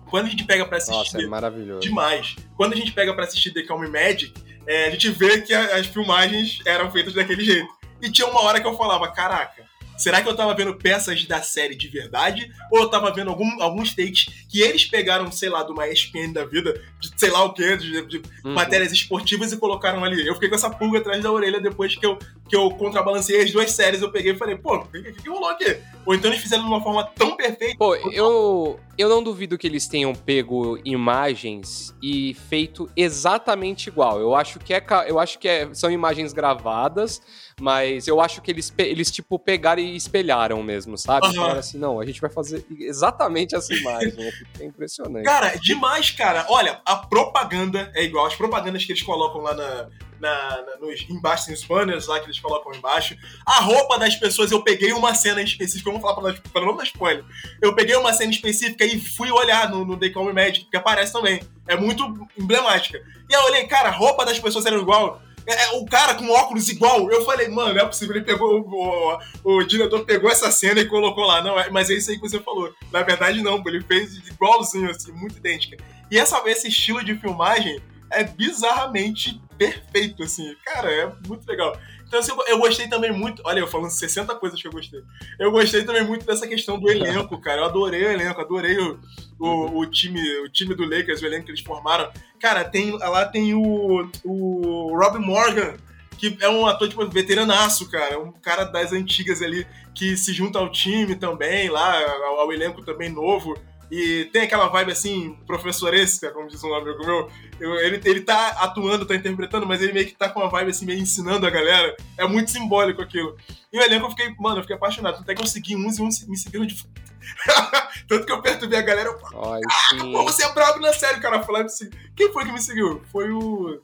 Quando 0.10 0.28
a 0.28 0.30
gente 0.30 0.44
pega 0.44 0.66
pra 0.68 0.78
assistir. 0.78 0.96
Nossa, 0.96 1.22
é 1.22 1.26
maravilhoso. 1.26 1.82
Demais. 1.82 2.36
Quando 2.56 2.74
a 2.74 2.76
gente 2.76 2.92
pega 2.92 3.12
pra 3.14 3.26
assistir 3.26 3.52
The 3.52 3.64
Calm 3.64 3.82
Magic, 3.90 4.32
é, 4.68 4.86
a 4.86 4.90
gente 4.92 5.10
vê 5.10 5.42
que 5.42 5.54
as 5.54 5.88
filmagens 5.88 6.60
eram 6.66 6.92
feitas 6.92 7.16
daquele 7.16 7.44
jeito. 7.44 7.68
E 8.02 8.12
tinha 8.12 8.28
uma 8.28 8.42
hora 8.42 8.62
que 8.62 8.68
eu 8.68 8.78
falava, 8.78 9.12
caraca, 9.12 9.64
Será 9.98 10.22
que 10.22 10.28
eu 10.28 10.36
tava 10.36 10.54
vendo 10.54 10.76
peças 10.76 11.26
da 11.26 11.42
série 11.42 11.76
de 11.76 11.88
verdade? 11.88 12.52
Ou 12.72 12.82
eu 12.82 12.90
tava 12.90 13.12
vendo 13.12 13.30
algum, 13.30 13.62
alguns 13.62 13.96
takes 13.96 14.26
que 14.50 14.62
eles 14.62 14.86
pegaram, 14.86 15.32
sei 15.32 15.50
lá, 15.50 15.64
de 15.64 15.72
uma 15.72 15.88
ESPN 15.88 16.34
da 16.34 16.46
vida, 16.46 16.82
de 17.00 17.12
sei 17.16 17.30
lá 17.30 17.44
o 17.44 17.54
quê, 17.54 17.78
de, 17.78 18.06
de 18.06 18.22
uhum. 18.44 18.54
matérias 18.54 18.92
esportivas 18.92 19.52
e 19.52 19.58
colocaram 19.58 20.04
ali. 20.04 20.28
Eu 20.28 20.34
fiquei 20.34 20.50
com 20.50 20.56
essa 20.56 20.70
pulga 20.70 21.00
atrás 21.00 21.22
da 21.24 21.32
orelha 21.32 21.62
depois 21.62 21.96
que 21.96 22.06
eu, 22.06 22.18
que 22.48 22.56
eu 22.56 22.70
contrabalancei 22.72 23.42
as 23.42 23.52
duas 23.52 23.72
séries. 23.72 24.02
Eu 24.02 24.12
peguei 24.12 24.34
e 24.34 24.38
falei, 24.38 24.56
pô, 24.56 24.76
o 24.76 24.88
que, 24.88 25.12
que, 25.14 25.30
rolou 25.30 25.50
aqui? 25.50 25.78
Ou 26.06 26.14
então 26.14 26.30
eles 26.30 26.42
fizeram 26.42 26.64
de 26.64 26.70
uma 26.70 26.82
forma 26.82 27.04
tão 27.16 27.36
perfeita. 27.36 27.78
Pô, 27.78 27.96
eu, 27.96 28.80
eu 28.98 29.10
não 29.10 29.24
duvido 29.24 29.58
que 29.58 29.66
eles 29.66 29.88
tenham 29.88 30.14
pego 30.14 30.80
imagens 30.86 31.96
e 32.02 32.34
feito 32.48 32.90
exatamente 32.96 33.88
igual. 33.88 34.20
Eu 34.20 34.36
acho 34.36 34.60
que, 34.60 34.74
é, 34.74 34.84
eu 35.08 35.20
acho 35.20 35.40
que 35.40 35.48
é, 35.48 35.74
são 35.74 35.90
imagens 35.90 36.34
gravadas 36.34 37.22
mas 37.60 38.06
eu 38.08 38.20
acho 38.20 38.42
que 38.42 38.52
eles, 38.52 38.74
eles 38.78 39.10
tipo, 39.10 39.40
pegaram 39.40 39.82
e 39.82 39.96
espelharam 39.96 40.62
mesmo, 40.62 40.98
sabe? 40.98 41.28
Uhum. 41.28 41.34
Falaram 41.36 41.60
assim, 41.60 41.78
não, 41.78 42.00
a 42.00 42.06
gente 42.06 42.20
vai 42.20 42.30
fazer 42.30 42.66
exatamente 42.70 43.56
essa 43.56 43.74
imagem. 43.74 44.14
É 44.60 44.66
impressionante. 44.66 45.24
Cara, 45.24 45.56
demais, 45.56 46.12
cara. 46.12 46.46
Olha, 46.50 46.82
a 46.86 46.98
propaganda 46.98 47.92
é 47.96 48.04
igual. 48.04 48.26
As 48.26 48.36
propagandas 48.36 48.84
que 48.84 48.92
eles 48.92 49.02
colocam 49.02 49.42
lá 49.42 49.54
na, 49.54 49.88
na, 50.20 50.62
na, 50.62 50.78
nos, 50.78 51.06
embaixo, 51.10 51.52
nos 51.52 51.64
banners 51.64 52.08
lá 52.08 52.20
que 52.20 52.28
eles 52.28 52.40
colocam 52.40 52.74
embaixo. 52.74 53.16
A 53.46 53.62
roupa 53.62 53.98
das 53.98 54.16
pessoas, 54.16 54.52
eu 54.52 54.62
peguei 54.62 54.92
uma 54.94 55.14
cena 55.14 55.42
específica, 55.42 55.90
vamos 55.90 56.02
falar 56.02 56.16
para, 56.16 56.42
para 56.52 56.66
não 56.66 56.76
dar 56.76 56.84
spoiler. 56.84 57.24
Eu 57.62 57.76
peguei 57.76 57.96
uma 57.96 58.14
cena 58.14 58.32
específica 58.32 58.86
e 58.86 59.00
fui 59.00 59.32
olhar 59.32 59.70
no, 59.70 59.86
no 59.86 59.98
The 59.98 60.10
Calm 60.10 60.32
Magic, 60.34 60.66
que 60.70 60.78
aparece 60.78 61.14
também. 61.14 61.42
É 61.68 61.76
muito 61.76 62.04
emblemática. 62.38 63.02
E 63.30 63.34
eu 63.34 63.42
olhei, 63.46 63.66
cara, 63.68 63.90
a 63.90 63.92
roupa 63.92 64.26
das 64.26 64.40
pessoas 64.40 64.66
era 64.66 64.76
igual. 64.76 65.22
É, 65.48 65.66
é, 65.66 65.70
o 65.78 65.86
cara 65.86 66.16
com 66.16 66.30
óculos 66.30 66.70
igual. 66.70 67.10
Eu 67.12 67.24
falei, 67.24 67.48
mano, 67.48 67.80
é 67.80 67.86
possível. 67.86 68.16
Ele 68.16 68.26
pegou, 68.26 68.62
o, 68.62 69.20
o, 69.44 69.58
o 69.58 69.64
diretor 69.64 70.04
pegou 70.06 70.30
essa 70.30 70.52
cena 70.52 70.82
e 70.82 70.88
colocou 70.88 71.26
lá. 71.26 71.42
Não, 71.42 71.60
é, 71.60 71.70
mas 71.70 71.90
é 71.90 71.94
isso 71.94 72.10
aí 72.10 72.20
que 72.20 72.28
você 72.28 72.40
falou. 72.40 72.74
Na 72.92 73.04
verdade, 73.04 73.42
não, 73.42 73.62
ele 73.66 73.82
fez 73.82 74.18
igualzinho, 74.28 74.90
assim, 74.90 75.12
muito 75.12 75.38
idêntica. 75.38 75.78
E 76.10 76.18
essa, 76.18 76.42
esse 76.48 76.68
estilo 76.68 77.04
de 77.04 77.16
filmagem 77.16 77.82
é 78.12 78.24
bizarramente 78.24 79.42
perfeito, 79.58 80.24
assim. 80.24 80.56
Cara, 80.64 80.92
é 80.92 81.12
muito 81.28 81.48
legal. 81.48 81.78
Então, 82.08 82.20
assim, 82.20 82.32
eu 82.48 82.60
gostei 82.60 82.88
também 82.88 83.12
muito. 83.12 83.42
Olha, 83.46 83.60
eu 83.60 83.68
falando 83.68 83.90
60 83.90 84.34
coisas 84.36 84.62
que 84.62 84.68
eu 84.68 84.72
gostei. 84.72 85.02
Eu 85.40 85.52
gostei 85.52 85.84
também 85.84 86.04
muito 86.04 86.26
dessa 86.26 86.48
questão 86.48 86.80
do 86.80 86.90
elenco, 86.90 87.40
cara. 87.42 87.62
Eu 87.62 87.66
adorei 87.66 88.06
o 88.06 88.12
elenco, 88.12 88.40
adorei 88.40 88.78
o, 88.78 89.00
o, 89.40 89.80
o, 89.80 89.86
time, 89.88 90.22
o 90.40 90.50
time 90.50 90.76
do 90.76 90.86
Lakers, 90.86 91.22
o 91.22 91.26
elenco 91.26 91.46
que 91.46 91.52
eles 91.52 91.62
formaram. 91.62 92.12
Cara, 92.40 92.64
tem, 92.64 92.92
lá 92.92 93.26
tem 93.26 93.54
o, 93.54 94.10
o 94.24 94.98
Rob 94.98 95.18
Morgan, 95.20 95.76
que 96.18 96.38
é 96.40 96.48
um 96.48 96.66
ator, 96.68 96.88
tipo, 96.88 97.08
veteranaço, 97.10 97.90
cara. 97.90 98.20
Um 98.20 98.32
cara 98.32 98.66
das 98.66 98.94
antigas 98.94 99.42
ali, 99.42 99.66
que 99.94 100.16
se 100.16 100.32
junta 100.32 100.60
ao 100.60 100.72
time 100.72 101.16
também, 101.16 101.70
lá, 101.70 102.00
ao, 102.28 102.42
ao 102.42 102.54
elenco 102.54 102.84
também 102.86 103.10
novo. 103.10 103.58
E 103.92 104.26
tem 104.26 104.44
aquela 104.44 104.68
vibe 104.68 104.92
assim, 104.92 105.38
professoresca, 105.46 106.32
como 106.32 106.48
diz 106.48 106.64
um 106.64 106.74
amigo 106.74 107.06
meu. 107.06 107.30
Eu, 107.60 107.76
ele, 107.76 108.02
ele 108.04 108.22
tá 108.22 108.50
atuando, 108.60 109.06
tá 109.06 109.16
interpretando, 109.16 109.66
mas 109.66 109.82
ele 109.82 109.94
meio 109.94 110.08
que 110.08 110.16
tá 110.16 110.28
com 110.28 110.40
uma 110.40 110.50
vibe 110.50 110.72
assim, 110.72 110.86
meio 110.86 111.00
ensinando 111.00 111.46
a 111.46 111.50
galera. 111.50 111.96
É 112.18 112.28
muito 112.28 112.52
simbólico 112.52 113.02
aquilo. 113.02 113.38
E 113.72 113.78
o 113.78 113.82
elenco 113.82 114.06
eu 114.06 114.10
fiquei, 114.10 114.34
mano, 114.40 114.58
eu 114.58 114.62
fiquei 114.62 114.76
apaixonado. 114.76 115.20
Até 115.20 115.36
que 115.36 115.42
eu 115.42 115.48
segui 115.48 115.76
uns 115.76 115.98
e 115.98 116.02
uns 116.02 116.26
me 116.28 116.38
seguiram 116.38 116.66
de. 116.66 116.76
Tanto 118.08 118.26
que 118.26 118.32
eu 118.32 118.42
perturbei 118.42 118.80
a 118.80 118.84
galera. 118.84 119.10
Eu 119.10 119.20
falei, 119.20 119.62
ah, 119.70 119.98
pô, 120.00 120.24
você 120.24 120.46
é 120.46 120.54
brabo 120.54 120.80
na 120.80 120.94
série, 120.94 121.20
cara. 121.20 121.44
Falando 121.44 121.68
assim. 121.68 121.90
Quem 122.16 122.32
foi 122.34 122.46
que 122.46 122.52
me 122.52 122.62
seguiu? 122.62 123.04
Foi 123.12 123.30
o. 123.32 123.82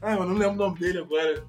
Ah, 0.00 0.14
eu 0.14 0.26
não 0.26 0.34
lembro 0.34 0.54
o 0.54 0.68
nome 0.68 0.78
dele 0.78 0.98
agora. 0.98 1.44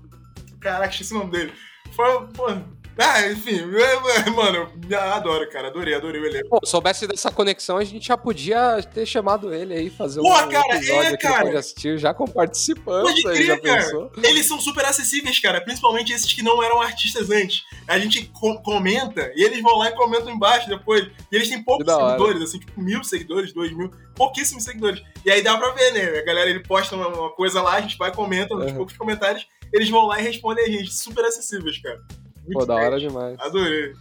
Caraca, 0.61 0.91
esqueci 0.91 1.13
o 1.13 1.19
nome 1.19 1.31
dele. 1.31 1.53
Foi, 1.93 2.27
pô, 2.27 2.47
ah, 2.97 3.27
enfim, 3.31 3.61
mano, 4.35 4.71
adoro, 5.13 5.49
cara, 5.49 5.67
adorei, 5.67 5.95
adorei 5.95 6.21
o 6.21 6.25
elenco. 6.25 6.49
Pô, 6.49 6.59
soubesse 6.63 7.07
dessa 7.07 7.31
conexão, 7.31 7.77
a 7.77 7.83
gente 7.83 8.07
já 8.07 8.15
podia 8.15 8.81
ter 8.83 9.05
chamado 9.05 9.53
ele 9.53 9.73
aí, 9.73 9.89
fazer 9.89 10.21
Pô, 10.21 10.27
um 10.27 10.49
cara, 10.49 10.75
episódio 10.75 11.13
é, 11.13 11.17
cara. 11.17 11.43
Pode 11.43 11.57
Assistir, 11.57 11.97
já 11.97 12.13
com 12.13 12.27
participantes 12.27 13.23
Pode 13.23 13.23
crer, 13.23 13.37
aí, 13.37 13.45
já 13.45 13.59
cara. 13.59 13.83
pensou? 13.83 14.11
Eles 14.23 14.45
são 14.45 14.59
super 14.59 14.85
acessíveis, 14.85 15.39
cara, 15.39 15.61
principalmente 15.61 16.13
esses 16.13 16.31
que 16.31 16.43
não 16.43 16.61
eram 16.61 16.81
artistas 16.81 17.31
antes. 17.31 17.63
A 17.87 17.97
gente 17.97 18.25
co 18.25 18.61
comenta 18.61 19.31
e 19.35 19.43
eles 19.43 19.61
vão 19.61 19.77
lá 19.77 19.89
e 19.89 19.95
comentam 19.95 20.31
embaixo 20.31 20.69
depois. 20.69 21.07
E 21.31 21.35
eles 21.35 21.49
têm 21.49 21.63
poucos 21.63 21.91
seguidores, 21.91 22.41
assim, 22.41 22.59
tipo 22.59 22.79
mil 22.79 23.03
seguidores, 23.03 23.53
dois 23.53 23.75
mil, 23.75 23.89
pouquíssimos 24.15 24.63
seguidores. 24.63 25.01
E 25.25 25.31
aí 25.31 25.41
dá 25.41 25.57
pra 25.57 25.71
ver, 25.71 25.91
né? 25.93 26.19
A 26.19 26.25
galera, 26.25 26.49
ele 26.49 26.61
posta 26.61 26.95
uma, 26.95 27.07
uma 27.07 27.31
coisa 27.31 27.61
lá, 27.61 27.75
a 27.75 27.81
gente 27.81 27.97
vai, 27.97 28.13
comenta, 28.13 28.53
nos 28.53 28.67
uhum. 28.67 28.77
poucos 28.77 28.95
comentários, 28.95 29.47
eles 29.71 29.89
vão 29.89 30.05
lá 30.05 30.19
e 30.19 30.23
respondem 30.23 30.65
a 30.65 30.69
gente. 30.69 30.93
Super 30.93 31.25
acessíveis, 31.25 31.81
cara. 31.81 31.99
Muito 32.45 32.59
Pô, 32.59 32.65
da 32.65 32.75
hora 32.75 32.99
demais. 32.99 33.39
Adorei. 33.39 33.93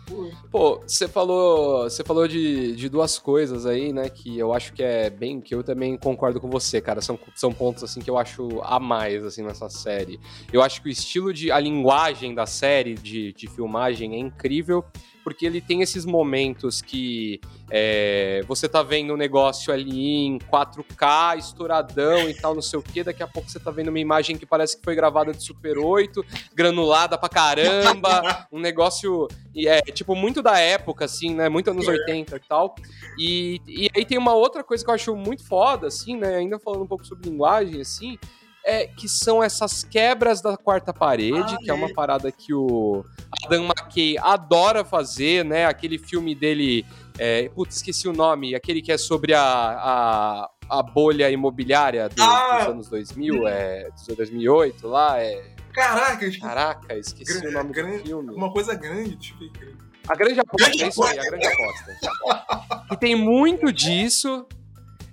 Pô, 0.50 0.80
você 0.84 1.06
falou, 1.06 1.84
você 1.84 2.02
falou 2.02 2.26
de, 2.26 2.74
de 2.74 2.88
duas 2.88 3.18
coisas 3.18 3.66
aí, 3.66 3.92
né, 3.92 4.08
que 4.08 4.36
eu 4.36 4.52
acho 4.52 4.72
que 4.72 4.82
é 4.82 5.08
bem, 5.08 5.40
que 5.40 5.54
eu 5.54 5.62
também 5.62 5.96
concordo 5.96 6.40
com 6.40 6.50
você, 6.50 6.80
cara. 6.80 7.00
São, 7.00 7.18
são 7.36 7.52
pontos, 7.52 7.84
assim, 7.84 8.00
que 8.00 8.10
eu 8.10 8.18
acho 8.18 8.60
a 8.62 8.80
mais, 8.80 9.24
assim, 9.24 9.42
nessa 9.42 9.68
série. 9.68 10.18
Eu 10.52 10.60
acho 10.60 10.82
que 10.82 10.88
o 10.88 10.90
estilo 10.90 11.32
de, 11.32 11.52
a 11.52 11.60
linguagem 11.60 12.34
da 12.34 12.46
série 12.46 12.94
de, 12.94 13.32
de 13.32 13.46
filmagem 13.46 14.14
é 14.14 14.18
incrível 14.18 14.84
porque 15.22 15.46
ele 15.46 15.60
tem 15.60 15.82
esses 15.82 16.04
momentos 16.04 16.80
que 16.80 17.40
é, 17.70 18.42
você 18.46 18.68
tá 18.68 18.82
vendo 18.82 19.14
um 19.14 19.16
negócio 19.16 19.72
ali 19.72 20.26
em 20.26 20.38
4K, 20.38 21.38
estouradão 21.38 22.28
e 22.28 22.34
tal, 22.34 22.54
não 22.54 22.62
sei 22.62 22.78
o 22.78 22.82
que, 22.82 23.02
daqui 23.02 23.22
a 23.22 23.26
pouco 23.26 23.48
você 23.48 23.58
tá 23.58 23.70
vendo 23.70 23.88
uma 23.88 23.98
imagem 23.98 24.36
que 24.36 24.44
parece 24.44 24.76
que 24.76 24.84
foi 24.84 24.94
gravada 24.94 25.32
de 25.32 25.42
Super 25.42 25.78
8, 25.78 26.24
granulada 26.54 27.16
pra 27.16 27.28
caramba, 27.28 28.46
um 28.52 28.60
negócio, 28.60 29.28
é, 29.56 29.80
tipo, 29.92 30.14
muito 30.14 30.42
da 30.42 30.58
época, 30.58 31.04
assim, 31.04 31.34
né, 31.34 31.48
muito 31.48 31.70
anos 31.70 31.88
80 31.88 32.36
e 32.36 32.40
tal, 32.40 32.74
e, 33.18 33.60
e 33.66 33.90
aí 33.96 34.04
tem 34.04 34.18
uma 34.18 34.34
outra 34.34 34.62
coisa 34.62 34.84
que 34.84 34.90
eu 34.90 34.94
acho 34.94 35.16
muito 35.16 35.44
foda, 35.46 35.86
assim, 35.86 36.16
né, 36.16 36.36
ainda 36.36 36.58
falando 36.58 36.82
um 36.82 36.88
pouco 36.88 37.06
sobre 37.06 37.30
linguagem, 37.30 37.80
assim, 37.80 38.18
é, 38.64 38.86
que 38.86 39.08
são 39.08 39.42
essas 39.42 39.82
quebras 39.82 40.40
da 40.40 40.56
quarta 40.56 40.92
parede, 40.92 41.54
ah, 41.54 41.58
que 41.58 41.70
é 41.70 41.74
uma 41.74 41.92
parada 41.92 42.30
que 42.30 42.54
o 42.54 43.04
Adam 43.44 43.64
McKay 43.64 44.16
adora 44.18 44.84
fazer, 44.84 45.44
né? 45.44 45.66
Aquele 45.66 45.98
filme 45.98 46.34
dele, 46.34 46.86
é, 47.18 47.48
putz, 47.48 47.76
esqueci 47.76 48.08
o 48.08 48.12
nome, 48.12 48.54
aquele 48.54 48.80
que 48.80 48.92
é 48.92 48.98
sobre 48.98 49.34
a, 49.34 49.42
a, 49.42 50.50
a 50.68 50.82
bolha 50.82 51.30
imobiliária 51.30 52.08
do, 52.08 52.22
ah, 52.22 52.58
dos 52.58 52.68
anos 52.68 52.88
2000, 52.88 53.48
é, 53.48 53.90
dos 53.90 54.16
2008 54.16 54.86
lá, 54.86 55.20
é... 55.20 55.52
Caraca, 55.72 56.30
Caraca, 56.38 56.98
esqueci 56.98 57.32
grande, 57.32 57.48
o 57.48 57.52
nome 57.52 57.72
grande, 57.72 57.98
do 57.98 58.06
filme. 58.06 58.34
Uma 58.34 58.52
coisa 58.52 58.74
grande, 58.74 59.16
tipo, 59.16 59.42
a 60.08 60.14
grande 60.16 60.40
aposta, 60.40 60.66
grande 60.66 60.84
é 60.84 60.88
isso 60.88 61.02
aí, 61.04 61.18
a 61.18 61.22
grande 61.22 61.46
aposta. 61.46 62.84
e 62.92 62.96
tem 62.96 63.14
muito 63.14 63.72
disso, 63.72 64.46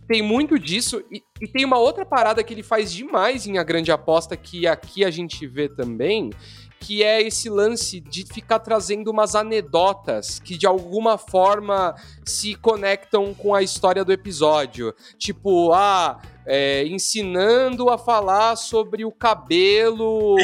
tem 0.09 0.23
muito 0.23 0.57
disso. 0.57 1.03
E, 1.11 1.23
e, 1.39 1.47
tem 1.47 1.63
uma 1.63 1.77
outra 1.77 2.03
parada 2.03 2.43
que 2.43 2.51
ele 2.51 2.63
faz 2.63 2.91
demais 2.91 3.45
em 3.45 3.59
A 3.59 3.63
Grande 3.63 3.91
Aposta, 3.91 4.35
que 4.35 4.65
aqui 4.65 5.05
a 5.05 5.11
gente 5.11 5.45
vê 5.45 5.69
também, 5.69 6.31
que 6.79 7.03
é 7.03 7.21
esse 7.21 7.47
lance 7.47 7.99
de 7.99 8.25
ficar 8.25 8.57
trazendo 8.57 9.11
umas 9.11 9.35
anedotas 9.35 10.39
que 10.39 10.57
de 10.57 10.65
alguma 10.65 11.17
forma 11.19 11.93
se 12.25 12.55
conectam 12.55 13.35
com 13.35 13.53
a 13.53 13.61
história 13.61 14.03
do 14.03 14.11
episódio. 14.11 14.95
Tipo, 15.15 15.73
ah, 15.73 16.19
é, 16.43 16.87
ensinando 16.87 17.91
a 17.91 17.97
falar 17.97 18.55
sobre 18.55 19.05
o 19.05 19.11
cabelo, 19.11 20.37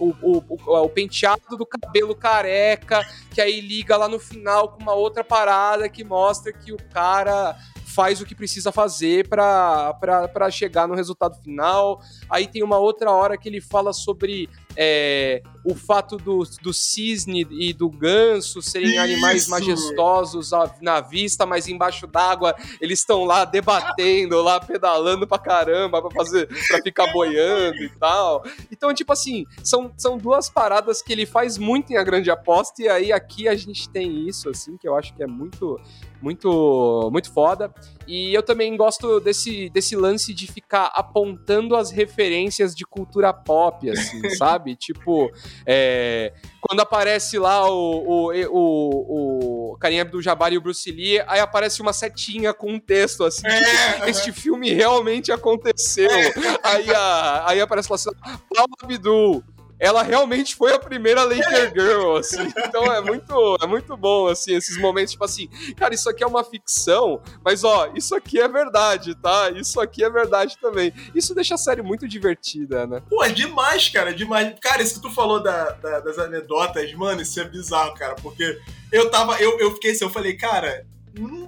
o, 0.00 0.14
o, 0.20 0.44
o, 0.48 0.78
o, 0.82 0.88
penteado 0.88 1.56
do 1.56 1.64
cabelo 1.64 2.16
careca, 2.16 3.06
que 3.32 3.40
aí 3.40 3.60
liga 3.60 3.96
lá 3.96 4.08
no 4.08 4.18
final 4.18 4.70
com 4.70 4.82
uma 4.82 4.94
outra 4.94 5.22
parada 5.22 5.88
que 5.88 6.02
mostra 6.02 6.52
que 6.52 6.72
o 6.72 6.78
cara 6.92 7.56
faz 7.94 8.20
o 8.20 8.26
que 8.26 8.34
precisa 8.34 8.72
fazer 8.72 9.28
para 9.28 10.50
chegar 10.50 10.88
no 10.88 10.94
resultado 10.94 11.40
final. 11.40 12.02
Aí 12.28 12.48
tem 12.48 12.62
uma 12.62 12.76
outra 12.76 13.12
hora 13.12 13.38
que 13.38 13.48
ele 13.48 13.60
fala 13.60 13.92
sobre 13.92 14.48
é, 14.76 15.40
o 15.64 15.74
fato 15.74 16.16
do, 16.16 16.42
do 16.62 16.72
cisne 16.74 17.46
e 17.50 17.72
do 17.72 17.88
ganso 17.88 18.60
serem 18.60 18.90
Isso. 18.90 19.00
animais 19.00 19.48
majestosos 19.48 20.50
na 20.80 21.00
vista, 21.00 21.46
mas 21.46 21.66
embaixo 21.66 22.06
d'água 22.06 22.54
eles 22.80 23.00
estão 23.00 23.24
lá 23.24 23.44
debatendo, 23.44 24.42
lá 24.42 24.60
pedalando 24.60 25.26
pra 25.26 25.38
caramba 25.38 26.02
pra 26.02 26.10
fazer 26.10 26.46
para 26.68 26.82
ficar 26.82 27.12
boiando 27.12 27.82
e 27.82 27.88
tal. 27.98 28.44
Então, 28.70 28.92
tipo 28.92 29.12
assim, 29.12 29.46
são, 29.62 29.92
são 29.96 30.18
duas 30.18 30.50
paradas 30.50 31.00
que 31.00 31.12
ele 31.12 31.24
faz 31.24 31.56
muito 31.56 31.92
em 31.92 31.96
A 31.96 32.04
Grande 32.04 32.30
Aposta, 32.30 32.82
e 32.82 32.88
aí 32.88 33.12
aqui 33.12 33.48
a 33.48 33.54
gente 33.54 33.88
tem 33.88 34.28
isso, 34.28 34.50
assim, 34.50 34.76
que 34.76 34.86
eu 34.86 34.94
acho 34.94 35.14
que 35.14 35.22
é 35.22 35.26
muito 35.26 35.80
muito 36.24 37.10
muito 37.12 37.30
foda. 37.30 37.72
E 38.06 38.34
eu 38.34 38.42
também 38.42 38.74
gosto 38.76 39.20
desse, 39.20 39.68
desse 39.70 39.94
lance 39.94 40.32
de 40.32 40.46
ficar 40.46 40.90
apontando 40.94 41.76
as 41.76 41.90
referências 41.90 42.74
de 42.74 42.84
cultura 42.84 43.32
pop, 43.32 43.88
assim, 43.90 44.28
sabe? 44.36 44.74
Tipo, 44.74 45.30
é, 45.66 46.32
quando 46.60 46.80
aparece 46.80 47.38
lá 47.38 47.68
o, 47.68 48.30
o, 48.30 48.32
o, 48.50 49.72
o 49.72 49.76
Karim 49.76 50.00
Abdul-Jabbar 50.00 50.52
e 50.52 50.56
o 50.56 50.60
Bruce 50.60 50.90
Lee, 50.90 51.22
aí 51.26 51.40
aparece 51.40 51.82
uma 51.82 51.92
setinha 51.92 52.54
com 52.54 52.72
um 52.72 52.80
texto, 52.80 53.24
assim, 53.24 53.46
é. 53.46 53.92
tipo, 53.92 54.08
este 54.08 54.32
filme 54.32 54.72
realmente 54.72 55.30
aconteceu. 55.30 56.10
É. 56.10 56.32
Aí, 56.62 56.90
a, 56.90 57.50
aí 57.50 57.60
aparece 57.60 57.90
lá 57.90 57.96
assim, 57.96 58.10
Paula 58.54 58.68
Abdul, 58.82 59.44
ela 59.84 60.02
realmente 60.02 60.56
foi 60.56 60.72
a 60.72 60.78
primeira 60.78 61.24
Laker 61.24 61.72
Girl, 61.76 62.16
assim. 62.16 62.50
Então 62.56 62.90
é 62.90 63.02
muito, 63.02 63.58
é 63.60 63.66
muito 63.66 63.94
bom, 63.98 64.28
assim, 64.28 64.54
esses 64.54 64.78
momentos, 64.78 65.12
tipo 65.12 65.24
assim, 65.24 65.46
cara, 65.76 65.94
isso 65.94 66.08
aqui 66.08 66.24
é 66.24 66.26
uma 66.26 66.42
ficção, 66.42 67.20
mas 67.44 67.64
ó, 67.64 67.92
isso 67.94 68.14
aqui 68.14 68.40
é 68.40 68.48
verdade, 68.48 69.14
tá? 69.14 69.50
Isso 69.50 69.78
aqui 69.78 70.02
é 70.02 70.08
verdade 70.08 70.56
também. 70.58 70.90
Isso 71.14 71.34
deixa 71.34 71.56
a 71.56 71.58
série 71.58 71.82
muito 71.82 72.08
divertida, 72.08 72.86
né? 72.86 73.02
Pô, 73.10 73.22
é 73.22 73.28
demais, 73.28 73.90
cara, 73.90 74.10
é 74.10 74.14
demais. 74.14 74.54
Cara, 74.58 74.82
isso 74.82 74.94
que 74.94 75.02
tu 75.02 75.10
falou 75.10 75.42
da, 75.42 75.72
da, 75.72 76.00
das 76.00 76.18
anedotas, 76.18 76.90
mano, 76.94 77.20
isso 77.20 77.38
é 77.38 77.44
bizarro, 77.44 77.92
cara, 77.94 78.14
porque 78.14 78.58
eu 78.90 79.10
tava, 79.10 79.38
eu, 79.38 79.58
eu 79.58 79.70
fiquei 79.72 79.90
assim, 79.90 80.04
eu 80.04 80.10
falei, 80.10 80.34
cara, 80.34 80.86
hum, 81.18 81.46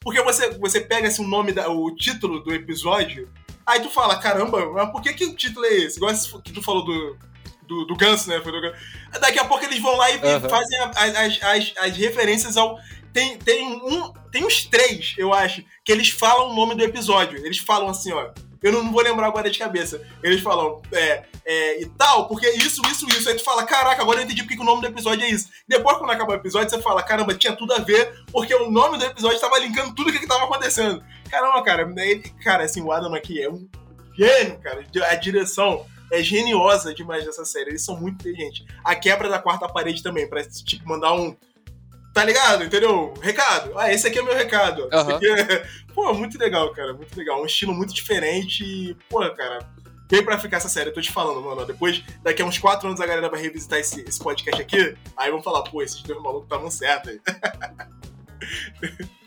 porque 0.00 0.20
você, 0.22 0.50
você 0.58 0.80
pega 0.80 1.06
assim, 1.06 1.24
o 1.24 1.28
nome, 1.28 1.52
da, 1.52 1.70
o 1.70 1.94
título 1.94 2.40
do 2.40 2.52
episódio, 2.52 3.28
aí 3.64 3.80
tu 3.80 3.90
fala, 3.90 4.18
caramba, 4.18 4.72
mas 4.72 4.90
por 4.90 5.00
que 5.00 5.12
que 5.12 5.24
o 5.24 5.36
título 5.36 5.66
é 5.66 5.74
esse? 5.74 5.98
Igual 5.98 6.12
que 6.42 6.52
tu 6.52 6.62
falou 6.62 6.84
do 6.84 7.29
do, 7.70 7.84
do 7.84 7.96
Ganso, 7.96 8.28
né? 8.28 8.40
Foi 8.42 8.50
do. 8.50 8.74
Daqui 9.20 9.38
a 9.38 9.44
pouco 9.44 9.64
eles 9.64 9.80
vão 9.80 9.96
lá 9.96 10.10
e, 10.10 10.16
uhum. 10.16 10.48
fazem 10.48 10.78
as, 10.80 11.42
as, 11.42 11.72
as 11.78 11.96
referências 11.96 12.56
ao. 12.56 12.76
Tem, 13.12 13.38
tem, 13.38 13.66
um, 13.66 14.12
tem 14.30 14.44
uns 14.44 14.64
três, 14.64 15.14
eu 15.18 15.32
acho, 15.32 15.64
que 15.84 15.90
eles 15.90 16.10
falam 16.10 16.50
o 16.50 16.54
nome 16.54 16.74
do 16.74 16.84
episódio. 16.84 17.38
Eles 17.44 17.58
falam 17.58 17.88
assim, 17.88 18.12
ó. 18.12 18.30
Eu 18.62 18.72
não 18.72 18.92
vou 18.92 19.02
lembrar 19.02 19.26
agora 19.26 19.48
de 19.48 19.58
cabeça. 19.58 20.06
Eles 20.22 20.42
falam, 20.42 20.82
é, 20.92 21.24
é, 21.46 21.80
e 21.80 21.86
tal, 21.86 22.28
porque 22.28 22.46
isso, 22.50 22.82
isso, 22.90 23.06
isso. 23.08 23.28
Aí 23.28 23.34
tu 23.34 23.42
fala, 23.42 23.64
caraca, 23.64 24.02
agora 24.02 24.20
eu 24.20 24.24
entendi 24.24 24.42
porque 24.42 24.60
o 24.60 24.64
nome 24.64 24.82
do 24.82 24.86
episódio 24.86 25.24
é 25.24 25.30
isso. 25.30 25.48
Depois, 25.66 25.96
quando 25.96 26.10
acaba 26.10 26.32
o 26.32 26.36
episódio, 26.36 26.68
você 26.68 26.82
fala, 26.82 27.02
caramba, 27.02 27.34
tinha 27.34 27.56
tudo 27.56 27.72
a 27.72 27.78
ver, 27.78 28.22
porque 28.30 28.54
o 28.54 28.70
nome 28.70 28.98
do 28.98 29.04
episódio 29.06 29.36
estava 29.36 29.58
linkando 29.58 29.94
tudo 29.94 30.10
o 30.10 30.12
que, 30.12 30.18
estava 30.18 30.44
acontecendo. 30.44 31.02
Caramba, 31.30 31.62
cara, 31.62 31.90
ele, 31.96 32.20
cara, 32.44 32.64
assim, 32.64 32.82
o 32.82 32.92
Adam 32.92 33.14
aqui 33.14 33.42
é 33.42 33.48
um 33.48 33.66
gênio, 34.14 34.58
cara. 34.58 34.84
A 35.08 35.14
direção 35.14 35.86
é 36.10 36.22
geniosa 36.22 36.94
demais 36.94 37.24
dessa 37.24 37.44
série. 37.44 37.70
Eles 37.70 37.84
são 37.84 37.98
muito 37.98 38.20
inteligentes. 38.20 38.66
A 38.84 38.94
quebra 38.94 39.28
da 39.28 39.38
quarta 39.38 39.68
parede 39.68 40.02
também, 40.02 40.28
pra, 40.28 40.42
tipo, 40.44 40.88
mandar 40.88 41.12
um. 41.12 41.36
Tá 42.12 42.24
ligado? 42.24 42.64
Entendeu? 42.64 43.14
Recado. 43.20 43.78
Ah, 43.78 43.92
esse 43.92 44.06
aqui 44.06 44.18
é 44.18 44.22
meu 44.22 44.34
recado. 44.34 44.82
Uhum. 44.92 45.14
Aqui 45.14 45.26
é... 45.30 45.66
Pô, 45.94 46.12
muito 46.12 46.36
legal, 46.38 46.72
cara. 46.72 46.92
Muito 46.92 47.16
legal. 47.16 47.40
Um 47.40 47.46
estilo 47.46 47.72
muito 47.72 47.94
diferente. 47.94 48.64
E, 48.64 48.96
pô, 49.08 49.18
cara. 49.30 49.68
Veio 50.10 50.24
pra 50.24 50.36
ficar 50.36 50.56
essa 50.56 50.68
série, 50.68 50.90
eu 50.90 50.92
tô 50.92 51.00
te 51.00 51.12
falando, 51.12 51.40
mano. 51.40 51.64
Depois, 51.64 52.02
daqui 52.20 52.42
a 52.42 52.44
uns 52.44 52.58
4 52.58 52.88
anos, 52.88 53.00
a 53.00 53.06
galera 53.06 53.28
vai 53.28 53.40
revisitar 53.40 53.78
esse, 53.78 54.00
esse 54.00 54.18
podcast 54.18 54.60
aqui. 54.60 54.96
Aí 55.16 55.30
vão 55.30 55.40
falar, 55.40 55.62
pô, 55.62 55.80
esses 55.82 56.02
dois 56.02 56.20
malucos 56.20 56.46
estavam 56.46 56.68
certos 56.68 57.12
aí. 57.12 57.20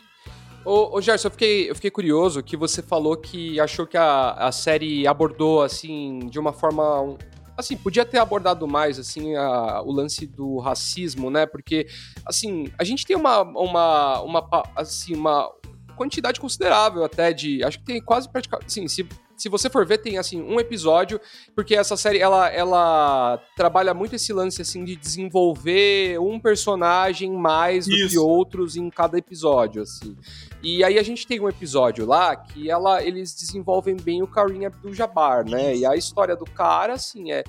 Ô, 0.64 0.96
ô 0.96 1.00
Gerson, 1.00 1.28
eu 1.28 1.30
fiquei, 1.30 1.70
eu 1.70 1.74
fiquei 1.74 1.90
curioso 1.90 2.42
que 2.42 2.56
você 2.56 2.80
falou 2.80 3.16
que 3.16 3.60
achou 3.60 3.86
que 3.86 3.96
a, 3.98 4.30
a 4.32 4.52
série 4.52 5.06
abordou, 5.06 5.62
assim, 5.62 6.20
de 6.30 6.38
uma 6.38 6.52
forma 6.52 7.16
assim, 7.56 7.76
podia 7.76 8.04
ter 8.04 8.18
abordado 8.18 8.66
mais, 8.66 8.98
assim, 8.98 9.36
a, 9.36 9.80
o 9.82 9.92
lance 9.92 10.26
do 10.26 10.58
racismo, 10.58 11.30
né? 11.30 11.46
Porque, 11.46 11.86
assim, 12.26 12.66
a 12.78 12.84
gente 12.84 13.06
tem 13.06 13.16
uma, 13.16 13.42
uma, 13.42 14.20
uma, 14.22 14.62
assim, 14.74 15.14
uma 15.14 15.50
quantidade 15.96 16.40
considerável 16.40 17.04
até 17.04 17.32
de, 17.32 17.62
acho 17.62 17.78
que 17.78 17.84
tem 17.84 18.02
quase 18.02 18.28
praticamente, 18.28 18.66
assim, 18.66 18.88
se 18.88 19.06
se 19.44 19.48
você 19.50 19.68
for 19.68 19.84
ver, 19.84 19.98
tem 19.98 20.16
assim 20.16 20.40
um 20.40 20.58
episódio, 20.58 21.20
porque 21.54 21.74
essa 21.74 21.98
série 21.98 22.18
ela, 22.18 22.48
ela 22.48 23.38
trabalha 23.54 23.92
muito 23.92 24.16
esse 24.16 24.32
lance 24.32 24.62
assim 24.62 24.82
de 24.82 24.96
desenvolver 24.96 26.18
um 26.18 26.40
personagem 26.40 27.30
mais 27.30 27.86
do 27.86 27.94
que 28.08 28.16
outros 28.16 28.74
em 28.74 28.88
cada 28.88 29.18
episódio, 29.18 29.82
assim. 29.82 30.16
E 30.62 30.82
aí 30.82 30.98
a 30.98 31.02
gente 31.02 31.26
tem 31.26 31.38
um 31.40 31.46
episódio 31.46 32.06
lá 32.06 32.34
que 32.34 32.70
ela, 32.70 33.02
eles 33.02 33.34
desenvolvem 33.34 33.96
bem 33.96 34.22
o 34.22 34.26
Karim 34.26 34.64
Abdul-Jabbar, 34.64 35.46
né? 35.46 35.76
E 35.76 35.84
a 35.84 35.94
história 35.94 36.34
do 36.34 36.46
cara, 36.46 36.94
assim, 36.94 37.30
é, 37.30 37.44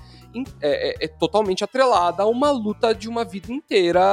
é, 0.62 0.90
é, 0.90 1.06
é, 1.06 1.08
totalmente 1.08 1.64
atrelada 1.64 2.24
a 2.24 2.28
uma 2.28 2.52
luta 2.52 2.94
de 2.94 3.08
uma 3.08 3.24
vida 3.24 3.54
inteira 3.54 4.04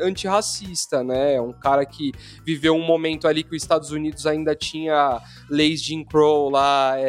antirracista, 0.00 1.02
né? 1.02 1.34
É 1.34 1.40
um 1.40 1.52
cara 1.52 1.84
que 1.84 2.12
viveu 2.46 2.76
um 2.76 2.86
momento 2.86 3.26
ali 3.26 3.42
que 3.42 3.56
os 3.56 3.60
Estados 3.60 3.90
Unidos 3.90 4.24
ainda 4.24 4.54
tinha 4.54 5.20
leis 5.50 5.82
de 5.82 5.88
Jim 5.88 6.04
Crow 6.04 6.50
lá 6.50 6.94
é, 6.98 7.07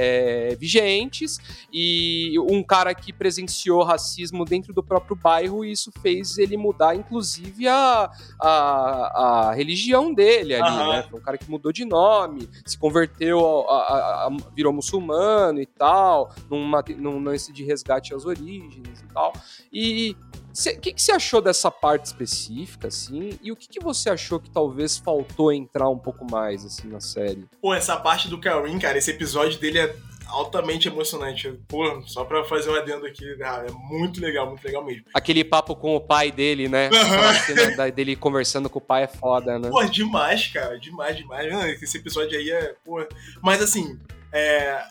vigentes 0.58 1.40
e 1.72 2.36
um 2.40 2.64
cara 2.64 2.94
que 2.94 3.12
presenciou 3.12 3.84
racismo 3.84 4.46
dentro 4.46 4.74
do 4.74 4.84
próprio 4.84 5.16
bairro 5.16 5.64
e 5.64 5.72
isso 5.72 5.92
fez 6.02 6.38
ele 6.38 6.58
mudar, 6.58 6.96
inclusive, 6.96 7.68
a, 7.68 8.12
a, 8.40 9.50
a 9.50 9.54
religião 9.54 10.14
dele 10.14 10.56
ali, 10.56 10.78
uhum. 10.78 10.92
né? 10.92 11.04
Foi 11.10 11.20
um 11.20 11.24
cara 11.24 11.38
que 11.38 11.50
mudou 11.50 11.72
de 11.72 11.86
nome, 11.86 12.50
se 12.66 12.78
converteu, 12.78 13.70
a, 13.70 14.28
a, 14.28 14.38
virou 14.56 14.74
muçulmano 14.74 15.62
e 15.62 15.66
tal, 15.66 16.34
num 16.50 17.24
lance 17.24 17.52
de 17.52 17.64
resgate 17.64 18.14
às 18.14 18.26
origens 18.26 19.02
e 19.02 19.14
tal. 19.14 19.34
E 19.72 20.16
o 20.52 20.80
que, 20.80 20.94
que 20.94 21.02
você 21.02 21.12
achou 21.12 21.42
dessa 21.42 21.70
parte 21.72 22.06
específica, 22.06 22.88
assim? 22.88 23.38
E 23.42 23.52
o 23.52 23.56
que, 23.56 23.68
que 23.68 23.80
você 23.80 24.10
achou 24.10 24.40
que 24.40 24.50
talvez 24.50 24.98
faltou 24.98 25.52
entrar 25.52 25.90
um 25.90 25.98
pouco 25.98 26.30
mais, 26.30 26.66
assim, 26.66 26.88
na 26.88 27.00
série? 27.00 27.46
Pô, 27.62 27.74
essa 27.74 27.96
parte 27.98 28.28
do 28.28 28.40
Karim, 28.40 28.78
cara, 28.80 28.98
esse 28.98 29.12
episódio 29.12 29.60
dele 29.60 29.80
é 29.80 29.96
altamente 30.28 30.88
emocionante. 30.88 31.52
Pô, 31.68 32.02
só 32.06 32.24
pra 32.24 32.44
fazer 32.46 32.70
um 32.70 32.76
adendo 32.76 33.06
aqui, 33.06 33.36
cara, 33.38 33.68
é 33.68 33.72
muito 33.72 34.22
legal, 34.22 34.48
muito 34.48 34.64
legal 34.64 34.86
mesmo. 34.86 35.06
Aquele 35.14 35.44
papo 35.44 35.76
com 35.76 35.96
o 35.96 36.02
pai 36.02 36.32
dele, 36.32 36.68
né? 36.68 36.90
Uhum. 36.90 37.92
Dele 37.92 38.16
conversando 38.16 38.70
com 38.70 38.80
o 38.80 38.82
pai 38.82 39.04
é 39.04 39.08
foda, 39.08 39.58
né? 39.58 39.70
Pô, 39.70 39.84
demais, 39.86 40.48
cara, 40.48 40.80
demais, 40.80 41.18
demais. 41.18 41.82
Esse 41.82 41.98
episódio 41.98 42.38
aí 42.38 42.52
é, 42.52 42.76
pô... 42.86 43.06
Mas, 43.42 43.62
assim, 43.62 44.00
é... 44.32 44.82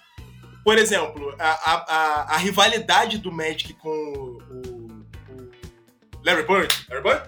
Por 0.64 0.77
exemplo, 0.77 1.35
a, 1.38 1.49
a, 1.49 1.75
a, 1.88 2.35
a 2.35 2.37
rivalidade 2.37 3.16
do 3.16 3.33
Magic 3.33 3.73
com 3.75 3.88
o 4.48 4.48
Larry 6.25 6.47
Bird. 6.47 6.87
Larry 6.89 7.03
Bird? 7.03 7.23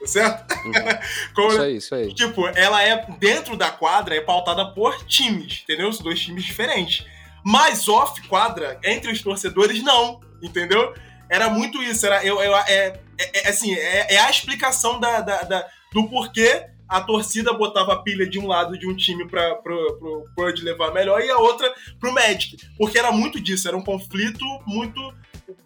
Tá 0.00 0.06
certo? 0.06 0.54
Uhum. 0.64 0.72
Como, 1.34 1.48
isso 1.48 1.60
aí, 1.60 1.76
isso 1.76 1.94
aí. 1.94 2.14
Tipo, 2.14 2.48
ela 2.48 2.82
é, 2.82 3.06
dentro 3.18 3.56
da 3.56 3.70
quadra, 3.70 4.14
é 4.14 4.20
pautada 4.20 4.66
por 4.72 5.04
times, 5.04 5.62
entendeu? 5.62 5.88
Os 5.88 5.98
dois 5.98 6.20
times 6.20 6.44
diferentes. 6.44 7.06
Mas 7.44 7.88
off 7.88 8.20
quadra, 8.28 8.78
entre 8.84 9.10
os 9.10 9.20
torcedores, 9.20 9.82
não, 9.82 10.20
entendeu? 10.42 10.94
Era 11.28 11.48
muito 11.48 11.82
isso, 11.82 12.04
era, 12.04 12.24
eu, 12.24 12.40
eu 12.42 12.54
é, 12.56 13.00
é, 13.18 13.46
é 13.46 13.48
assim, 13.48 13.74
é, 13.74 14.14
é, 14.14 14.18
a 14.20 14.30
explicação 14.30 15.00
da, 15.00 15.20
da, 15.20 15.42
da, 15.42 15.66
do 15.92 16.08
porquê 16.08 16.66
a 16.88 17.00
torcida 17.00 17.54
botava 17.54 17.94
a 17.94 18.02
pilha 18.02 18.28
de 18.28 18.38
um 18.38 18.46
lado 18.46 18.78
de 18.78 18.86
um 18.86 18.94
time 18.94 19.26
para 19.26 19.54
pro, 19.56 19.98
pro 19.98 20.26
Bird 20.36 20.62
levar 20.62 20.92
melhor 20.92 21.22
e 21.22 21.30
a 21.30 21.38
outra 21.38 21.72
pro 21.98 22.12
Magic. 22.12 22.58
Porque 22.76 22.98
era 22.98 23.10
muito 23.10 23.40
disso, 23.40 23.66
era 23.66 23.76
um 23.76 23.82
conflito 23.82 24.44
muito 24.66 25.00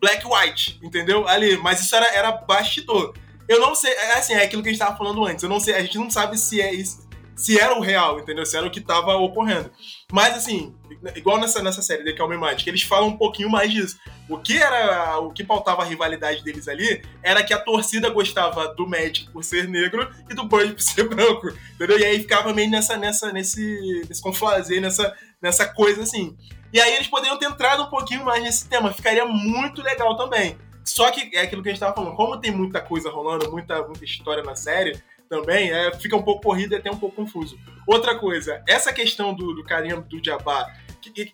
black 0.01 0.25
white, 0.27 0.79
entendeu? 0.83 1.27
Ali, 1.29 1.57
mas 1.59 1.81
isso 1.81 1.95
era, 1.95 2.07
era 2.15 2.33
bastidor. 2.33 3.15
Eu 3.49 3.61
não 3.61 3.75
sei, 3.75 3.93
é 3.93 4.19
assim, 4.19 4.35
é 4.35 4.43
aquilo 4.43 4.62
que 4.62 4.69
a 4.69 4.73
gente 4.73 4.81
tava 4.81 4.97
falando 4.97 5.25
antes. 5.25 5.43
Eu 5.43 5.49
não 5.49 5.61
sei, 5.61 5.75
a 5.75 5.83
gente 5.83 5.99
não 5.99 6.11
sabe 6.11 6.37
se 6.39 6.61
é 6.61 6.73
isso. 6.75 7.07
se 7.37 7.61
era 7.61 7.77
o 7.77 7.81
real, 7.81 8.19
entendeu? 8.19 8.45
Se 8.45 8.57
era 8.57 8.67
o 8.67 8.71
que 8.71 8.81
tava 8.81 9.15
ocorrendo. 9.17 9.71
Mas, 10.11 10.37
assim, 10.37 10.75
igual 11.15 11.38
nessa, 11.38 11.63
nessa 11.63 11.83
série 11.83 12.05
The 12.05 12.13
Calm 12.13 12.37
Magic, 12.37 12.69
eles 12.69 12.83
falam 12.83 13.09
um 13.09 13.17
pouquinho 13.17 13.50
mais 13.50 13.71
disso. 13.71 13.98
O 14.29 14.38
que 14.38 14.57
era 14.57 15.19
o 15.19 15.31
que 15.31 15.44
pautava 15.44 15.83
a 15.83 15.85
rivalidade 15.85 16.42
deles 16.42 16.67
ali 16.67 17.03
era 17.23 17.44
que 17.44 17.55
a 17.55 17.59
torcida 17.59 18.09
gostava 18.09 18.75
do 18.75 18.88
Magic 18.88 19.31
por 19.31 19.44
ser 19.44 19.69
negro 19.69 20.11
e 20.29 20.35
do 20.35 20.44
Bird 20.44 20.73
por 20.73 20.81
ser 20.81 21.07
branco, 21.09 21.48
entendeu? 21.75 21.98
E 21.98 22.05
aí 22.05 22.19
ficava 22.21 22.53
meio 22.53 22.71
nessa, 22.71 22.96
nessa, 22.96 23.33
nesse, 23.33 24.05
nesse 24.09 24.23
conflazer, 24.23 24.81
nessa, 24.81 25.15
nessa 25.40 25.67
coisa 25.67 26.03
assim. 26.03 26.37
E 26.77 26.81
aí 26.81 26.94
eles 26.94 27.08
poderiam 27.08 27.38
ter 27.38 27.46
entrado 27.46 27.85
um 27.85 27.87
pouquinho 27.87 28.22
mais 28.22 28.42
nesse 28.42 28.68
tema, 28.68 28.92
ficaria 28.92 29.24
muito 29.24 29.81
legal 29.81 30.14
também. 30.14 30.58
Só 30.85 31.10
que 31.10 31.35
é 31.35 31.40
aquilo 31.40 31.62
que 31.62 31.70
a 31.70 31.72
gente 31.72 31.81
tava 31.81 31.94
falando, 31.94 32.14
como 32.14 32.38
tem 32.38 32.50
muita 32.50 32.83
coisa 32.83 33.08
rolando, 33.08 33.50
muita, 33.50 33.83
muita 33.83 34.04
história 34.04 34.42
na 34.42 34.54
série, 34.54 35.02
também, 35.27 35.70
é, 35.70 35.90
fica 35.94 36.14
um 36.14 36.22
pouco 36.22 36.42
corrido 36.42 36.74
e 36.74 36.77
até 36.77 36.90
um 36.90 36.98
pouco 36.98 37.16
confuso. 37.16 37.58
Outra 37.87 38.18
coisa, 38.18 38.62
essa 38.68 38.92
questão 38.92 39.33
do, 39.33 39.54
do 39.54 39.64
carinha 39.64 39.96
do 39.96 40.22
Jabá, 40.22 40.70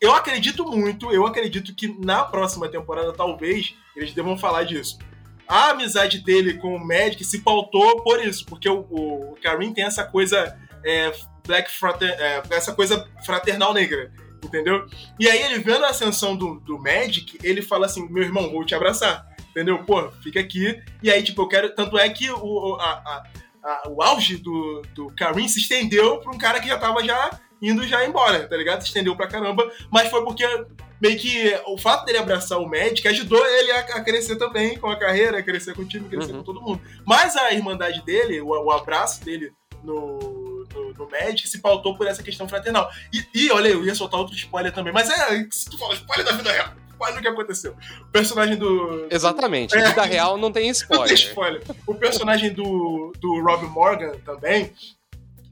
eu 0.00 0.14
acredito 0.14 0.64
muito, 0.64 1.10
eu 1.10 1.26
acredito 1.26 1.74
que 1.74 1.88
na 1.88 2.22
próxima 2.22 2.68
temporada, 2.68 3.12
talvez, 3.12 3.74
eles 3.96 4.14
devam 4.14 4.38
falar 4.38 4.62
disso. 4.62 4.96
A 5.48 5.70
amizade 5.70 6.20
dele 6.20 6.54
com 6.54 6.76
o 6.76 6.86
Magic 6.86 7.24
se 7.24 7.40
pautou 7.40 8.00
por 8.04 8.24
isso, 8.24 8.46
porque 8.46 8.68
o, 8.68 8.86
o 8.88 9.36
Karim 9.42 9.74
tem 9.74 9.82
essa 9.82 10.04
coisa 10.04 10.56
é, 10.84 11.12
black 11.44 11.68
frater, 11.72 12.10
é, 12.10 12.42
essa 12.50 12.72
coisa 12.72 13.10
fraternal 13.26 13.74
negra, 13.74 14.12
entendeu? 14.42 14.86
E 15.18 15.28
aí 15.28 15.42
ele 15.42 15.58
vendo 15.58 15.84
a 15.84 15.90
ascensão 15.90 16.36
do, 16.36 16.60
do 16.60 16.78
Magic, 16.78 17.38
ele 17.42 17.62
fala 17.62 17.86
assim, 17.86 18.08
meu 18.08 18.22
irmão, 18.22 18.50
vou 18.50 18.64
te 18.64 18.74
abraçar, 18.74 19.26
entendeu? 19.50 19.82
Pô, 19.84 20.10
fica 20.22 20.40
aqui. 20.40 20.80
E 21.02 21.10
aí, 21.10 21.22
tipo, 21.22 21.42
eu 21.42 21.48
quero. 21.48 21.74
Tanto 21.74 21.98
é 21.98 22.08
que 22.08 22.30
o, 22.30 22.76
a, 22.80 22.90
a, 22.90 23.24
a, 23.62 23.88
o 23.88 24.02
auge 24.02 24.36
do, 24.36 24.82
do 24.94 25.12
Karim 25.14 25.48
se 25.48 25.60
estendeu 25.60 26.18
pra 26.18 26.32
um 26.32 26.38
cara 26.38 26.60
que 26.60 26.68
já 26.68 26.78
tava 26.78 27.04
já 27.04 27.38
indo 27.60 27.86
já 27.86 28.04
embora, 28.04 28.48
tá 28.48 28.56
ligado? 28.56 28.80
Se 28.80 28.88
estendeu 28.88 29.14
pra 29.14 29.28
caramba, 29.28 29.70
mas 29.88 30.10
foi 30.10 30.24
porque 30.24 30.44
meio 31.00 31.16
que 31.16 31.56
o 31.66 31.78
fato 31.78 32.04
dele 32.04 32.18
abraçar 32.18 32.58
o 32.58 32.68
Magic 32.68 33.06
ajudou 33.06 33.44
ele 33.46 33.70
a, 33.70 34.00
crescer 34.02 34.36
também 34.36 34.76
com 34.76 34.88
a 34.88 34.98
carreira, 34.98 35.38
a 35.38 35.42
crescer 35.42 35.74
com 35.74 35.82
o 35.82 35.86
time, 35.86 36.08
crescer 36.08 36.32
uhum. 36.32 36.38
com 36.38 36.44
todo 36.44 36.60
mundo. 36.60 36.80
Mas 37.06 37.36
a 37.36 37.52
irmandade 37.52 38.02
dele, 38.02 38.40
o, 38.40 38.48
o 38.48 38.70
abraço 38.72 39.24
dele 39.24 39.52
no, 39.84 40.51
no, 40.74 40.92
no, 40.92 41.10
Magic 41.10 41.48
se 41.48 41.58
pautou 41.60 41.96
por 41.96 42.06
essa 42.06 42.22
questão 42.22 42.48
fraternal. 42.48 42.90
E, 43.12 43.24
e, 43.34 43.50
olha, 43.50 43.68
eu 43.68 43.84
ia 43.84 43.94
soltar 43.94 44.20
outro 44.20 44.34
spoiler 44.34 44.72
também, 44.72 44.92
mas 44.92 45.08
é, 45.10 45.46
se 45.50 45.70
tu 45.70 45.78
fala 45.78 45.94
spoiler 45.94 46.24
da 46.24 46.32
vida 46.32 46.52
real, 46.52 46.72
quase 46.98 47.18
o 47.18 47.22
que 47.22 47.28
aconteceu. 47.28 47.76
O 48.00 48.12
personagem 48.12 48.56
do. 48.56 49.06
Exatamente. 49.10 49.76
É, 49.76 49.88
vida 49.88 50.04
real 50.04 50.38
não 50.38 50.52
tem 50.52 50.68
spoiler. 50.70 51.08
Não 51.08 51.16
tem 51.16 51.26
spoiler. 51.26 51.62
O 51.86 51.94
personagem 51.94 52.52
do, 52.52 53.12
do 53.18 53.42
Rob 53.42 53.66
Morgan 53.66 54.12
também, 54.24 54.72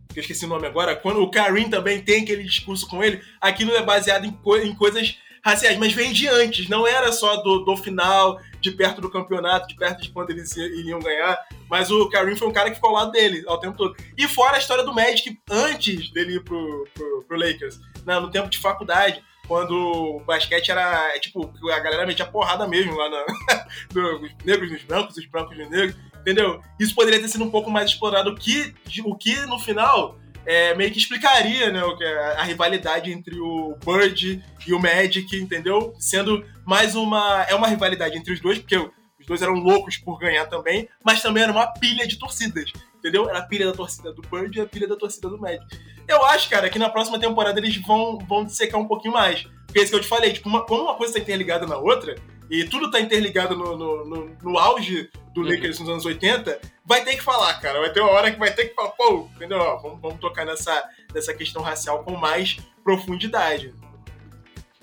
que 0.09 0.19
eu 0.19 0.21
esqueci 0.21 0.45
o 0.45 0.49
nome 0.49 0.67
agora, 0.67 0.95
quando 0.95 1.21
o 1.21 1.31
Karim 1.31 1.69
também 1.69 2.01
tem 2.01 2.23
aquele 2.23 2.45
discurso 2.45 2.87
com 2.87 3.03
ele, 3.03 3.21
aquilo 3.41 3.75
é 3.75 3.83
baseado 3.83 4.25
em, 4.25 4.31
co 4.31 4.57
em 4.57 4.75
coisas 4.75 5.19
raciais, 5.45 5.79
mas 5.79 5.93
vem 5.93 6.13
de 6.13 6.29
antes, 6.29 6.69
não 6.69 6.87
era 6.87 7.13
só 7.13 7.37
do, 7.37 7.61
do 7.61 7.77
final, 7.77 8.41
de 8.61 8.71
perto 8.71 9.01
do 9.01 9.11
campeonato, 9.11 9.69
de 9.69 9.75
perto 9.75 10.03
de 10.03 10.11
quando 10.11 10.31
eles 10.31 10.55
iriam 10.57 11.01
ganhar, 11.01 11.39
mas 11.69 11.91
o 11.91 12.09
Karim 12.09 12.37
foi 12.37 12.49
um 12.49 12.53
cara 12.53 12.69
que 12.69 12.77
ficou 12.77 12.91
ao 12.91 12.97
lado 12.97 13.13
dele 13.13 13.43
ao 13.47 13.59
tempo 13.59 13.77
todo. 13.77 13.97
E 14.17 14.29
fora 14.29 14.57
a 14.57 14.59
história 14.59 14.85
do 14.85 14.95
Magic 14.95 15.39
antes 15.51 16.11
dele 16.11 16.37
ir 16.37 16.45
pro, 16.45 16.87
pro, 16.95 17.25
pro 17.27 17.39
Lakers, 17.39 17.81
né, 18.05 18.19
no 18.21 18.31
tempo 18.31 18.49
de 18.49 18.59
faculdade, 18.59 19.25
quando 19.49 19.75
o 19.75 20.21
basquete 20.21 20.71
era, 20.71 21.15
é, 21.15 21.19
tipo, 21.19 21.53
a 21.73 21.81
galera 21.81 22.07
metia 22.07 22.25
porrada 22.25 22.69
mesmo 22.69 22.95
lá 22.97 23.09
na, 23.09 23.27
dos 23.93 24.31
negros 24.45 24.71
nos 24.71 24.85
brancos, 24.85 25.17
os 25.17 25.27
brancos 25.27 25.59
nos 25.59 25.69
negros, 25.69 25.97
entendeu? 26.21 26.61
Isso 26.79 26.95
poderia 26.95 27.21
ter 27.21 27.29
sido 27.29 27.45
um 27.45 27.51
pouco 27.51 27.71
mais 27.71 27.91
explorado, 27.91 28.35
que, 28.37 28.73
o 29.05 29.17
que 29.17 29.35
no 29.47 29.59
final 29.59 30.21
é, 30.51 30.75
meio 30.75 30.91
que 30.91 30.99
explicaria 30.99 31.71
né, 31.71 31.81
a, 31.81 32.41
a, 32.41 32.43
rivalidade 32.43 33.13
entre 33.13 33.39
o 33.39 33.77
Bird 33.87 34.43
e 34.67 34.75
o 34.75 34.81
Magic, 34.81 35.37
entendeu? 35.37 35.95
Sendo 35.97 36.45
mais 36.67 36.97
uma. 36.97 37.47
É 37.49 37.55
uma 37.55 37.69
rivalidade 37.69 38.19
entre 38.19 38.33
os 38.33 38.41
dois, 38.41 38.59
porque 38.59 38.77
os 38.77 39.27
dois 39.29 39.43
eram 39.43 39.55
loucos 39.55 39.97
por 39.97 40.19
ganhar 40.19 40.47
também, 40.47 40.89
mas 41.05 41.23
também 41.23 41.45
era 41.45 41.53
uma 41.53 41.69
pilha 41.69 42.05
de 42.05 42.19
torcidas, 42.19 42.73
entendeu? 42.99 43.31
Era 43.31 43.39
a 43.39 43.47
pilha 43.47 43.67
da 43.67 43.73
torcida 43.73 44.13
do 44.13 44.23
Bird 44.23 44.59
e 44.59 44.61
a 44.61 44.67
pilha 44.67 44.89
da 44.89 44.97
torcida 44.97 45.29
do 45.29 45.39
Magic. 45.39 45.65
Eu 46.09 46.25
acho, 46.25 46.51
cara, 46.51 46.69
que 46.69 46.81
na 46.81 46.91
próxima 46.91 47.21
temporada 47.21 47.61
eles 47.61 47.77
vão, 47.77 48.19
vão 48.19 48.49
secar 48.49 48.79
um 48.79 48.89
pouquinho 48.89 49.15
mais. 49.15 49.45
Porque 49.67 49.79
é 49.79 49.83
isso 49.85 49.93
que 49.93 49.99
eu 49.99 50.03
te 50.03 50.09
falei, 50.09 50.33
tipo, 50.33 50.49
uma, 50.49 50.67
como 50.67 50.83
uma 50.83 50.97
coisa 50.97 51.13
está 51.13 51.23
interligada 51.23 51.65
na 51.65 51.77
outra, 51.77 52.17
e 52.51 52.65
tudo 52.65 52.87
está 52.87 53.01
interligado 53.01 53.57
no, 53.57 53.77
no, 53.77 54.05
no, 54.05 54.37
no, 54.43 54.59
auge 54.59 55.09
do 55.33 55.43
uhum. 55.43 55.49
Lakers 55.49 55.79
nos 55.79 55.89
anos 55.89 56.05
80, 56.05 56.61
vai 56.85 57.05
ter 57.05 57.15
que 57.15 57.23
falar, 57.23 57.55
cara. 57.61 57.79
Vai 57.79 57.93
ter 57.93 58.01
uma 58.01 58.11
hora 58.11 58.33
que 58.33 58.39
vai 58.39 58.53
ter 58.53 58.67
que 58.67 58.75
falar, 58.75 58.91
pô, 58.91 59.29
entendeu? 59.37 59.59
vamos, 59.81 60.01
vamos 60.01 60.19
tocar 60.19 60.45
nessa, 60.45 60.85
nessa 61.15 61.33
questão 61.33 61.63
racial 61.63 62.03
com 62.03 62.17
mais 62.17 62.59
profundidade. 62.83 63.73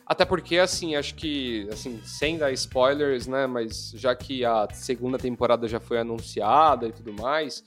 Até 0.05 0.23
porque, 0.23 0.57
assim, 0.57 0.95
acho 0.95 1.15
que, 1.15 1.67
assim, 1.69 2.01
sem 2.05 2.37
dar 2.37 2.53
spoilers, 2.53 3.27
né, 3.27 3.45
mas 3.45 3.91
já 3.93 4.15
que 4.15 4.45
a 4.45 4.65
segunda 4.71 5.17
temporada 5.17 5.67
já 5.67 5.81
foi 5.81 5.99
anunciada 5.99 6.87
e 6.87 6.93
tudo 6.93 7.11
mais, 7.11 7.61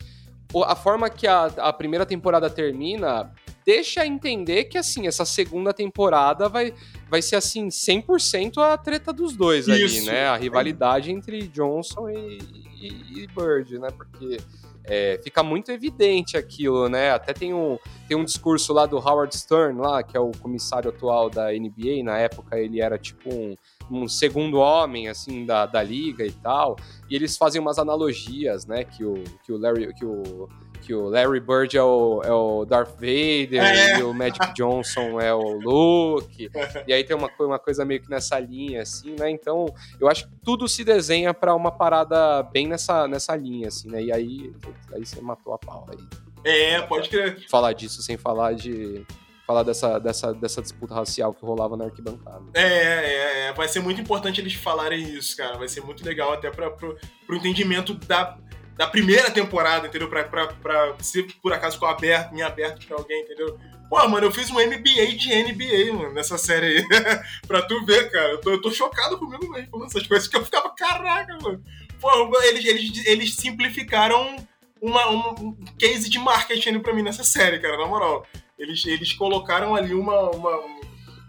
a 0.65 0.75
forma 0.75 1.11
que 1.11 1.27
a, 1.27 1.45
a 1.45 1.73
primeira 1.73 2.07
temporada 2.07 2.49
termina 2.49 3.31
deixa 3.71 4.05
entender 4.05 4.65
que, 4.65 4.77
assim, 4.77 5.07
essa 5.07 5.25
segunda 5.25 5.73
temporada 5.73 6.49
vai, 6.49 6.75
vai 7.09 7.23
ser, 7.23 7.37
assim, 7.37 7.69
100% 7.69 8.59
a 8.59 8.77
treta 8.77 9.13
dos 9.13 9.37
dois 9.37 9.69
Isso. 9.69 9.99
ali, 9.99 10.07
né? 10.07 10.27
A 10.27 10.37
rivalidade 10.37 11.13
entre 11.13 11.47
Johnson 11.49 12.09
e, 12.09 12.39
e, 12.81 13.23
e 13.23 13.27
Bird, 13.29 13.79
né? 13.79 13.89
Porque 13.97 14.39
é, 14.85 15.21
fica 15.23 15.43
muito 15.43 15.71
evidente 15.71 16.37
aquilo, 16.37 16.89
né? 16.89 17.13
Até 17.13 17.33
tem 17.33 17.55
um, 17.55 17.79
tem 18.09 18.17
um 18.17 18.25
discurso 18.25 18.73
lá 18.73 18.87
do 18.87 18.97
Howard 18.97 19.37
Stern, 19.37 19.79
lá, 19.79 20.03
que 20.03 20.17
é 20.17 20.21
o 20.21 20.33
comissário 20.33 20.91
atual 20.91 21.31
da 21.31 21.53
NBA. 21.53 22.03
Na 22.03 22.19
época 22.19 22.59
ele 22.59 22.81
era 22.81 22.99
tipo 22.99 23.33
um 23.33 23.55
um 23.91 24.07
segundo 24.07 24.59
homem, 24.59 25.09
assim, 25.09 25.45
da, 25.45 25.67
da 25.67 25.83
liga 25.83 26.25
e 26.25 26.31
tal. 26.31 26.77
E 27.09 27.17
eles 27.17 27.37
fazem 27.37 27.61
umas 27.61 27.79
analogias, 27.79 28.65
né? 28.65 28.85
Que 28.85 29.05
o, 29.05 29.25
que 29.43 29.53
o 29.53 29.59
Larry. 29.59 29.93
Que 29.95 30.05
o, 30.05 30.49
que 30.81 30.95
o 30.95 31.09
Larry 31.09 31.41
Bird 31.41 31.77
é 31.77 31.83
o, 31.83 32.23
é 32.25 32.33
o 32.33 32.65
Darth 32.65 32.95
Vader 32.95 33.63
é. 33.63 33.99
e 33.99 34.03
o 34.03 34.13
Magic 34.13 34.55
Johnson 34.55 35.21
é 35.21 35.33
o 35.33 35.59
Luke. 35.61 36.51
E 36.87 36.93
aí 36.93 37.05
tem 37.05 37.17
uma, 37.17 37.31
uma 37.39 37.59
coisa 37.59 37.85
meio 37.85 38.01
que 38.01 38.11
nessa 38.11 38.39
linha, 38.39 38.83
assim, 38.83 39.15
né? 39.19 39.31
Então, 39.31 39.67
eu 40.01 40.09
acho 40.09 40.27
que 40.29 40.35
tudo 40.45 40.67
se 40.69 40.83
desenha 40.83 41.33
para 41.35 41.55
uma 41.55 41.71
parada 41.71 42.43
bem 42.43 42.67
nessa, 42.67 43.07
nessa 43.07 43.37
linha, 43.37 43.69
assim, 43.69 43.91
né? 43.91 44.03
E 44.03 44.13
aí, 44.13 44.53
aí 44.93 45.05
você 45.05 45.21
matou 45.21 45.53
a 45.55 45.59
pau 45.59 45.87
aí. 45.91 45.99
É, 46.45 46.81
pode 46.83 47.09
crer. 47.09 47.47
Falar 47.49 47.73
disso 47.73 48.03
sem 48.03 48.17
falar 48.17 48.55
de 48.55 49.05
falar 49.51 49.65
dessa, 49.65 49.99
dessa, 49.99 50.33
dessa 50.33 50.63
disputa 50.63 50.95
racial 50.95 51.35
que 51.35 51.45
rolava 51.45 51.77
na 51.77 51.87
arquibancada. 51.87 52.45
É, 52.55 52.63
é, 52.63 53.47
é, 53.49 53.53
vai 53.53 53.67
ser 53.67 53.81
muito 53.81 54.01
importante 54.01 54.41
eles 54.41 54.55
falarem 54.55 55.03
isso, 55.03 55.37
cara. 55.37 55.59
Vai 55.59 55.67
ser 55.67 55.81
muito 55.81 56.05
legal 56.05 56.33
até 56.33 56.49
para 56.51 56.71
pro, 56.71 56.97
pro 57.27 57.37
entendimento 57.37 57.93
da, 57.95 58.39
da 58.81 58.87
primeira 58.87 59.31
temporada, 59.31 59.87
entendeu? 59.87 60.09
Pra, 60.09 60.25
pra, 60.25 60.47
pra 60.47 60.95
se 61.01 61.23
por 61.43 61.53
acaso 61.53 61.75
ficou 61.75 61.87
aberto, 61.87 62.33
me 62.33 62.41
aberto 62.41 62.87
pra 62.87 62.97
alguém, 62.97 63.21
entendeu? 63.21 63.61
Pô, 63.91 64.09
mano, 64.09 64.27
eu 64.27 64.33
fiz 64.33 64.51
um 64.51 64.55
MBA 64.55 65.19
de 65.19 65.29
NBA, 65.35 65.93
mano, 65.93 66.15
nessa 66.15 66.39
série 66.39 66.79
aí. 66.79 66.89
pra 67.47 67.61
tu 67.61 67.85
ver, 67.85 68.11
cara. 68.11 68.31
Eu 68.31 68.41
tô, 68.41 68.51
eu 68.53 68.63
tô 68.63 68.71
chocado 68.71 69.19
comigo 69.19 69.47
mesmo 69.51 69.71
falando 69.71 69.87
essas 69.87 70.07
coisas 70.07 70.27
que 70.27 70.35
eu 70.35 70.43
ficava, 70.43 70.75
caraca, 70.75 71.37
mano. 71.43 71.63
Pô, 72.01 72.43
eles, 72.43 72.65
eles, 72.65 73.07
eles 73.07 73.35
simplificaram 73.35 74.35
uma, 74.81 75.11
um 75.11 75.55
case 75.79 76.09
de 76.09 76.19
marketing 76.19 76.79
pra 76.79 76.95
mim 76.95 77.03
nessa 77.03 77.23
série, 77.23 77.59
cara, 77.59 77.77
na 77.77 77.87
moral. 77.87 78.27
Eles, 78.59 78.83
eles 78.87 79.13
colocaram 79.13 79.75
ali 79.75 79.93
uma, 79.93 80.31
uma, 80.31 80.59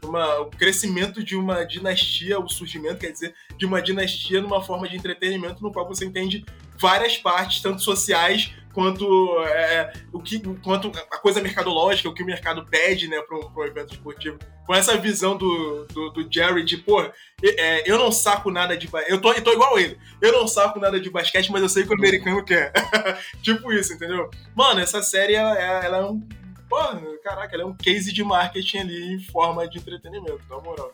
uma, 0.05 0.39
o 0.39 0.45
crescimento 0.51 1.21
de 1.21 1.35
uma 1.35 1.65
dinastia, 1.65 2.39
o 2.39 2.47
surgimento, 2.47 2.99
quer 2.99 3.11
dizer, 3.11 3.35
de 3.57 3.65
uma 3.65 3.81
dinastia 3.81 4.39
numa 4.39 4.63
forma 4.63 4.87
de 4.87 4.95
entretenimento 4.95 5.61
no 5.61 5.73
qual 5.73 5.85
você 5.85 6.05
entende 6.05 6.45
várias 6.81 7.17
partes, 7.17 7.61
tanto 7.61 7.81
sociais 7.81 8.51
quanto 8.73 9.05
é, 9.43 9.93
o 10.11 10.21
que, 10.21 10.39
quanto 10.63 10.91
a 11.11 11.17
coisa 11.17 11.41
mercadológica, 11.41 12.09
o 12.09 12.13
que 12.13 12.23
o 12.23 12.25
mercado 12.25 12.65
pede, 12.65 13.07
né, 13.07 13.21
para 13.21 13.37
um, 13.37 13.51
um, 13.55 13.63
evento 13.65 13.93
esportivo. 13.93 14.39
Com 14.65 14.73
essa 14.73 14.97
visão 14.97 15.37
do, 15.37 15.85
do, 15.87 16.09
do 16.11 16.33
Jerry 16.33 16.63
de, 16.63 16.77
pô, 16.77 17.01
é, 17.43 17.89
eu 17.89 17.97
não 17.97 18.11
saco 18.11 18.49
nada 18.49 18.77
de 18.77 18.89
eu 19.07 19.19
tô, 19.19 19.33
eu 19.33 19.43
tô 19.43 19.51
igual 19.51 19.77
ele. 19.77 19.99
Eu 20.21 20.31
não 20.31 20.47
saco 20.47 20.79
nada 20.79 20.99
de 20.99 21.09
basquete, 21.09 21.51
mas 21.51 21.61
eu 21.61 21.69
sei 21.69 21.83
que 21.83 21.89
o 21.89 21.97
americano 21.97 22.43
quer. 22.43 22.71
tipo 23.43 23.71
isso, 23.73 23.93
entendeu? 23.93 24.29
Mano, 24.55 24.79
essa 24.79 25.03
série 25.03 25.35
ela, 25.35 25.57
ela 25.59 25.97
é 25.97 26.05
um 26.05 26.21
pô, 26.69 26.77
caraca, 27.21 27.53
ele 27.53 27.63
é 27.63 27.65
um 27.65 27.75
case 27.75 28.13
de 28.13 28.23
marketing 28.23 28.77
ali 28.77 29.15
em 29.15 29.19
forma 29.19 29.67
de 29.67 29.77
entretenimento, 29.77 30.41
na 30.49 30.59
moral. 30.59 30.93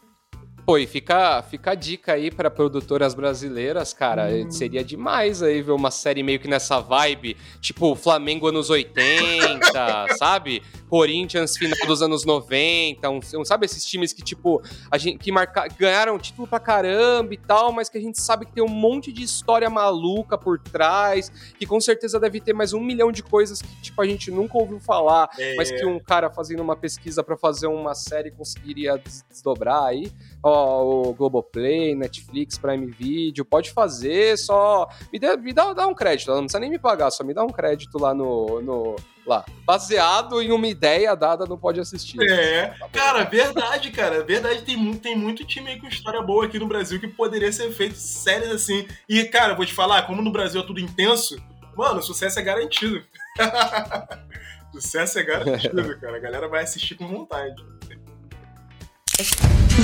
Pô, 0.68 0.78
e 0.78 0.86
fica, 0.86 1.42
fica 1.44 1.72
a 1.72 1.76
dica 1.76 2.12
aí 2.12 2.30
para 2.30 2.52
produtoras 2.52 3.14
brasileiras, 3.14 3.94
cara. 3.94 4.28
Hum. 4.28 4.52
Seria 4.52 4.84
demais 4.84 5.42
aí 5.42 5.62
ver 5.62 5.72
uma 5.72 5.90
série 5.90 6.22
meio 6.22 6.42
que 6.42 6.48
nessa 6.50 6.82
vibe, 6.82 7.38
tipo 7.62 7.96
Flamengo 7.96 8.48
anos 8.48 8.70
80, 8.70 9.64
sabe? 10.20 10.62
Corinthians 10.90 11.58
final 11.58 11.78
dos 11.88 12.02
anos 12.02 12.26
90, 12.26 13.10
um, 13.10 13.20
um, 13.36 13.46
sabe 13.46 13.66
esses 13.66 13.86
times 13.86 14.12
que, 14.12 14.22
tipo, 14.22 14.62
a 14.92 14.98
gente, 14.98 15.18
que 15.20 15.32
marca, 15.32 15.68
ganharam 15.78 16.20
título 16.20 16.46
pra 16.46 16.60
caramba 16.60 17.34
e 17.34 17.38
tal, 17.38 17.72
mas 17.72 17.88
que 17.88 17.98
a 17.98 18.02
gente 18.02 18.20
sabe 18.22 18.46
que 18.46 18.52
tem 18.52 18.64
um 18.64 18.70
monte 18.70 19.12
de 19.12 19.24
história 19.24 19.70
maluca 19.70 20.38
por 20.38 20.60
trás, 20.60 21.30
que 21.58 21.66
com 21.66 21.80
certeza 21.80 22.20
deve 22.20 22.42
ter 22.42 22.54
mais 22.54 22.74
um 22.74 22.82
milhão 22.82 23.10
de 23.10 23.24
coisas 23.24 23.62
que, 23.62 23.82
tipo, 23.82 24.02
a 24.02 24.06
gente 24.06 24.32
nunca 24.32 24.58
ouviu 24.58 24.82
falar, 24.82 25.30
é. 25.40 25.56
mas 25.56 25.72
que 25.72 25.86
um 25.86 26.00
cara 26.00 26.30
fazendo 26.30 26.62
uma 26.62 26.76
pesquisa 26.76 27.24
para 27.24 27.38
fazer 27.38 27.68
uma 27.68 27.96
série 27.96 28.32
conseguiria 28.32 29.02
desdobrar 29.30 29.84
aí 29.84 30.12
ó, 30.48 30.57
o 30.58 31.14
Globoplay, 31.14 31.96
Netflix, 31.96 32.58
Prime 32.58 32.86
Video, 32.88 33.46
pode 33.46 33.72
fazer, 33.72 34.38
só 34.38 34.88
me, 35.12 35.20
dê, 35.20 35.36
me 35.38 35.54
dá, 35.54 35.74
dá 35.74 35.88
um 35.88 35.94
crédito, 35.94 36.32
não 36.32 36.42
precisa 36.42 36.60
nem 36.60 36.70
me 36.70 36.80
pagar, 36.80 37.12
só 37.12 37.24
me 37.24 37.34
dá 37.34 37.44
um 37.44 37.50
crédito 37.50 37.98
lá 37.98 38.14
no, 38.14 38.62
no 38.62 38.96
lá, 39.28 39.46
baseado 39.66 40.42
em 40.42 40.52
uma 40.52 40.68
ideia 40.68 41.16
dada 41.16 41.46
no 41.46 41.58
Pode 41.58 41.80
Assistir. 41.80 42.18
É, 42.22 42.68
tá 42.68 42.90
cara, 42.90 43.24
verdade, 43.26 43.92
cara, 43.92 44.24
verdade, 44.24 44.62
tem, 44.62 44.94
tem 44.96 45.16
muito 45.16 45.46
time 45.46 45.70
aí 45.70 45.80
com 45.80 45.88
história 45.88 46.22
boa 46.22 46.46
aqui 46.46 46.58
no 46.58 46.68
Brasil 46.68 47.00
que 47.00 47.08
poderia 47.08 47.52
ser 47.52 47.72
feito 47.72 47.96
séries 47.96 48.50
assim. 48.50 48.88
E, 49.08 49.26
cara, 49.26 49.54
vou 49.54 49.66
te 49.66 49.74
falar, 49.74 50.08
como 50.08 50.22
no 50.22 50.32
Brasil 50.32 50.62
é 50.62 50.66
tudo 50.66 50.80
intenso, 50.80 51.36
mano, 51.76 52.02
sucesso 52.02 52.40
é 52.40 52.42
garantido. 52.42 53.04
sucesso 54.72 55.20
é 55.20 55.24
garantido, 55.24 56.00
cara, 56.00 56.16
a 56.16 56.20
galera 56.20 56.48
vai 56.48 56.64
assistir 56.64 56.96
com 56.96 57.08
vontade. 57.08 57.56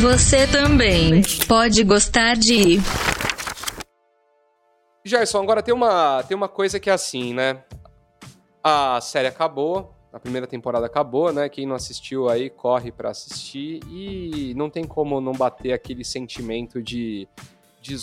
Você 0.01 0.47
também 0.47 1.21
pode 1.47 1.83
gostar 1.83 2.35
de. 2.35 2.79
Gerson, 5.05 5.41
agora 5.41 5.61
tem 5.61 5.73
uma, 5.73 6.23
tem 6.23 6.35
uma 6.35 6.49
coisa 6.49 6.79
que 6.79 6.89
é 6.89 6.93
assim, 6.93 7.33
né? 7.33 7.63
A 8.63 8.99
série 9.01 9.27
acabou, 9.27 9.93
a 10.11 10.19
primeira 10.19 10.47
temporada 10.47 10.85
acabou, 10.85 11.31
né? 11.31 11.47
Quem 11.47 11.67
não 11.67 11.75
assistiu 11.75 12.27
aí 12.27 12.49
corre 12.49 12.91
para 12.91 13.11
assistir 13.11 13.81
e 13.87 14.53
não 14.55 14.69
tem 14.69 14.83
como 14.83 15.21
não 15.21 15.33
bater 15.33 15.73
aquele 15.73 16.03
sentimento 16.03 16.81
de, 16.81 17.27
de, 17.79 17.95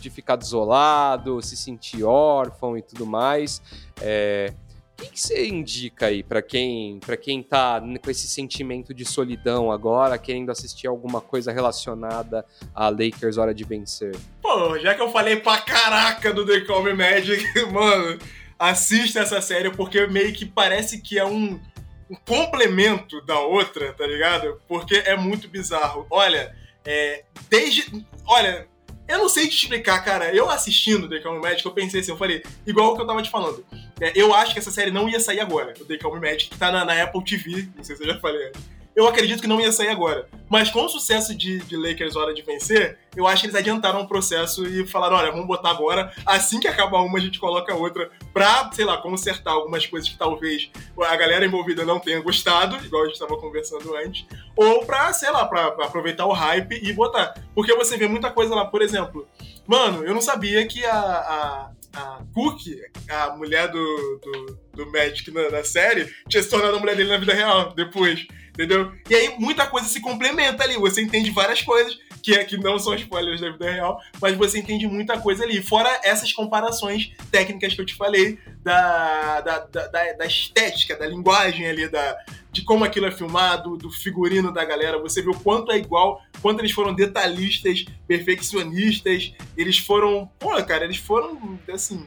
de 0.00 0.10
ficar 0.10 0.36
desolado, 0.36 1.42
se 1.42 1.56
sentir 1.56 2.04
órfão 2.04 2.76
e 2.76 2.82
tudo 2.82 3.04
mais. 3.04 3.60
É, 4.00 4.52
o 5.00 5.10
que, 5.10 5.20
você 5.20 5.46
indica 5.46 6.06
aí 6.06 6.22
para 6.22 6.40
quem 6.40 7.00
para 7.04 7.16
quem 7.16 7.42
tá 7.42 7.82
com 8.02 8.10
esse 8.10 8.28
sentimento 8.28 8.94
de 8.94 9.04
solidão 9.04 9.70
agora, 9.70 10.16
querendo 10.16 10.50
assistir 10.50 10.86
alguma 10.86 11.20
coisa 11.20 11.52
relacionada 11.52 12.44
a 12.74 12.88
Lakers 12.88 13.36
Hora 13.36 13.54
de 13.54 13.64
Vencer? 13.64 14.16
Pô, 14.40 14.78
já 14.78 14.94
que 14.94 15.02
eu 15.02 15.10
falei 15.10 15.36
pra 15.36 15.58
caraca 15.58 16.32
do 16.32 16.46
The 16.46 16.60
Call 16.60 16.84
Me 16.84 16.94
Magic, 16.94 17.44
mano, 17.72 18.18
assista 18.58 19.20
essa 19.20 19.40
série 19.40 19.70
porque 19.70 20.06
meio 20.06 20.32
que 20.32 20.46
parece 20.46 21.00
que 21.00 21.18
é 21.18 21.24
um, 21.24 21.60
um 22.08 22.14
complemento 22.26 23.20
da 23.22 23.38
outra, 23.40 23.92
tá 23.92 24.06
ligado? 24.06 24.60
Porque 24.68 24.96
é 25.04 25.16
muito 25.16 25.48
bizarro. 25.48 26.06
Olha, 26.10 26.54
é, 26.84 27.24
desde. 27.48 28.06
Olha, 28.26 28.68
eu 29.06 29.18
não 29.18 29.28
sei 29.28 29.48
te 29.48 29.56
explicar, 29.56 30.02
cara. 30.04 30.34
Eu 30.34 30.50
assistindo 30.50 31.08
The 31.08 31.20
Calm 31.20 31.40
Magic, 31.40 31.64
eu 31.64 31.72
pensei 31.72 32.00
assim, 32.00 32.10
eu 32.10 32.16
falei, 32.16 32.42
igual 32.66 32.92
o 32.92 32.96
que 32.96 33.02
eu 33.02 33.06
tava 33.06 33.22
te 33.22 33.30
falando. 33.30 33.64
É, 34.00 34.12
eu 34.14 34.34
acho 34.34 34.52
que 34.52 34.58
essa 34.58 34.70
série 34.70 34.90
não 34.90 35.08
ia 35.08 35.20
sair 35.20 35.40
agora, 35.40 35.74
o 35.80 35.84
The 35.84 35.98
Calm 35.98 36.18
Magic, 36.20 36.50
que 36.50 36.58
tá 36.58 36.72
na, 36.72 36.84
na 36.84 37.02
Apple 37.02 37.24
TV, 37.24 37.68
não 37.76 37.84
sei 37.84 37.96
se 37.96 38.02
eu 38.02 38.14
já 38.14 38.18
falei 38.18 38.50
eu 38.94 39.08
acredito 39.08 39.40
que 39.40 39.46
não 39.46 39.60
ia 39.60 39.72
sair 39.72 39.88
agora. 39.88 40.28
Mas 40.48 40.70
com 40.70 40.84
o 40.84 40.88
sucesso 40.88 41.34
de, 41.34 41.58
de 41.60 41.76
Lakers 41.76 42.14
Hora 42.14 42.32
de 42.32 42.42
Vencer, 42.42 42.98
eu 43.16 43.26
acho 43.26 43.42
que 43.42 43.46
eles 43.46 43.56
adiantaram 43.56 44.02
o 44.02 44.08
processo 44.08 44.64
e 44.66 44.86
falaram: 44.86 45.16
olha, 45.16 45.30
vamos 45.30 45.46
botar 45.46 45.70
agora, 45.70 46.12
assim 46.24 46.60
que 46.60 46.68
acabar 46.68 47.00
uma, 47.00 47.18
a 47.18 47.20
gente 47.20 47.38
coloca 47.38 47.74
outra, 47.74 48.10
pra, 48.32 48.70
sei 48.72 48.84
lá, 48.84 48.96
consertar 48.98 49.52
algumas 49.52 49.86
coisas 49.86 50.08
que 50.08 50.16
talvez 50.16 50.70
a 50.98 51.16
galera 51.16 51.44
envolvida 51.44 51.84
não 51.84 51.98
tenha 51.98 52.20
gostado, 52.20 52.76
igual 52.84 53.02
a 53.02 53.06
gente 53.06 53.14
estava 53.14 53.36
conversando 53.36 53.96
antes, 53.96 54.26
ou 54.54 54.84
pra, 54.84 55.12
sei 55.12 55.30
lá, 55.30 55.44
pra, 55.46 55.72
pra 55.72 55.86
aproveitar 55.86 56.26
o 56.26 56.32
hype 56.32 56.80
e 56.82 56.92
botar. 56.92 57.34
Porque 57.54 57.74
você 57.74 57.96
vê 57.96 58.06
muita 58.06 58.30
coisa 58.30 58.54
lá, 58.54 58.64
por 58.64 58.82
exemplo, 58.82 59.26
mano, 59.66 60.04
eu 60.04 60.14
não 60.14 60.20
sabia 60.20 60.66
que 60.66 60.84
a, 60.84 60.92
a 60.92 61.70
a 61.94 62.22
Cookie, 62.32 62.80
a 63.08 63.36
mulher 63.36 63.68
do, 63.68 64.20
do, 64.22 64.60
do 64.72 64.92
Magic 64.92 65.30
na, 65.30 65.50
na, 65.50 65.64
série, 65.64 66.12
tinha 66.28 66.42
se 66.42 66.50
tornado 66.50 66.76
a 66.76 66.80
mulher 66.80 66.96
dele 66.96 67.10
na 67.10 67.18
vida 67.18 67.34
real 67.34 67.72
depois 67.74 68.26
entendeu? 68.54 68.92
E 69.10 69.14
aí 69.14 69.34
muita 69.38 69.66
coisa 69.66 69.88
se 69.88 70.00
complementa 70.00 70.62
ali, 70.62 70.74
você 70.76 71.02
entende 71.02 71.30
várias 71.30 71.60
coisas, 71.60 71.98
que, 72.22 72.32
é, 72.32 72.44
que 72.44 72.56
não 72.56 72.78
são 72.78 72.94
spoilers 72.94 73.40
da 73.40 73.50
vida 73.50 73.70
real, 73.70 74.00
mas 74.18 74.34
você 74.34 74.58
entende 74.58 74.86
muita 74.86 75.20
coisa 75.20 75.44
ali. 75.44 75.60
Fora 75.60 76.00
essas 76.02 76.32
comparações 76.32 77.12
técnicas 77.30 77.74
que 77.74 77.80
eu 77.80 77.84
te 77.84 77.94
falei, 77.94 78.38
da, 78.62 79.42
da, 79.42 79.58
da, 79.58 80.12
da 80.14 80.26
estética, 80.26 80.96
da 80.96 81.06
linguagem 81.06 81.66
ali, 81.66 81.86
da, 81.86 82.16
de 82.54 82.62
como 82.62 82.84
aquilo 82.84 83.06
é 83.06 83.10
filmado, 83.10 83.76
do 83.76 83.90
figurino 83.90 84.52
da 84.52 84.64
galera, 84.64 84.96
você 84.98 85.20
vê 85.20 85.28
o 85.28 85.34
quanto 85.34 85.72
é 85.72 85.76
igual, 85.76 86.22
quanto 86.40 86.60
eles 86.60 86.70
foram 86.70 86.94
detalhistas, 86.94 87.84
perfeccionistas, 88.06 89.34
eles 89.56 89.78
foram, 89.78 90.30
pô, 90.38 90.50
cara, 90.62 90.84
eles 90.84 90.98
foram, 90.98 91.58
assim, 91.72 92.06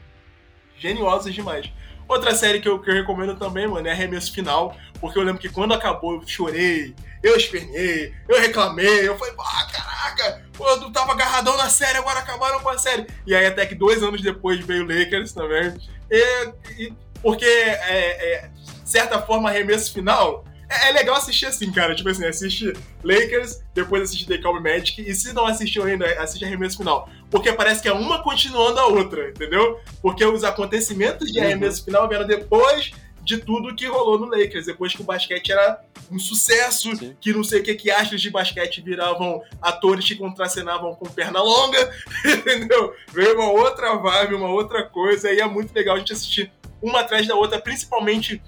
geniosos 0.79 1.33
demais. 1.33 1.69
Outra 2.07 2.33
série 2.33 2.61
que 2.61 2.69
eu, 2.69 2.79
que 2.79 2.89
eu 2.89 2.93
recomendo 2.93 3.35
também, 3.35 3.67
mano, 3.67 3.85
é 3.85 3.91
Arremesso 3.91 4.33
Final, 4.33 4.73
porque 5.01 5.19
eu 5.19 5.23
lembro 5.23 5.41
que 5.41 5.49
quando 5.49 5.73
acabou 5.73 6.13
eu 6.13 6.25
chorei, 6.25 6.95
eu 7.21 7.35
espernhei, 7.35 8.13
eu 8.29 8.39
reclamei, 8.39 9.05
eu 9.05 9.17
falei, 9.17 9.33
ah, 9.37 9.67
caraca, 9.69 10.45
eu 10.57 10.91
tava 10.93 11.11
agarradão 11.11 11.57
na 11.57 11.69
série, 11.69 11.97
agora 11.97 12.19
acabaram 12.19 12.61
com 12.61 12.69
a 12.69 12.77
série. 12.77 13.05
E 13.25 13.35
aí 13.35 13.45
até 13.45 13.65
que 13.65 13.75
dois 13.75 14.01
anos 14.01 14.21
depois 14.21 14.65
veio 14.65 14.85
o 14.85 14.87
Lakers 14.87 15.33
também. 15.33 15.73
E, 16.09 16.53
e 16.79 16.93
porque, 17.21 17.45
é, 17.45 18.35
é, 18.35 18.51
certa 18.89 19.21
forma, 19.21 19.49
Arremesso 19.49 19.93
Final 19.93 20.43
é, 20.69 20.89
é, 20.89 20.91
legal 20.91 21.15
assistir 21.15 21.45
assim, 21.45 21.71
cara. 21.71 21.95
Tipo 21.95 22.09
assim, 22.09 22.25
assiste 22.25 22.73
Lakers, 23.03 23.61
depois 23.73 24.03
assiste 24.03 24.27
The 24.27 24.37
Calm 24.37 24.59
Magic, 24.61 25.01
e 25.01 25.15
se 25.15 25.33
não 25.33 25.45
assistiu 25.45 25.83
ainda, 25.83 26.05
assiste 26.21 26.43
arremesso 26.43 26.77
final. 26.77 27.09
Porque 27.29 27.51
parece 27.53 27.81
que 27.81 27.87
é 27.87 27.93
uma 27.93 28.21
continuando 28.21 28.79
a 28.79 28.87
outra, 28.87 29.29
entendeu? 29.29 29.79
Porque 30.01 30.25
os 30.25 30.43
acontecimentos 30.43 31.31
de 31.31 31.39
uhum. 31.39 31.45
arremesso 31.45 31.83
final 31.85 32.07
vieram 32.07 32.27
depois 32.27 32.91
de 33.21 33.37
tudo 33.37 33.75
que 33.75 33.85
rolou 33.85 34.17
no 34.17 34.25
Lakers, 34.25 34.67
depois 34.67 34.93
que 34.93 35.01
o 35.01 35.05
basquete 35.05 35.51
era 35.51 35.81
um 36.09 36.17
sucesso, 36.17 36.95
Sim. 36.95 37.13
que 37.19 37.33
não 37.33 37.43
sei 37.43 37.59
o 37.59 37.63
que, 37.63 37.75
que 37.75 37.91
astros 37.91 38.21
de 38.21 38.29
basquete 38.29 38.81
viravam 38.81 39.41
atores 39.61 40.05
que 40.05 40.15
contracenavam 40.15 40.95
com 40.95 41.05
perna 41.09 41.41
longa, 41.41 41.93
entendeu? 42.25 42.93
Veio 43.11 43.35
uma 43.35 43.51
outra 43.51 43.95
vibe, 43.97 44.35
uma 44.35 44.47
outra 44.47 44.83
coisa, 44.83 45.29
e 45.29 45.41
é 45.41 45.45
muito 45.45 45.75
legal 45.75 45.97
a 45.97 45.99
gente 45.99 46.13
assistir 46.13 46.53
uma 46.81 47.01
atrás 47.01 47.27
da 47.27 47.35
outra, 47.35 47.59
principalmente 47.59 48.41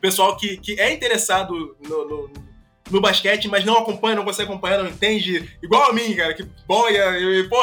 pessoal 0.00 0.36
que, 0.36 0.56
que 0.56 0.80
é 0.80 0.92
interessado 0.92 1.76
no, 1.80 2.08
no, 2.08 2.30
no, 2.90 3.00
basquete, 3.00 3.48
mas 3.48 3.64
não 3.64 3.78
acompanha, 3.78 4.16
não 4.16 4.24
consegue 4.24 4.50
acompanhar, 4.50 4.82
não 4.82 4.90
entende, 4.90 5.56
igual 5.62 5.90
a 5.90 5.92
mim, 5.92 6.14
cara, 6.14 6.34
que 6.34 6.42
boia 6.66 7.18
e, 7.18 7.48
pô, 7.48 7.58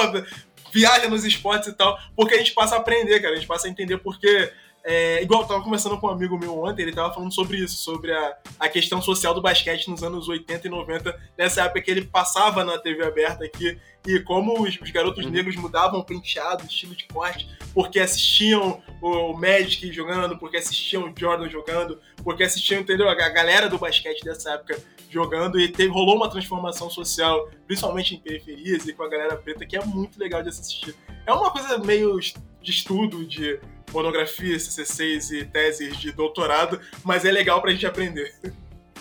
viaja 0.74 1.10
nos 1.10 1.24
esportes 1.26 1.70
e 1.70 1.74
tal, 1.74 1.98
porque 2.16 2.36
a 2.36 2.38
gente 2.38 2.54
passa 2.54 2.76
a 2.76 2.80
aprender, 2.80 3.20
cara, 3.20 3.34
a 3.34 3.38
gente 3.38 3.48
passa 3.48 3.68
a 3.68 3.70
entender 3.70 3.98
porque 3.98 4.52
é, 4.90 5.22
igual, 5.22 5.42
eu 5.42 5.48
tava 5.48 5.62
conversando 5.62 5.98
com 5.98 6.08
um 6.08 6.12
amigo 6.12 6.40
meu 6.40 6.64
ontem, 6.64 6.84
ele 6.84 6.94
tava 6.94 7.14
falando 7.14 7.34
sobre 7.34 7.58
isso, 7.58 7.76
sobre 7.76 8.14
a, 8.14 8.38
a 8.58 8.70
questão 8.70 9.02
social 9.02 9.34
do 9.34 9.42
basquete 9.42 9.90
nos 9.90 10.02
anos 10.02 10.30
80 10.30 10.66
e 10.66 10.70
90, 10.70 11.20
nessa 11.38 11.64
época 11.64 11.82
que 11.82 11.92
ele 11.92 12.06
passava 12.06 12.64
na 12.64 12.78
TV 12.78 13.04
aberta 13.04 13.44
aqui, 13.44 13.78
e 14.08 14.18
como 14.22 14.64
os, 14.64 14.80
os 14.80 14.90
garotos 14.90 15.26
uhum. 15.26 15.32
negros 15.32 15.58
mudavam 15.58 16.00
o 16.00 16.06
penteado, 16.06 16.66
estilo 16.66 16.96
de 16.96 17.06
corte, 17.08 17.50
porque 17.74 18.00
assistiam 18.00 18.82
o, 19.02 19.32
o 19.32 19.38
Magic 19.38 19.92
jogando, 19.92 20.38
porque 20.38 20.56
assistiam 20.56 21.04
o 21.04 21.14
Jordan 21.14 21.50
jogando, 21.50 22.00
porque 22.28 22.43
assistiam, 22.43 22.82
entendeu? 22.82 23.07
A, 23.07 23.15
galera 23.15 23.69
do 23.69 23.78
basquete 23.78 24.21
dessa 24.21 24.51
época 24.51 24.78
jogando, 25.09 25.57
e 25.57 25.69
teve, 25.69 25.88
rolou 25.88 26.17
uma 26.17 26.30
transformação 26.30 26.89
social, 26.89 27.49
principalmente 27.65 28.15
em 28.15 28.19
periferias 28.19 28.86
e 28.86 28.91
com 28.91 29.03
a 29.03 29.07
galera 29.07 29.38
preta, 29.38 29.65
que 29.65 29.78
é 29.78 29.86
muito 29.86 30.19
legal 30.19 30.43
de 30.43 30.49
assistir. 30.49 30.93
É 31.25 31.32
uma 31.32 31.49
coisa 31.49 31.78
meio 31.78 32.19
de 32.19 32.69
estudo, 32.69 33.25
de 33.25 33.61
monografia, 33.93 34.57
CC6 34.57 35.32
e 35.32 35.45
teses 35.45 35.95
de 35.95 36.11
doutorado, 36.11 36.82
mas 37.01 37.23
é 37.23 37.32
legal 37.32 37.61
pra 37.61 37.71
gente 37.71 37.86
aprender. 37.86 38.36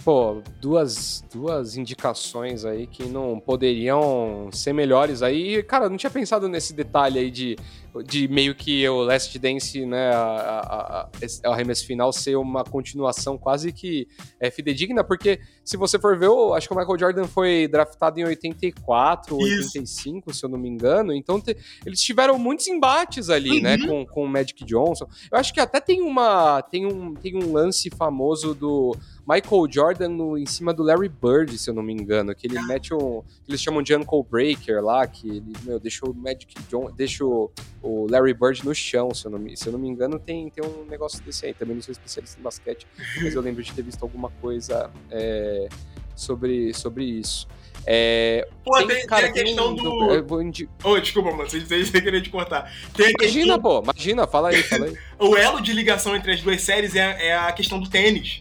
Pô, 0.04 0.40
duas, 0.60 1.24
duas 1.34 1.76
indicações 1.76 2.64
aí 2.64 2.86
que 2.86 3.06
não 3.06 3.40
poderiam 3.40 4.48
ser 4.52 4.72
melhores 4.72 5.20
aí. 5.20 5.64
Cara, 5.64 5.88
não 5.88 5.96
tinha 5.96 6.10
pensado 6.10 6.46
nesse 6.46 6.72
detalhe 6.72 7.18
aí 7.18 7.28
de 7.28 7.56
de 8.02 8.28
meio 8.28 8.54
que 8.54 8.88
o 8.88 9.02
Last 9.02 9.38
Dance, 9.38 9.84
né, 9.86 10.10
a, 10.10 10.20
a, 10.20 11.00
a, 11.44 11.52
arremesso 11.52 11.86
final 11.86 12.12
ser 12.12 12.36
uma 12.36 12.64
continuação 12.64 13.36
quase 13.38 13.72
que 13.72 14.08
é, 14.40 14.50
fidedigna, 14.50 15.02
porque 15.04 15.40
se 15.64 15.76
você 15.76 15.98
for 15.98 16.18
ver, 16.18 16.26
eu 16.26 16.54
acho 16.54 16.68
que 16.68 16.74
o 16.74 16.76
Michael 16.76 16.98
Jordan 16.98 17.26
foi 17.26 17.68
draftado 17.68 18.20
em 18.20 18.24
84, 18.24 19.36
Isso. 19.36 19.78
85, 19.78 20.34
se 20.34 20.44
eu 20.44 20.48
não 20.48 20.58
me 20.58 20.68
engano, 20.68 21.12
então 21.12 21.40
te, 21.40 21.56
eles 21.84 22.00
tiveram 22.00 22.38
muitos 22.38 22.66
embates 22.68 23.30
ali, 23.30 23.60
né, 23.60 23.76
uhum. 23.76 23.80
né, 23.80 23.86
com, 23.86 24.06
com 24.06 24.24
o 24.24 24.28
Magic 24.28 24.64
Johnson. 24.64 25.06
Eu 25.30 25.38
acho 25.38 25.52
que 25.52 25.60
até 25.60 25.80
tem 25.80 26.02
uma 26.02 26.62
tem 26.62 26.86
um, 26.86 27.14
tem 27.14 27.36
um 27.36 27.52
lance 27.52 27.90
famoso 27.90 28.54
do 28.54 28.96
Michael 29.26 29.66
Jordan 29.68 30.08
no, 30.10 30.38
em 30.38 30.46
cima 30.46 30.72
do 30.72 30.84
Larry 30.84 31.08
Bird, 31.08 31.58
se 31.58 31.68
eu 31.68 31.74
não 31.74 31.82
me 31.82 31.92
engano, 31.92 32.32
que 32.32 32.46
ele 32.46 32.62
mete 32.62 32.94
um. 32.94 33.22
Que 33.44 33.50
eles 33.50 33.60
chamam 33.60 33.82
de 33.82 33.94
Uncle 33.94 34.22
Breaker 34.22 34.80
lá, 34.80 35.04
que 35.04 35.28
ele, 35.28 35.52
meu, 35.64 35.80
deixa 35.80 36.06
o 36.08 36.14
Magic 36.14 36.54
John. 36.68 36.92
Deixa 36.92 37.24
o, 37.24 37.50
o 37.86 38.06
Larry 38.10 38.34
Bird 38.34 38.64
no 38.64 38.74
chão, 38.74 39.14
se 39.14 39.24
eu 39.26 39.30
não 39.30 39.38
me, 39.38 39.56
se 39.56 39.68
eu 39.68 39.72
não 39.72 39.78
me 39.78 39.88
engano, 39.88 40.18
tem, 40.18 40.50
tem 40.50 40.64
um 40.64 40.84
negócio 40.86 41.22
desse 41.22 41.46
aí. 41.46 41.54
Também 41.54 41.76
não 41.76 41.82
sou 41.82 41.92
especialista 41.92 42.38
em 42.38 42.42
basquete, 42.42 42.86
mas 43.22 43.34
eu 43.34 43.40
lembro 43.40 43.62
de 43.62 43.72
ter 43.72 43.82
visto 43.82 44.02
alguma 44.02 44.28
coisa 44.40 44.90
é, 45.08 45.68
sobre, 46.16 46.74
sobre 46.74 47.04
isso. 47.04 47.46
É, 47.86 48.48
pô, 48.64 48.76
tem, 48.78 48.88
tem, 48.88 49.06
cara, 49.06 49.32
tem 49.32 49.42
a 49.42 49.44
questão 49.46 49.74
tem, 49.76 49.84
do. 49.84 50.24
Vou 50.26 50.42
indi... 50.42 50.68
oh, 50.82 50.98
desculpa, 50.98 51.30
mano, 51.30 51.48
sem, 51.48 51.64
sem 51.64 52.02
querer 52.02 52.20
te 52.20 52.30
cortar. 52.30 52.72
Tem 52.92 53.12
imagina, 53.16 53.54
questão... 53.54 53.60
pô, 53.60 53.82
imagina, 53.82 54.26
fala 54.26 54.48
aí, 54.48 54.62
fala 54.64 54.86
aí. 54.86 54.98
o 55.20 55.36
elo 55.36 55.60
de 55.60 55.72
ligação 55.72 56.16
entre 56.16 56.32
as 56.32 56.42
duas 56.42 56.60
séries 56.62 56.96
é, 56.96 57.28
é 57.28 57.36
a 57.36 57.52
questão 57.52 57.78
do 57.78 57.88
tênis 57.88 58.40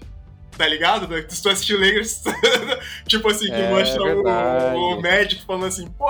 tá 0.58 0.66
ligado? 0.66 1.10
Se 1.28 1.44
tu 1.44 1.50
assistiu 1.50 1.78
Lakers, 1.78 2.24
tipo 3.06 3.30
assim, 3.30 3.48
que 3.48 3.52
é, 3.52 3.70
mostra 3.70 4.02
o, 4.02 4.98
o 4.98 5.02
Magic 5.02 5.44
falando 5.44 5.66
assim, 5.66 5.86
pô, 5.86 6.08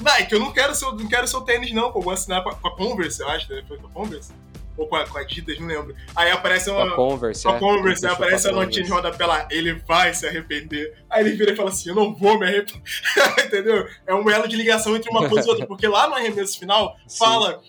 Nike, 0.00 0.32
eu 0.32 0.40
não 0.40 0.52
quero 0.52 0.74
seu, 0.74 0.92
não 0.92 1.06
quero 1.06 1.26
seu 1.28 1.40
tênis, 1.42 1.72
não, 1.72 1.92
pô, 1.92 2.00
vou 2.00 2.12
assinar 2.12 2.42
com 2.42 2.50
a 2.50 2.76
Converse, 2.76 3.20
eu 3.20 3.28
acho, 3.28 3.52
né? 3.52 3.62
Foi 3.68 3.78
com 3.78 3.86
a 3.86 3.90
Converse? 3.90 4.32
Ou 4.80 4.88
com 4.88 4.96
a, 4.96 5.06
com 5.06 5.18
a 5.18 5.20
Adidas, 5.20 5.58
não 5.60 5.66
lembro. 5.66 5.94
Aí 6.16 6.30
aparece 6.30 6.70
uma. 6.70 6.86
Com 6.86 6.92
a 6.92 6.96
Converse. 6.96 7.42
Com 7.42 7.50
a 7.50 7.58
Converse, 7.58 8.04
é. 8.04 8.08
aí 8.08 8.14
aparece 8.14 8.48
a 8.48 8.52
notinha 8.52 8.84
de 8.84 8.90
rodapé 8.90 9.26
lá, 9.26 9.46
ele 9.50 9.74
vai 9.86 10.14
se 10.14 10.26
arrepender. 10.26 10.96
Aí 11.10 11.22
ele 11.22 11.36
vira 11.36 11.52
e 11.52 11.56
fala 11.56 11.68
assim: 11.68 11.90
eu 11.90 11.94
não 11.94 12.14
vou 12.14 12.38
me 12.38 12.46
arrepender. 12.46 12.82
Entendeu? 13.44 13.86
É 14.06 14.14
um 14.14 14.28
elo 14.30 14.48
de 14.48 14.56
ligação 14.56 14.96
entre 14.96 15.10
uma 15.10 15.28
coisa 15.28 15.46
e 15.46 15.50
outra, 15.50 15.66
porque 15.66 15.86
lá 15.86 16.08
no 16.08 16.14
arremesso 16.14 16.58
final, 16.58 16.96
fala, 17.18 17.60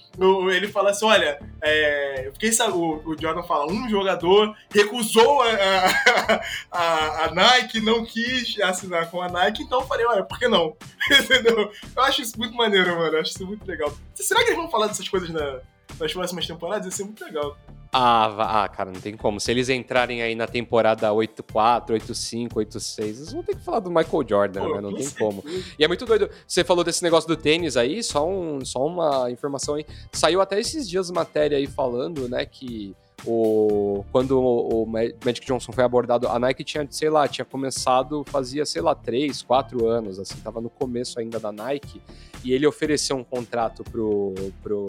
ele 0.53 0.69
fala 0.69 0.91
assim: 0.91 1.05
olha, 1.05 1.37
é, 1.61 2.27
eu 2.27 2.33
fiquei 2.33 2.49
o, 2.69 3.01
o 3.05 3.15
Jordan 3.19 3.43
fala, 3.43 3.69
um 3.69 3.89
jogador 3.89 4.55
recusou 4.73 5.41
a, 5.41 5.49
a, 5.49 6.41
a, 6.71 7.25
a, 7.25 7.31
Nike, 7.33 7.81
não 7.81 8.05
quis 8.05 8.57
assinar 8.61 9.11
com 9.11 9.21
a 9.21 9.27
Nike, 9.27 9.63
então 9.63 9.81
eu 9.81 9.87
falei, 9.87 10.05
olha, 10.05 10.23
por 10.23 10.39
que 10.39 10.47
não? 10.47 10.77
Entendeu? 11.11 11.71
Eu 11.95 12.03
acho 12.03 12.21
isso 12.21 12.37
muito 12.37 12.55
maneiro, 12.55 12.95
mano. 12.95 13.17
Eu 13.17 13.19
acho 13.19 13.31
isso 13.31 13.45
muito 13.45 13.65
legal. 13.67 13.91
Será 14.13 14.41
que 14.41 14.51
eles 14.51 14.57
vão 14.57 14.71
falar 14.71 14.87
dessas 14.87 15.09
coisas 15.09 15.29
na 15.29 15.59
nas 15.99 16.13
próximas 16.13 16.47
temporadas, 16.47 16.85
ia 16.85 16.91
ser 16.91 17.03
muito 17.03 17.23
legal. 17.23 17.57
Ah, 17.93 18.63
ah, 18.63 18.67
cara, 18.69 18.89
não 18.89 19.01
tem 19.01 19.17
como. 19.17 19.39
Se 19.39 19.51
eles 19.51 19.67
entrarem 19.67 20.21
aí 20.21 20.33
na 20.33 20.47
temporada 20.47 21.09
8-4, 21.09 21.87
8-5, 21.89 22.53
8-6, 22.53 22.99
eles 22.99 23.33
vão 23.33 23.43
ter 23.43 23.55
que 23.55 23.61
falar 23.61 23.79
do 23.79 23.89
Michael 23.89 24.25
Jordan, 24.27 24.61
Pô, 24.61 24.75
né? 24.75 24.81
Não 24.81 24.93
tem 24.93 25.09
como. 25.09 25.43
E 25.77 25.83
é 25.83 25.87
muito 25.89 26.05
doido. 26.05 26.29
Você 26.47 26.63
falou 26.63 26.85
desse 26.85 27.03
negócio 27.03 27.27
do 27.27 27.35
tênis 27.35 27.75
aí, 27.75 28.01
só, 28.01 28.25
um, 28.25 28.63
só 28.63 28.85
uma 28.85 29.29
informação 29.29 29.75
aí. 29.75 29.85
Saiu 30.13 30.39
até 30.39 30.57
esses 30.57 30.89
dias 30.89 31.11
matéria 31.11 31.57
aí 31.57 31.67
falando, 31.67 32.29
né, 32.29 32.45
que 32.45 32.95
o, 33.25 34.03
quando 34.11 34.39
o, 34.39 34.85
Magic 34.85 35.45
Johnson 35.45 35.71
foi 35.71 35.83
abordado, 35.83 36.27
a 36.27 36.39
Nike 36.39 36.63
tinha, 36.63 36.87
sei 36.89 37.09
lá, 37.09 37.27
tinha 37.27 37.45
começado, 37.45 38.23
fazia, 38.27 38.65
sei 38.65 38.81
lá, 38.81 38.95
três, 38.95 39.41
quatro 39.41 39.87
anos, 39.87 40.19
assim, 40.19 40.39
tava 40.39 40.59
no 40.59 40.69
começo 40.69 41.19
ainda 41.19 41.39
da 41.39 41.51
Nike, 41.51 42.01
e 42.43 42.53
ele 42.53 42.65
ofereceu 42.65 43.15
um 43.15 43.23
contrato 43.23 43.83
pro, 43.83 44.33
pro 44.63 44.85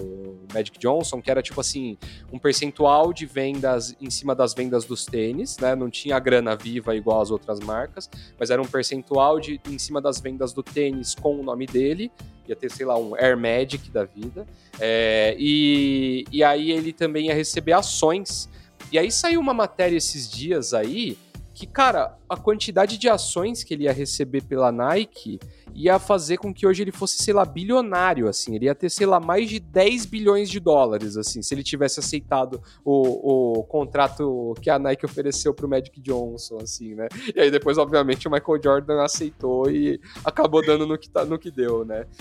Magic 0.53 0.79
Johnson, 0.79 1.21
que 1.21 1.31
era 1.31 1.43
tipo 1.43 1.61
assim, 1.61 1.99
um 2.33 2.39
percentual 2.39 3.13
de 3.13 3.27
vendas 3.27 3.95
em 4.01 4.09
cima 4.09 4.35
das 4.35 4.55
vendas 4.55 4.85
dos 4.87 5.05
tênis, 5.05 5.59
né? 5.59 5.75
Não 5.75 5.91
tinha 5.91 6.19
grana 6.19 6.57
viva 6.57 6.97
igual 6.97 7.21
as 7.21 7.31
outras 7.31 7.61
marcas, 7.61 8.09
mas 8.39 8.51
era 8.51 8.63
um 8.63 8.67
percentual 8.67 9.39
de 9.39 9.61
em 9.69 9.79
cima 9.79 10.01
das 10.01 10.19
vendas 10.19 10.55
do 10.55 10.63
tênis 10.63 11.15
com 11.15 11.39
o 11.39 11.43
nome 11.43 11.67
dele, 11.67 12.11
ia 12.49 12.57
ter, 12.57 12.71
sei 12.71 12.87
lá, 12.87 12.99
um 12.99 13.15
Air 13.15 13.37
Magic 13.37 13.91
da 13.91 14.05
vida. 14.05 14.47
É, 14.81 15.37
e, 15.39 16.25
e 16.31 16.43
aí 16.43 16.71
ele 16.71 16.93
também 16.93 17.27
ia 17.27 17.35
receber 17.35 17.73
ações. 17.73 18.49
E 18.91 18.99
aí 18.99 19.11
saiu 19.11 19.41
uma 19.41 19.55
matéria 19.55 19.97
esses 19.97 20.31
dias 20.31 20.75
aí 20.75 21.17
que, 21.55 21.67
cara, 21.67 22.17
a 22.29 22.37
quantidade 22.37 22.97
de 22.97 23.09
ações 23.09 23.63
que 23.63 23.75
ele 23.75 23.85
ia 23.85 23.93
receber 23.93 24.43
pela 24.43 24.73
Nike 24.73 25.39
ia 25.75 25.99
fazer 25.99 26.39
com 26.39 26.53
que 26.53 26.67
hoje 26.67 26.83
ele 26.83 26.93
fosse, 26.93 27.23
sei 27.23 27.35
lá, 27.35 27.45
bilionário, 27.45 28.29
assim. 28.29 28.55
Ele 28.55 28.67
ia 28.67 28.75
ter, 28.75 28.91
sei 28.91 29.07
lá, 29.07 29.21
mais 29.21 29.49
de 29.49 29.61
10 29.61 30.07
bilhões 30.07 30.49
de 30.51 30.59
dólares, 30.61 31.17
assim, 31.17 31.43
se 31.43 31.55
ele 31.55 31.63
tivesse 31.63 32.01
aceitado 32.01 32.63
o, 32.85 33.59
o 33.59 33.65
contrato 33.65 34.55
que 34.61 34.71
a 34.71 34.79
Nike 34.79 35.05
ofereceu 35.05 35.53
pro 35.53 35.69
Magic 35.69 36.01
Johnson, 36.01 36.59
assim, 36.59 36.95
né? 36.95 37.09
E 37.35 37.41
aí 37.41 37.51
depois, 37.51 37.79
obviamente, 37.79 38.27
o 38.27 38.31
Michael 38.31 38.63
Jordan 38.63 39.03
aceitou 39.03 39.71
e 39.71 40.01
acabou 40.25 40.65
dando 40.65 40.87
no 40.87 40.99
que, 40.99 41.09
tá, 41.09 41.25
no 41.25 41.39
que 41.39 41.51
deu, 41.51 41.85
né? 41.85 42.07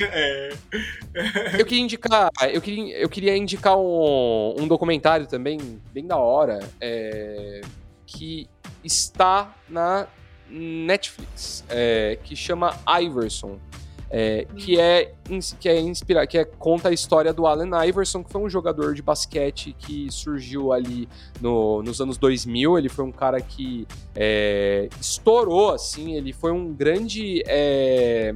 É. 0.00 0.50
eu 1.58 1.66
queria 1.66 1.82
indicar, 1.82 2.30
eu 2.52 2.60
queria, 2.60 2.98
eu 2.98 3.08
queria 3.08 3.36
indicar 3.36 3.76
um, 3.76 4.54
um 4.56 4.68
documentário 4.68 5.26
também, 5.26 5.58
bem 5.92 6.06
da 6.06 6.16
hora, 6.16 6.60
é, 6.80 7.62
que 8.06 8.48
está 8.84 9.54
na 9.68 10.06
Netflix, 10.48 11.64
é, 11.68 12.18
que 12.22 12.36
chama 12.36 12.78
Iverson. 13.00 13.58
É, 14.14 14.46
que 14.58 14.78
é 14.78 15.14
que 15.58 15.70
é 15.70 15.80
inspira, 15.80 16.26
que 16.26 16.36
é 16.36 16.44
conta 16.44 16.90
a 16.90 16.92
história 16.92 17.32
do 17.32 17.46
Allen 17.46 17.70
Iverson, 17.88 18.22
que 18.22 18.30
foi 18.30 18.42
um 18.42 18.50
jogador 18.50 18.94
de 18.94 19.00
basquete 19.00 19.74
que 19.78 20.06
surgiu 20.10 20.70
ali 20.70 21.08
no, 21.40 21.82
nos 21.82 21.98
anos 21.98 22.18
2000. 22.18 22.76
Ele 22.76 22.90
foi 22.90 23.06
um 23.06 23.10
cara 23.10 23.40
que 23.40 23.88
é, 24.14 24.90
estourou, 25.00 25.70
assim. 25.70 26.14
Ele 26.14 26.30
foi 26.30 26.52
um 26.52 26.74
grande 26.74 27.42
é, 27.46 28.34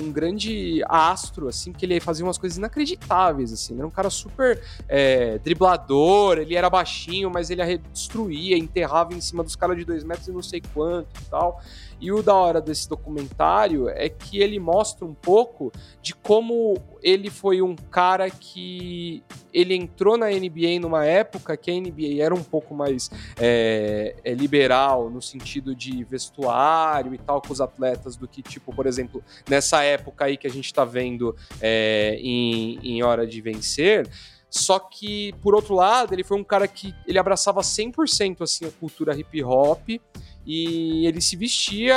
um 0.00 0.12
grande 0.12 0.82
astro, 0.88 1.48
assim, 1.48 1.72
que 1.72 1.84
ele 1.84 2.00
fazia 2.00 2.24
umas 2.24 2.38
coisas 2.38 2.58
inacreditáveis, 2.58 3.52
assim. 3.52 3.74
Ele 3.74 3.80
era 3.80 3.88
um 3.88 3.90
cara 3.90 4.10
super 4.10 4.62
é, 4.88 5.38
driblador, 5.38 6.38
ele 6.38 6.54
era 6.54 6.68
baixinho, 6.68 7.30
mas 7.30 7.50
ele 7.50 7.62
destruía, 7.92 8.56
enterrava 8.56 9.14
em 9.14 9.20
cima 9.20 9.42
dos 9.42 9.56
caras 9.56 9.76
de 9.76 9.84
dois 9.84 10.04
metros 10.04 10.28
e 10.28 10.32
não 10.32 10.42
sei 10.42 10.62
quanto 10.74 11.08
e 11.20 11.24
tal. 11.24 11.60
E 12.00 12.10
o 12.10 12.22
da 12.22 12.34
hora 12.34 12.60
desse 12.60 12.88
documentário 12.88 13.88
é 13.88 14.08
que 14.08 14.38
ele 14.38 14.58
mostra 14.58 15.04
um 15.04 15.14
pouco 15.14 15.70
de 16.00 16.14
como 16.14 16.78
ele 17.02 17.28
foi 17.28 17.60
um 17.60 17.76
cara 17.76 18.30
que 18.30 19.22
ele 19.52 19.74
entrou 19.74 20.16
na 20.16 20.28
NBA 20.28 20.80
numa 20.80 21.04
época 21.04 21.56
que 21.56 21.70
a 21.70 21.74
NBA 21.74 22.22
era 22.22 22.34
um 22.34 22.42
pouco 22.42 22.74
mais 22.74 23.10
é, 23.38 24.14
é, 24.24 24.32
liberal 24.32 25.10
no 25.10 25.20
sentido 25.20 25.74
de 25.74 26.04
vestuário 26.04 27.14
e 27.14 27.18
tal 27.18 27.42
com 27.42 27.52
os 27.52 27.60
atletas 27.60 28.16
do 28.16 28.26
que, 28.26 28.42
tipo, 28.42 28.74
por 28.74 28.86
exemplo, 28.86 29.22
nessa 29.48 29.82
época 29.82 30.24
aí 30.24 30.36
que 30.36 30.46
a 30.46 30.50
gente 30.50 30.66
está 30.66 30.84
vendo 30.84 31.36
é, 31.60 32.16
em, 32.20 32.78
em 32.82 33.02
Hora 33.02 33.26
de 33.26 33.40
Vencer. 33.40 34.08
Só 34.50 34.80
que, 34.80 35.32
por 35.42 35.54
outro 35.54 35.74
lado, 35.74 36.12
ele 36.12 36.24
foi 36.24 36.36
um 36.36 36.44
cara 36.44 36.66
que 36.66 36.92
ele 37.06 37.18
abraçava 37.18 37.60
100% 37.60 38.42
assim, 38.42 38.66
a 38.66 38.70
cultura 38.70 39.16
hip 39.16 39.42
hop 39.44 39.88
e 40.44 41.06
ele 41.06 41.20
se 41.20 41.36
vestia 41.36 41.94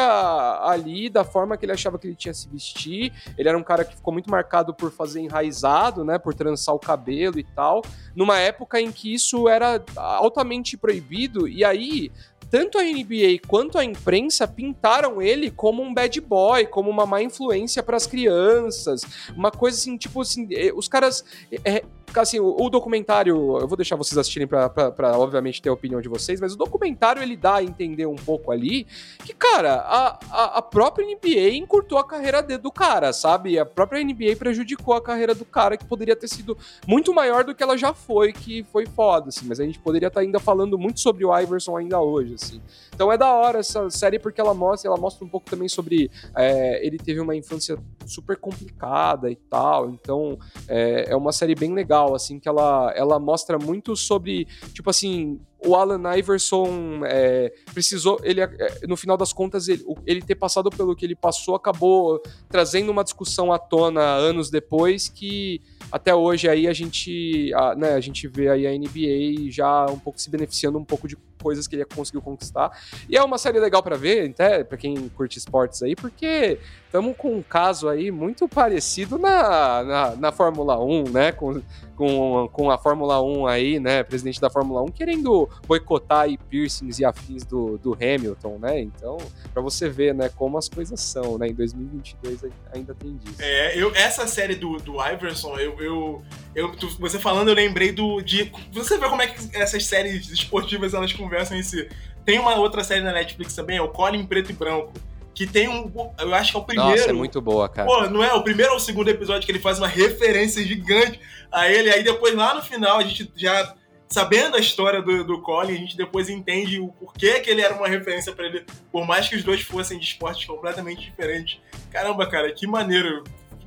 ali 0.61 1.09
da 1.09 1.23
forma 1.23 1.57
que 1.57 1.65
ele 1.65 1.71
achava 1.71 1.97
que 1.97 2.05
ele 2.05 2.15
tinha 2.15 2.33
se 2.33 2.47
vestir. 2.47 3.11
Ele 3.37 3.49
era 3.49 3.57
um 3.57 3.63
cara 3.63 3.83
que 3.83 3.95
ficou 3.95 4.13
muito 4.13 4.29
marcado 4.29 4.73
por 4.73 4.91
fazer 4.91 5.21
enraizado, 5.21 6.03
né, 6.03 6.19
por 6.19 6.35
trançar 6.35 6.75
o 6.75 6.79
cabelo 6.79 7.39
e 7.39 7.43
tal, 7.43 7.81
numa 8.15 8.37
época 8.37 8.79
em 8.79 8.91
que 8.91 9.13
isso 9.13 9.47
era 9.47 9.83
altamente 9.95 10.77
proibido. 10.77 11.47
E 11.47 11.63
aí 11.63 12.11
tanto 12.53 12.77
a 12.77 12.83
NBA 12.83 13.39
quanto 13.47 13.79
a 13.79 13.83
imprensa 13.83 14.47
pintaram 14.47 15.19
ele 15.19 15.49
como 15.49 15.81
um 15.81 15.91
bad 15.91 16.21
boy, 16.21 16.67
como 16.67 16.87
uma 16.87 17.03
má 17.03 17.19
influência 17.19 17.81
para 17.81 17.97
as 17.97 18.05
crianças, 18.05 19.01
uma 19.35 19.49
coisa 19.49 19.75
assim, 19.75 19.97
tipo 19.97 20.21
assim, 20.21 20.47
eh, 20.51 20.71
os 20.75 20.87
caras. 20.87 21.25
É, 21.65 21.83
assim, 22.21 22.39
o, 22.39 22.55
o, 22.59 22.69
documentário, 22.69 23.35
eu 23.59 23.67
vou 23.67 23.75
deixar 23.75 23.95
vocês 23.95 24.17
assistirem 24.17 24.47
para 24.47 25.17
obviamente 25.17 25.61
ter 25.61 25.69
a 25.69 25.73
opinião 25.73 26.01
de 26.01 26.09
vocês, 26.09 26.39
mas 26.39 26.53
o 26.53 26.57
documentário 26.57 27.21
ele 27.21 27.35
dá 27.35 27.55
a 27.55 27.63
entender 27.63 28.05
um 28.05 28.15
pouco 28.15 28.51
ali 28.51 28.85
que, 29.25 29.33
cara, 29.33 29.75
a, 29.75 30.19
a, 30.29 30.43
a 30.57 30.61
própria 30.61 31.05
NBA 31.05 31.55
encurtou 31.55 31.97
a 31.97 32.07
carreira 32.07 32.41
de, 32.41 32.57
do 32.57 32.71
cara, 32.71 33.13
sabe? 33.13 33.57
A 33.57 33.65
própria 33.65 34.03
NBA 34.03 34.35
prejudicou 34.37 34.93
a 34.93 35.01
carreira 35.01 35.33
do 35.33 35.45
cara 35.45 35.77
que 35.77 35.85
poderia 35.85 36.15
ter 36.15 36.27
sido 36.27 36.57
muito 36.87 37.13
maior 37.13 37.43
do 37.43 37.55
que 37.55 37.63
ela 37.63 37.77
já 37.77 37.93
foi, 37.93 38.33
que 38.33 38.63
foi 38.71 38.85
foda, 38.85 39.29
assim, 39.29 39.45
mas 39.47 39.59
a 39.59 39.63
gente 39.63 39.79
poderia 39.79 40.07
estar 40.07 40.19
tá 40.19 40.25
ainda 40.25 40.39
falando 40.39 40.77
muito 40.77 40.99
sobre 40.99 41.25
o 41.25 41.37
Iverson 41.37 41.77
ainda 41.77 41.99
hoje, 41.99 42.35
assim. 42.35 42.61
Então 42.93 43.11
é 43.11 43.17
da 43.17 43.33
hora 43.33 43.59
essa 43.59 43.89
série 43.89 44.19
porque 44.19 44.39
ela 44.39 44.53
mostra, 44.53 44.89
ela 44.89 44.97
mostra 44.97 45.25
um 45.25 45.29
pouco 45.29 45.49
também 45.49 45.67
sobre 45.67 46.11
é, 46.35 46.85
ele 46.85 46.97
teve 46.97 47.19
uma 47.19 47.35
infância 47.35 47.77
super 48.05 48.37
complicada 48.37 49.29
e 49.29 49.35
tal. 49.35 49.89
Então 49.89 50.37
é, 50.67 51.05
é 51.09 51.15
uma 51.15 51.31
série 51.31 51.55
bem 51.55 51.73
legal, 51.73 52.02
assim, 52.15 52.39
que 52.39 52.49
ela, 52.49 52.91
ela 52.95 53.19
mostra 53.19 53.57
muito 53.57 53.95
sobre, 53.95 54.47
tipo 54.73 54.89
assim, 54.89 55.39
o 55.65 55.75
Alan 55.75 56.17
Iverson 56.17 57.01
é, 57.05 57.53
precisou, 57.73 58.19
ele 58.23 58.41
é, 58.41 58.49
no 58.87 58.97
final 58.97 59.15
das 59.15 59.31
contas, 59.31 59.67
ele, 59.67 59.85
ele, 60.05 60.21
ter 60.21 60.35
passado 60.35 60.69
pelo 60.69 60.95
que 60.95 61.05
ele 61.05 61.15
passou 61.15 61.55
acabou 61.55 62.21
trazendo 62.49 62.91
uma 62.91 63.03
discussão 63.03 63.51
à 63.51 63.57
tona 63.57 64.01
anos 64.01 64.49
depois 64.49 65.07
que 65.07 65.61
até 65.91 66.13
hoje 66.13 66.49
aí 66.49 66.67
a 66.67 66.73
gente, 66.73 67.53
a, 67.53 67.75
né, 67.75 67.93
a 67.93 68.01
gente 68.01 68.27
vê 68.27 68.49
aí 68.49 68.67
a 68.67 68.71
NBA 68.71 69.51
já 69.51 69.85
um 69.85 69.99
pouco 69.99 70.19
se 70.19 70.29
beneficiando 70.29 70.77
um 70.77 70.83
pouco 70.83 71.07
de 71.07 71.15
coisas 71.43 71.67
que 71.67 71.75
ele 71.75 71.85
conseguiu 71.85 72.21
conquistar. 72.21 72.71
E 73.09 73.17
é 73.17 73.21
uma 73.21 73.37
série 73.37 73.59
legal 73.59 73.83
para 73.83 73.97
ver, 73.97 74.29
até 74.29 74.63
para 74.63 74.77
quem 74.77 75.09
curte 75.09 75.37
esportes 75.37 75.83
aí, 75.83 75.95
porque 75.95 76.57
estamos 76.85 77.17
com 77.17 77.35
um 77.35 77.41
caso 77.41 77.89
aí 77.89 78.09
muito 78.11 78.47
parecido 78.47 79.17
na, 79.17 79.83
na, 79.83 80.15
na 80.15 80.31
Fórmula 80.31 80.79
1, 80.79 81.09
né? 81.09 81.31
Com, 81.31 81.61
com, 81.95 82.49
com 82.51 82.71
a 82.71 82.77
Fórmula 82.77 83.21
1 83.21 83.47
aí, 83.47 83.79
né? 83.79 84.03
Presidente 84.03 84.39
da 84.39 84.49
Fórmula 84.49 84.81
1 84.83 84.87
querendo 84.87 85.49
boicotar 85.67 86.21
aí 86.21 86.37
piercings 86.37 86.99
e 86.99 87.05
afins 87.05 87.43
do, 87.43 87.77
do 87.77 87.93
Hamilton, 87.93 88.59
né? 88.59 88.79
Então, 88.79 89.17
para 89.51 89.61
você 89.61 89.89
ver, 89.89 90.13
né, 90.13 90.29
como 90.35 90.57
as 90.57 90.69
coisas 90.69 90.99
são, 90.99 91.37
né? 91.37 91.47
Em 91.47 91.53
2022 91.53 92.45
ainda 92.73 92.93
tem 92.93 93.17
disso. 93.17 93.41
É, 93.41 93.77
eu, 93.77 93.93
essa 93.95 94.27
série 94.27 94.55
do, 94.55 94.77
do 94.77 95.03
Iverson, 95.03 95.57
eu, 95.57 95.79
eu, 95.81 96.23
eu 96.55 96.71
você 96.99 97.19
falando, 97.19 97.49
eu 97.49 97.55
lembrei 97.55 97.91
do 97.91 98.21
de 98.21 98.51
você 98.71 98.97
vê 98.97 99.09
como 99.09 99.21
é 99.21 99.27
que 99.27 99.55
essas 99.57 99.85
séries 99.85 100.29
esportivas 100.29 100.93
elas 100.93 101.11
conversam 101.11 101.32
em 101.55 101.63
si. 101.63 101.89
Tem 102.25 102.39
uma 102.39 102.55
outra 102.55 102.83
série 102.83 103.01
na 103.01 103.11
Netflix 103.11 103.53
também, 103.53 103.77
é 103.77 103.81
o 103.81 103.89
Colin 103.89 104.25
Preto 104.25 104.51
e 104.51 104.53
Branco 104.53 104.93
que 105.33 105.47
tem 105.47 105.67
um. 105.67 105.91
Eu 106.19 106.33
acho 106.33 106.51
que 106.51 106.57
é 106.57 106.59
o 106.59 106.63
primeiro. 106.63 106.91
Nossa, 106.91 107.09
é 107.09 107.13
muito 107.13 107.41
boa, 107.41 107.67
cara. 107.67 107.87
Pô, 107.87 108.07
não 108.07 108.23
é? 108.23 108.33
O 108.33 108.43
primeiro 108.43 108.71
ou 108.71 108.77
o 108.77 108.81
segundo 108.81 109.09
episódio 109.09 109.45
que 109.45 109.51
ele 109.51 109.59
faz 109.59 109.79
uma 109.79 109.87
referência 109.87 110.63
gigante 110.63 111.19
a 111.51 111.67
ele. 111.69 111.89
Aí 111.89 112.03
depois, 112.03 112.35
lá 112.35 112.53
no 112.53 112.61
final, 112.61 112.99
a 112.99 113.03
gente 113.03 113.31
já. 113.35 113.75
Sabendo 114.09 114.57
a 114.57 114.59
história 114.59 115.01
do, 115.01 115.23
do 115.23 115.41
Colin, 115.41 115.73
a 115.73 115.77
gente 115.77 115.97
depois 115.97 116.29
entende 116.29 116.79
o 116.79 116.89
porquê 116.89 117.39
que 117.39 117.49
ele 117.49 117.61
era 117.61 117.73
uma 117.73 117.87
referência 117.87 118.31
para 118.31 118.45
ele, 118.45 118.63
por 118.91 119.07
mais 119.07 119.27
que 119.27 119.35
os 119.35 119.43
dois 119.43 119.61
fossem 119.61 119.97
de 119.97 120.05
esportes 120.05 120.45
completamente 120.45 121.01
diferentes. 121.01 121.59
Caramba, 121.89 122.27
cara, 122.27 122.53
que 122.53 122.67
maneiro. 122.67 123.23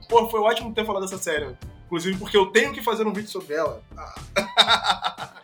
Pô, 0.08 0.28
foi 0.28 0.38
ótimo 0.38 0.72
ter 0.72 0.86
falado 0.86 1.02
dessa 1.02 1.18
série. 1.18 1.48
Inclusive 1.86 2.16
porque 2.16 2.36
eu 2.36 2.46
tenho 2.46 2.72
que 2.72 2.80
fazer 2.80 3.04
um 3.04 3.12
vídeo 3.12 3.28
sobre 3.28 3.54
ela. 3.54 3.82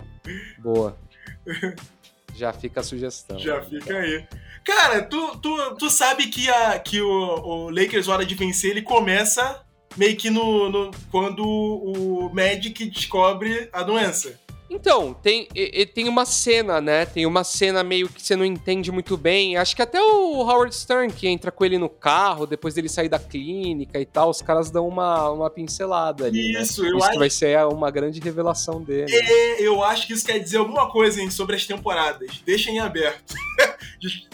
Boa. 0.59 0.97
Já 2.35 2.53
fica 2.53 2.81
a 2.81 2.83
sugestão. 2.83 3.39
Já 3.39 3.63
fica 3.63 3.99
aí. 3.99 4.27
Cara, 4.65 5.03
tu, 5.03 5.37
tu, 5.39 5.75
tu 5.77 5.91
sabe 5.91 6.29
que, 6.29 6.49
a, 6.49 6.79
que 6.79 7.01
o, 7.01 7.09
o 7.09 7.71
Lakers, 7.71 8.09
hora 8.09 8.25
de 8.25 8.35
vencer, 8.35 8.71
ele 8.71 8.83
começa 8.83 9.63
meio 9.97 10.17
que 10.17 10.31
no, 10.31 10.69
no 10.71 10.91
quando 11.11 11.45
o 11.45 12.31
Magic 12.33 12.85
descobre 12.87 13.69
a 13.73 13.83
doença. 13.83 14.39
Então, 14.73 15.13
tem, 15.13 15.47
tem 15.95 16.09
uma 16.09 16.25
cena, 16.25 16.81
né? 16.81 17.05
Tem 17.05 17.27
uma 17.27 17.45
cena 17.45 17.85
meio 17.85 18.09
que 18.09 18.23
você 18.23 18.35
não 18.35 18.45
entende 18.45 18.91
muito 18.91 19.19
bem. 19.19 19.57
Acho 19.57 19.77
que 19.77 19.83
até 19.83 20.01
o 20.01 20.39
Howard 20.39 20.75
Stern, 20.75 21.13
que 21.13 21.29
entra 21.29 21.53
com 21.53 21.63
ele 21.65 21.77
no 21.77 21.91
carro, 21.91 22.47
depois 22.47 22.75
dele 22.75 22.89
sair 22.89 23.09
da 23.09 23.19
clínica 23.19 24.01
e 24.01 24.07
tal, 24.07 24.31
os 24.31 24.41
caras 24.41 24.71
dão 24.71 24.89
uma, 24.89 25.31
uma 25.31 25.51
pincelada 25.51 26.25
ali. 26.27 26.53
Isso, 26.55 26.83
né? 26.83 26.89
eu 26.89 26.97
isso 26.97 27.07
acho. 27.07 27.19
vai 27.19 27.31
ser 27.31 27.59
uma 27.67 27.91
grande 27.91 28.19
revelação 28.19 28.83
dele. 28.83 29.15
É, 29.15 29.61
eu 29.61 29.85
acho 29.85 30.07
que 30.07 30.15
isso 30.15 30.25
quer 30.25 30.39
dizer 30.39 30.57
alguma 30.57 30.91
coisa 30.91 31.21
hein, 31.21 31.31
sobre 31.31 31.55
as 31.55 31.67
temporadas. 31.67 32.41
Deixem 32.47 32.81
aberto. 32.81 33.35
de, 34.01 34.27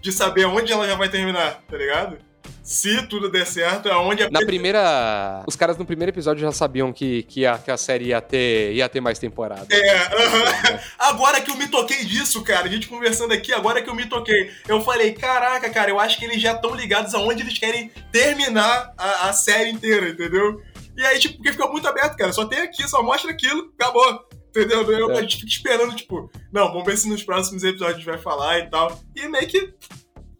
de 0.00 0.12
saber 0.12 0.44
onde 0.44 0.70
ela 0.72 0.86
já 0.86 0.94
vai 0.94 1.08
terminar, 1.08 1.62
tá 1.68 1.76
ligado? 1.76 2.18
Se 2.62 3.06
tudo 3.06 3.30
der 3.30 3.46
certo, 3.46 3.88
é 3.88 3.96
onde 3.96 4.22
a 4.22 4.30
Na 4.30 4.40
primeira. 4.40 5.42
Os 5.46 5.56
caras 5.56 5.76
no 5.76 5.84
primeiro 5.84 6.10
episódio 6.10 6.42
já 6.42 6.52
sabiam 6.52 6.92
que, 6.92 7.22
que, 7.24 7.46
a, 7.46 7.58
que 7.58 7.70
a 7.70 7.76
série 7.76 8.06
ia 8.06 8.20
ter, 8.20 8.72
ia 8.74 8.88
ter 8.88 9.00
mais 9.00 9.18
temporada. 9.18 9.66
É, 9.70 9.96
uh 9.96 10.08
-huh. 10.08 10.80
agora 10.98 11.40
que 11.40 11.50
eu 11.50 11.56
me 11.56 11.68
toquei 11.68 12.04
disso, 12.04 12.42
cara, 12.42 12.66
a 12.66 12.70
gente 12.70 12.88
conversando 12.88 13.32
aqui, 13.32 13.52
agora 13.52 13.82
que 13.82 13.90
eu 13.90 13.94
me 13.94 14.06
toquei, 14.06 14.50
eu 14.68 14.80
falei, 14.80 15.12
caraca, 15.12 15.68
cara, 15.70 15.90
eu 15.90 15.98
acho 15.98 16.18
que 16.18 16.24
eles 16.24 16.40
já 16.40 16.52
estão 16.52 16.74
ligados 16.74 17.14
aonde 17.14 17.42
eles 17.42 17.58
querem 17.58 17.90
terminar 18.12 18.92
a, 18.96 19.28
a 19.28 19.32
série 19.32 19.70
inteira, 19.70 20.08
entendeu? 20.08 20.60
E 20.96 21.04
aí, 21.04 21.18
tipo, 21.18 21.36
porque 21.36 21.52
fica 21.52 21.66
muito 21.66 21.88
aberto, 21.88 22.16
cara. 22.16 22.32
Só 22.32 22.44
tem 22.44 22.60
aqui, 22.60 22.86
só 22.88 23.02
mostra 23.02 23.30
aquilo, 23.30 23.72
acabou. 23.78 24.28
Entendeu? 24.50 24.82
Eu, 24.90 25.10
é. 25.12 25.18
A 25.18 25.22
gente 25.22 25.36
fica 25.36 25.48
esperando, 25.48 25.94
tipo, 25.94 26.30
não, 26.52 26.68
vamos 26.68 26.84
ver 26.84 26.98
se 26.98 27.08
nos 27.08 27.22
próximos 27.22 27.62
episódios 27.62 27.94
a 27.94 27.98
gente 27.98 28.06
vai 28.06 28.18
falar 28.18 28.58
e 28.58 28.68
tal. 28.68 29.00
E 29.14 29.28
meio 29.28 29.46
que. 29.46 29.72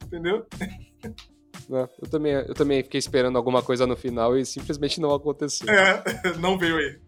Entendeu? 0.04 0.46
Né? 1.70 1.88
Eu, 2.02 2.08
também, 2.08 2.32
eu 2.32 2.54
também 2.54 2.82
fiquei 2.82 2.98
esperando 2.98 3.36
alguma 3.36 3.62
coisa 3.62 3.86
no 3.86 3.96
final 3.96 4.36
e 4.36 4.44
simplesmente 4.44 5.00
não 5.00 5.14
aconteceu. 5.14 5.68
É, 5.72 6.02
não 6.40 6.58
veio 6.58 6.76
aí. 6.76 6.98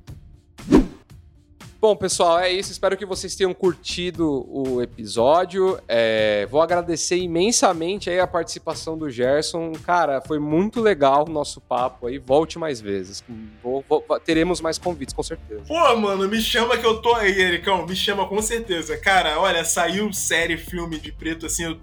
Bom, 1.80 1.98
pessoal, 1.98 2.40
é 2.40 2.50
isso. 2.50 2.72
Espero 2.72 2.96
que 2.96 3.06
vocês 3.06 3.36
tenham 3.36 3.54
curtido 3.54 4.46
o 4.50 4.82
episódio. 4.82 5.78
É, 5.86 6.46
vou 6.50 6.62
agradecer 6.62 7.18
imensamente 7.18 8.10
aí 8.10 8.22
a 8.22 8.28
participação 8.28 8.98
do 8.98 9.10
Gerson. 9.10 9.74
Cara, 9.86 10.22
foi 10.22 10.40
muito 10.40 10.80
legal 10.80 11.26
o 11.28 11.30
nosso 11.30 11.60
papo 11.60 12.08
aí. 12.08 12.18
Volte 12.18 12.58
mais 12.58 12.80
vezes. 12.80 13.22
Vou, 13.62 13.84
vou, 13.90 14.02
teremos 14.24 14.62
mais 14.62 14.78
convites, 14.78 15.14
com 15.14 15.24
certeza. 15.24 15.64
Pô, 15.68 15.98
mano, 15.98 16.26
me 16.30 16.40
chama 16.40 16.78
que 16.78 16.86
eu 16.86 17.02
tô 17.02 17.16
aí, 17.16 17.38
Ericão. 17.38 17.86
Me 17.86 17.98
chama 17.98 18.30
com 18.30 18.42
certeza. 18.42 18.98
Cara, 18.98 19.38
olha, 19.42 19.66
saiu 19.66 20.12
série, 20.14 20.58
filme 20.58 20.98
de 20.98 21.12
preto, 21.12 21.48
assim, 21.48 21.66
eu 21.66 21.78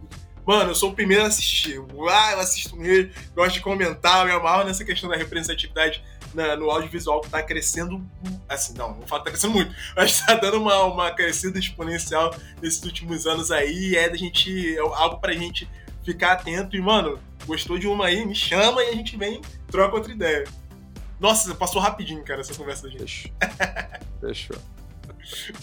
Mano, 0.47 0.71
eu 0.71 0.75
sou 0.75 0.91
o 0.91 0.95
primeiro 0.95 1.25
a 1.25 1.27
assistir. 1.27 1.81
Ah, 2.11 2.33
eu 2.33 2.41
assisto 2.41 2.77
mesmo, 2.77 3.13
gosto 3.35 3.55
de 3.55 3.61
comentar, 3.61 4.25
me 4.25 4.33
amarro 4.33 4.65
nessa 4.65 4.85
questão 4.85 5.09
da 5.09 5.17
representatividade 5.17 6.03
na, 6.35 6.57
no 6.57 6.71
audiovisual 6.71 7.21
que 7.21 7.29
tá 7.29 7.43
crescendo. 7.43 8.05
Assim, 8.49 8.75
não, 8.75 8.97
não 8.97 9.07
falo 9.07 9.23
que 9.23 9.27
tá 9.27 9.31
crescendo 9.33 9.55
muito, 9.55 9.75
mas 9.97 10.21
tá 10.21 10.35
dando 10.35 10.59
uma, 10.61 10.85
uma 10.85 11.11
crescida 11.11 11.59
exponencial 11.59 12.35
nesses 12.61 12.83
últimos 12.83 13.27
anos 13.27 13.51
aí. 13.51 13.97
É 13.97 14.09
da 14.09 14.17
gente. 14.17 14.77
É 14.77 14.81
algo 14.81 15.19
pra 15.19 15.33
gente 15.33 15.69
ficar 16.05 16.33
atento. 16.33 16.77
E, 16.77 16.81
mano, 16.81 17.19
gostou 17.47 17.79
de 17.79 17.87
uma 17.87 18.07
aí, 18.07 18.25
me 18.25 18.35
chama 18.35 18.83
e 18.83 18.89
a 18.89 18.95
gente 18.95 19.17
vem 19.17 19.41
troca 19.71 19.97
outra 19.97 20.13
ideia. 20.13 20.45
Nossa, 21.19 21.55
passou 21.55 21.83
rapidinho, 21.83 22.25
cara, 22.25 22.41
essa 22.41 22.55
conversa 22.55 22.85
da 22.85 22.91
gente. 22.91 23.33
Fechou. 24.21 24.57
Fechou. 25.19 25.55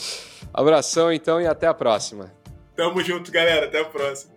Abração 0.54 1.12
então 1.12 1.42
e 1.42 1.48
até 1.48 1.68
a 1.68 1.74
próxima. 1.74 2.32
Tamo 2.76 3.04
junto, 3.04 3.32
galera. 3.32 3.66
Até 3.66 3.82
a 3.82 3.86
próxima. 3.86 4.37